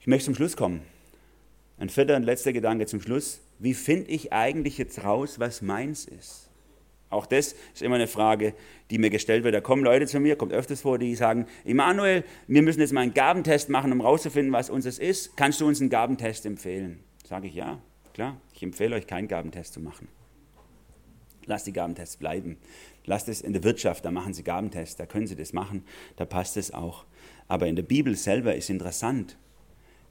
Ich 0.00 0.06
möchte 0.06 0.26
zum 0.26 0.34
Schluss 0.34 0.56
kommen. 0.56 0.82
Ein 1.78 1.88
vierter 1.88 2.16
und 2.16 2.24
letzter 2.24 2.52
Gedanke 2.52 2.86
zum 2.86 3.00
Schluss. 3.00 3.40
Wie 3.58 3.74
finde 3.74 4.10
ich 4.10 4.32
eigentlich 4.32 4.78
jetzt 4.78 5.04
raus, 5.04 5.38
was 5.38 5.62
meins 5.62 6.04
ist? 6.04 6.43
Auch 7.14 7.26
das 7.26 7.54
ist 7.72 7.82
immer 7.82 7.94
eine 7.94 8.06
Frage, 8.06 8.54
die 8.90 8.98
mir 8.98 9.10
gestellt 9.10 9.44
wird. 9.44 9.54
Da 9.54 9.60
kommen 9.60 9.84
Leute 9.84 10.06
zu 10.06 10.20
mir, 10.20 10.36
kommt 10.36 10.52
öfters 10.52 10.82
vor, 10.82 10.98
die 10.98 11.14
sagen, 11.14 11.46
Emanuel, 11.64 12.24
wir 12.46 12.62
müssen 12.62 12.80
jetzt 12.80 12.92
mal 12.92 13.02
einen 13.02 13.14
Gabentest 13.14 13.70
machen, 13.70 13.92
um 13.92 14.00
herauszufinden, 14.00 14.52
was 14.52 14.68
uns 14.68 14.84
es 14.84 14.98
ist. 14.98 15.36
Kannst 15.36 15.60
du 15.60 15.66
uns 15.66 15.80
einen 15.80 15.90
Gabentest 15.90 16.44
empfehlen? 16.44 17.00
Sage 17.24 17.46
ich 17.46 17.54
ja, 17.54 17.80
klar. 18.12 18.40
Ich 18.54 18.62
empfehle 18.62 18.96
euch, 18.96 19.06
keinen 19.06 19.28
Gabentest 19.28 19.72
zu 19.72 19.80
machen. 19.80 20.08
Lasst 21.46 21.66
die 21.66 21.72
Gabentests 21.72 22.16
bleiben. 22.16 22.58
Lasst 23.06 23.28
es 23.28 23.40
in 23.40 23.52
der 23.52 23.62
Wirtschaft, 23.64 24.04
da 24.04 24.10
machen 24.10 24.32
sie 24.32 24.42
Gabentests, 24.42 24.96
da 24.96 25.06
können 25.06 25.26
sie 25.26 25.36
das 25.36 25.52
machen, 25.52 25.84
da 26.16 26.24
passt 26.24 26.56
es 26.56 26.72
auch. 26.72 27.04
Aber 27.48 27.66
in 27.66 27.76
der 27.76 27.82
Bibel 27.82 28.16
selber 28.16 28.54
ist 28.54 28.70
interessant, 28.70 29.36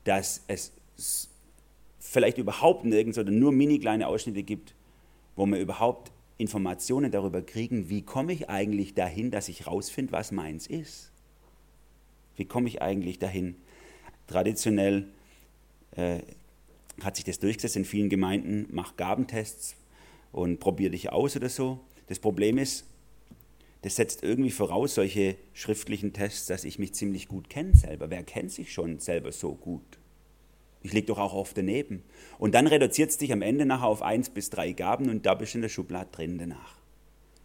dass 0.04 0.44
es 0.48 0.74
vielleicht 2.00 2.38
überhaupt 2.38 2.86
nirgends 2.86 3.18
oder 3.18 3.32
nur 3.32 3.52
mini 3.52 3.80
kleine 3.80 4.08
Ausschnitte 4.08 4.44
gibt, 4.44 4.76
wo 5.36 5.46
man 5.48 5.60
überhaupt 5.60 6.12
Informationen 6.44 7.10
darüber 7.10 7.42
kriegen, 7.42 7.90
wie 7.90 8.02
komme 8.02 8.34
ich 8.34 8.50
eigentlich 8.50 8.94
dahin, 8.94 9.32
dass 9.32 9.48
ich 9.48 9.66
rausfinde, 9.66 10.12
was 10.12 10.32
meins 10.32 10.68
ist. 10.68 11.12
Wie 12.36 12.46
komme 12.46 12.68
ich 12.68 12.82
eigentlich 12.82 13.18
dahin? 13.18 13.56
Traditionell 14.28 15.08
äh, 15.92 16.20
hat 17.02 17.16
sich 17.16 17.26
das 17.26 17.40
durchgesetzt 17.40 17.78
in 17.78 17.86
vielen 17.86 18.10
Gemeinden, 18.10 18.68
mach 18.72 18.98
Gabentests 18.98 19.78
und 20.34 20.60
probier 20.60 20.90
dich 20.90 21.12
aus 21.12 21.38
oder 21.38 21.50
so. 21.50 21.80
Das 22.08 22.20
Problem 22.20 22.58
ist, 22.58 22.86
das 23.82 23.96
setzt 23.96 24.22
irgendwie 24.22 24.52
voraus, 24.52 24.96
solche 24.96 25.38
schriftlichen 25.54 26.12
Tests, 26.12 26.48
dass 26.48 26.66
ich 26.66 26.78
mich 26.78 26.94
ziemlich 26.94 27.30
gut 27.30 27.50
kenne 27.50 27.74
selber. 27.74 28.10
Wer 28.10 28.24
kennt 28.24 28.52
sich 28.52 28.74
schon 28.74 29.00
selber 29.00 29.32
so 29.32 29.56
gut? 29.56 29.98
Ich 30.84 30.92
liege 30.92 31.08
doch 31.08 31.18
auch 31.18 31.34
oft 31.34 31.58
daneben. 31.58 32.04
Und 32.38 32.54
dann 32.54 32.68
reduziert 32.68 33.10
es 33.10 33.18
dich 33.18 33.32
am 33.32 33.42
Ende 33.42 33.66
nachher 33.66 33.88
auf 33.88 34.02
eins 34.02 34.30
bis 34.30 34.50
drei 34.50 34.74
Gaben 34.74 35.10
und 35.10 35.26
da 35.26 35.34
bist 35.34 35.54
du 35.54 35.58
in 35.58 35.62
der 35.64 35.70
Schublade 35.70 36.10
drin 36.12 36.38
danach. 36.38 36.78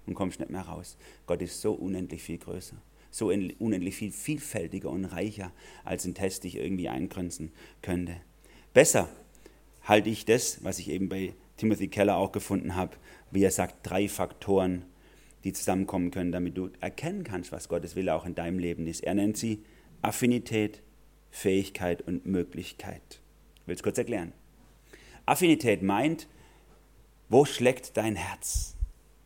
Und 0.07 0.14
kommst 0.14 0.41
nicht 0.41 0.51
mehr 0.51 0.62
raus. 0.62 0.97
Gott 1.26 1.41
ist 1.41 1.61
so 1.61 1.72
unendlich 1.72 2.22
viel 2.22 2.39
größer, 2.39 2.76
so 3.11 3.28
unendlich 3.28 3.95
viel 3.95 4.11
vielfältiger 4.11 4.91
und 4.91 5.05
reicher, 5.05 5.53
als 5.84 6.05
ein 6.05 6.14
Test 6.14 6.45
dich 6.45 6.57
irgendwie 6.57 6.89
eingrenzen 6.89 7.53
könnte. 7.80 8.16
Besser 8.74 9.09
halte 9.84 10.11
ich 10.11 10.24
das, 10.24 10.64
was 10.64 10.78
ich 10.78 10.91
eben 10.91 11.09
bei 11.09 11.34
Timothy 11.57 11.89
Keller 11.89 12.16
auch 12.16 12.32
gefunden 12.32 12.74
habe, 12.74 12.97
wie 13.30 13.45
er 13.45 13.51
sagt, 13.51 13.86
drei 13.89 14.09
Faktoren, 14.09 14.84
die 15.45 15.53
zusammenkommen 15.53 16.11
können, 16.11 16.32
damit 16.32 16.57
du 16.57 16.70
erkennen 16.80 17.22
kannst, 17.22 17.53
was 17.53 17.68
Gottes 17.68 17.95
Wille 17.95 18.14
auch 18.14 18.26
in 18.26 18.34
deinem 18.34 18.59
Leben 18.59 18.86
ist. 18.86 19.05
Er 19.05 19.14
nennt 19.14 19.36
sie 19.36 19.62
Affinität, 20.03 20.82
Fähigkeit 21.30 22.03
und 22.03 22.26
Möglichkeit. 22.26 23.20
Will 23.69 23.77
es 23.77 23.83
kurz 23.83 23.99
erklären. 23.99 24.33
Affinität 25.27 25.83
meint, 25.83 26.27
wo 27.29 27.45
schlägt 27.45 27.97
dein 27.99 28.16
Herz? 28.16 28.75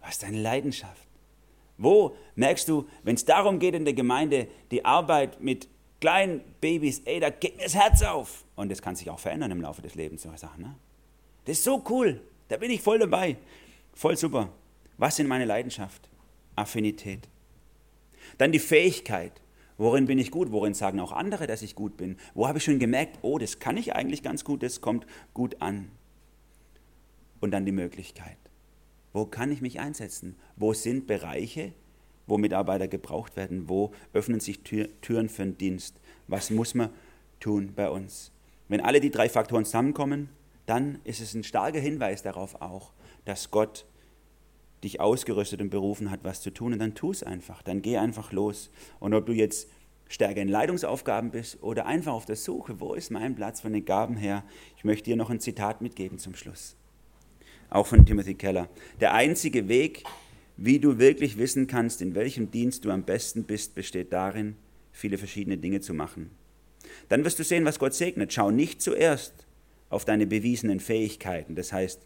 Was 0.01 0.12
ist 0.12 0.24
deine 0.24 0.43
Leidenschaft? 0.43 1.07
Wo 1.78 2.16
merkst 2.34 2.68
du, 2.68 2.88
wenn 3.05 3.14
es 3.14 3.24
darum 3.24 3.61
geht 3.61 3.74
in 3.74 3.84
der 3.84 3.95
Gemeinde, 3.95 4.49
die 4.72 4.84
Arbeit 4.84 5.40
mit 5.40 5.68
kleinen 6.01 6.40
Babys, 6.61 7.03
ey, 7.05 7.20
da 7.20 7.30
geht 7.30 7.57
mir 7.57 7.62
das 7.62 7.76
Herz 7.76 8.03
auf. 8.03 8.45
Und 8.57 8.70
das 8.70 8.82
kann 8.82 8.97
sich 8.97 9.09
auch 9.11 9.20
verändern 9.20 9.53
im 9.53 9.61
Laufe 9.61 9.80
des 9.80 9.95
Lebens, 9.95 10.22
so 10.22 10.36
Sachen. 10.36 10.62
Ne? 10.64 10.74
Das 11.45 11.59
ist 11.59 11.64
so 11.64 11.82
cool, 11.88 12.20
da 12.49 12.57
bin 12.57 12.70
ich 12.72 12.82
voll 12.82 12.99
dabei. 12.99 13.36
Voll 13.95 14.16
super. 14.16 14.49
Was 14.99 15.16
sind 15.16 15.28
meine 15.28 15.45
Leidenschaft? 15.45 16.09
Affinität. 16.57 17.28
Dann 18.38 18.51
die 18.51 18.59
Fähigkeit. 18.59 19.41
Worin 19.82 20.06
bin 20.06 20.20
ich 20.20 20.30
gut? 20.30 20.52
Worin 20.52 20.74
sagen 20.74 21.00
auch 21.00 21.10
andere, 21.10 21.48
dass 21.48 21.60
ich 21.60 21.74
gut 21.74 21.96
bin? 21.96 22.16
Wo 22.34 22.46
habe 22.46 22.58
ich 22.58 22.64
schon 22.64 22.78
gemerkt, 22.78 23.18
oh, 23.22 23.38
das 23.38 23.58
kann 23.58 23.76
ich 23.76 23.96
eigentlich 23.96 24.22
ganz 24.22 24.44
gut, 24.44 24.62
das 24.62 24.80
kommt 24.80 25.06
gut 25.34 25.60
an? 25.60 25.90
Und 27.40 27.50
dann 27.50 27.66
die 27.66 27.72
Möglichkeit. 27.72 28.36
Wo 29.12 29.26
kann 29.26 29.50
ich 29.50 29.60
mich 29.60 29.80
einsetzen? 29.80 30.36
Wo 30.54 30.72
sind 30.72 31.08
Bereiche, 31.08 31.72
wo 32.28 32.38
Mitarbeiter 32.38 32.86
gebraucht 32.86 33.34
werden? 33.34 33.68
Wo 33.68 33.90
öffnen 34.12 34.38
sich 34.38 34.60
Tür, 34.60 34.88
Türen 35.00 35.28
für 35.28 35.42
den 35.42 35.58
Dienst? 35.58 36.00
Was 36.28 36.50
muss 36.50 36.74
man 36.74 36.90
tun 37.40 37.72
bei 37.74 37.90
uns? 37.90 38.30
Wenn 38.68 38.82
alle 38.82 39.00
die 39.00 39.10
drei 39.10 39.28
Faktoren 39.28 39.64
zusammenkommen, 39.64 40.28
dann 40.64 41.00
ist 41.02 41.20
es 41.20 41.34
ein 41.34 41.42
starker 41.42 41.80
Hinweis 41.80 42.22
darauf 42.22 42.62
auch, 42.62 42.92
dass 43.24 43.50
Gott 43.50 43.84
dich 44.82 45.00
ausgerüstet 45.00 45.60
und 45.60 45.70
berufen 45.70 46.10
hat, 46.10 46.20
was 46.22 46.40
zu 46.40 46.50
tun, 46.52 46.72
und 46.72 46.78
dann 46.78 46.94
tu 46.94 47.10
es 47.10 47.22
einfach. 47.22 47.62
Dann 47.62 47.82
geh 47.82 47.96
einfach 47.98 48.32
los. 48.32 48.70
Und 49.00 49.14
ob 49.14 49.26
du 49.26 49.32
jetzt 49.32 49.68
stärker 50.08 50.42
in 50.42 50.48
Leitungsaufgaben 50.48 51.30
bist 51.30 51.62
oder 51.62 51.86
einfach 51.86 52.12
auf 52.12 52.26
der 52.26 52.36
Suche, 52.36 52.80
wo 52.80 52.94
ist 52.94 53.10
mein 53.10 53.34
Platz 53.34 53.60
von 53.60 53.72
den 53.72 53.84
Gaben 53.84 54.16
her, 54.16 54.44
ich 54.76 54.84
möchte 54.84 55.04
dir 55.04 55.16
noch 55.16 55.30
ein 55.30 55.40
Zitat 55.40 55.80
mitgeben 55.80 56.18
zum 56.18 56.34
Schluss. 56.34 56.76
Auch 57.70 57.86
von 57.86 58.04
Timothy 58.04 58.34
Keller. 58.34 58.68
Der 59.00 59.14
einzige 59.14 59.68
Weg, 59.68 60.04
wie 60.56 60.78
du 60.78 60.98
wirklich 60.98 61.38
wissen 61.38 61.66
kannst, 61.66 62.02
in 62.02 62.14
welchem 62.14 62.50
Dienst 62.50 62.84
du 62.84 62.90
am 62.90 63.04
besten 63.04 63.44
bist, 63.44 63.74
besteht 63.74 64.12
darin, 64.12 64.56
viele 64.92 65.16
verschiedene 65.16 65.56
Dinge 65.56 65.80
zu 65.80 65.94
machen. 65.94 66.30
Dann 67.08 67.24
wirst 67.24 67.38
du 67.38 67.44
sehen, 67.44 67.64
was 67.64 67.78
Gott 67.78 67.94
segnet. 67.94 68.32
Schau 68.32 68.50
nicht 68.50 68.82
zuerst 68.82 69.46
auf 69.88 70.04
deine 70.04 70.26
bewiesenen 70.26 70.80
Fähigkeiten, 70.80 71.54
das 71.54 71.72
heißt 71.72 72.00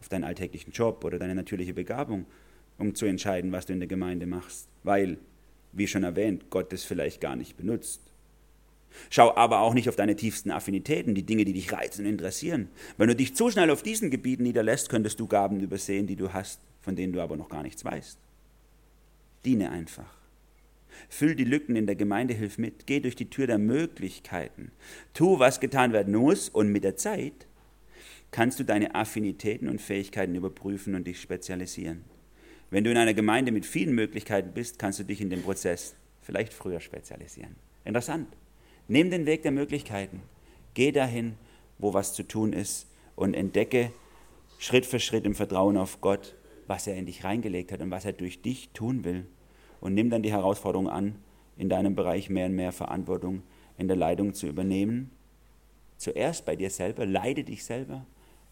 auf 0.00 0.08
deinen 0.08 0.24
alltäglichen 0.24 0.72
Job 0.72 1.04
oder 1.04 1.18
deine 1.18 1.34
natürliche 1.34 1.74
Begabung, 1.74 2.26
um 2.78 2.94
zu 2.94 3.06
entscheiden, 3.06 3.52
was 3.52 3.66
du 3.66 3.72
in 3.72 3.80
der 3.80 3.88
Gemeinde 3.88 4.26
machst, 4.26 4.68
weil, 4.82 5.18
wie 5.72 5.86
schon 5.86 6.04
erwähnt, 6.04 6.50
Gott 6.50 6.72
es 6.72 6.84
vielleicht 6.84 7.20
gar 7.20 7.36
nicht 7.36 7.56
benutzt. 7.56 8.00
Schau 9.08 9.34
aber 9.36 9.60
auch 9.60 9.74
nicht 9.74 9.88
auf 9.88 9.96
deine 9.96 10.16
tiefsten 10.16 10.50
Affinitäten, 10.50 11.14
die 11.14 11.22
Dinge, 11.22 11.44
die 11.44 11.52
dich 11.52 11.72
reizen 11.72 12.04
und 12.04 12.10
interessieren. 12.10 12.68
Wenn 12.96 13.08
du 13.08 13.14
dich 13.14 13.36
zu 13.36 13.50
schnell 13.50 13.70
auf 13.70 13.82
diesen 13.82 14.10
Gebieten 14.10 14.42
niederlässt, 14.42 14.88
könntest 14.88 15.20
du 15.20 15.28
Gaben 15.28 15.60
übersehen, 15.60 16.06
die 16.06 16.16
du 16.16 16.32
hast, 16.32 16.60
von 16.80 16.96
denen 16.96 17.12
du 17.12 17.20
aber 17.20 17.36
noch 17.36 17.48
gar 17.48 17.62
nichts 17.62 17.84
weißt. 17.84 18.18
Diene 19.44 19.70
einfach. 19.70 20.12
Füll 21.08 21.34
die 21.34 21.44
Lücken 21.44 21.76
in 21.76 21.86
der 21.86 21.96
Gemeindehilfe 21.96 22.60
mit. 22.60 22.86
Geh 22.86 23.00
durch 23.00 23.16
die 23.16 23.30
Tür 23.30 23.46
der 23.46 23.58
Möglichkeiten. 23.58 24.72
Tu, 25.14 25.38
was 25.38 25.60
getan 25.60 25.92
werden 25.92 26.14
muss 26.14 26.48
und 26.48 26.72
mit 26.72 26.84
der 26.84 26.96
Zeit 26.96 27.46
kannst 28.30 28.60
du 28.60 28.64
deine 28.64 28.94
Affinitäten 28.94 29.68
und 29.68 29.80
Fähigkeiten 29.80 30.34
überprüfen 30.34 30.94
und 30.94 31.06
dich 31.06 31.20
spezialisieren. 31.20 32.04
Wenn 32.70 32.84
du 32.84 32.90
in 32.90 32.96
einer 32.96 33.14
Gemeinde 33.14 33.50
mit 33.50 33.66
vielen 33.66 33.94
Möglichkeiten 33.94 34.52
bist, 34.52 34.78
kannst 34.78 35.00
du 35.00 35.04
dich 35.04 35.20
in 35.20 35.30
dem 35.30 35.42
Prozess 35.42 35.96
vielleicht 36.22 36.52
früher 36.52 36.80
spezialisieren. 36.80 37.56
Interessant. 37.84 38.28
Nimm 38.86 39.10
den 39.10 39.26
Weg 39.26 39.42
der 39.42 39.50
Möglichkeiten. 39.50 40.22
Geh 40.74 40.92
dahin, 40.92 41.34
wo 41.78 41.94
was 41.94 42.14
zu 42.14 42.22
tun 42.22 42.52
ist 42.52 42.86
und 43.16 43.34
entdecke 43.34 43.90
Schritt 44.58 44.86
für 44.86 45.00
Schritt 45.00 45.24
im 45.24 45.34
Vertrauen 45.34 45.76
auf 45.76 46.00
Gott, 46.00 46.36
was 46.66 46.86
er 46.86 46.96
in 46.96 47.06
dich 47.06 47.24
reingelegt 47.24 47.72
hat 47.72 47.80
und 47.80 47.90
was 47.90 48.04
er 48.04 48.12
durch 48.12 48.42
dich 48.42 48.70
tun 48.70 49.04
will. 49.04 49.26
Und 49.80 49.94
nimm 49.94 50.10
dann 50.10 50.22
die 50.22 50.30
Herausforderung 50.30 50.88
an, 50.88 51.16
in 51.56 51.68
deinem 51.68 51.96
Bereich 51.96 52.30
mehr 52.30 52.46
und 52.46 52.54
mehr 52.54 52.72
Verantwortung 52.72 53.42
in 53.76 53.88
der 53.88 53.96
Leitung 53.96 54.34
zu 54.34 54.46
übernehmen. 54.46 55.10
Zuerst 55.96 56.44
bei 56.44 56.54
dir 56.54 56.70
selber, 56.70 57.04
leide 57.06 57.42
dich 57.42 57.64
selber 57.64 58.06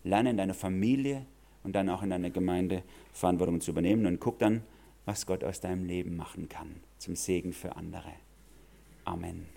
lerne 0.04 0.30
in 0.30 0.36
deiner 0.36 0.54
Familie 0.54 1.26
und 1.62 1.74
dann 1.74 1.88
auch 1.88 2.02
in 2.02 2.10
deiner 2.10 2.30
Gemeinde 2.30 2.82
Verantwortung 3.12 3.60
zu 3.60 3.70
übernehmen 3.70 4.06
und 4.06 4.20
guck 4.20 4.38
dann, 4.38 4.62
was 5.04 5.26
Gott 5.26 5.44
aus 5.44 5.60
deinem 5.60 5.84
Leben 5.84 6.16
machen 6.16 6.48
kann, 6.48 6.76
zum 6.98 7.16
Segen 7.16 7.52
für 7.52 7.76
andere. 7.76 8.12
Amen. 9.04 9.46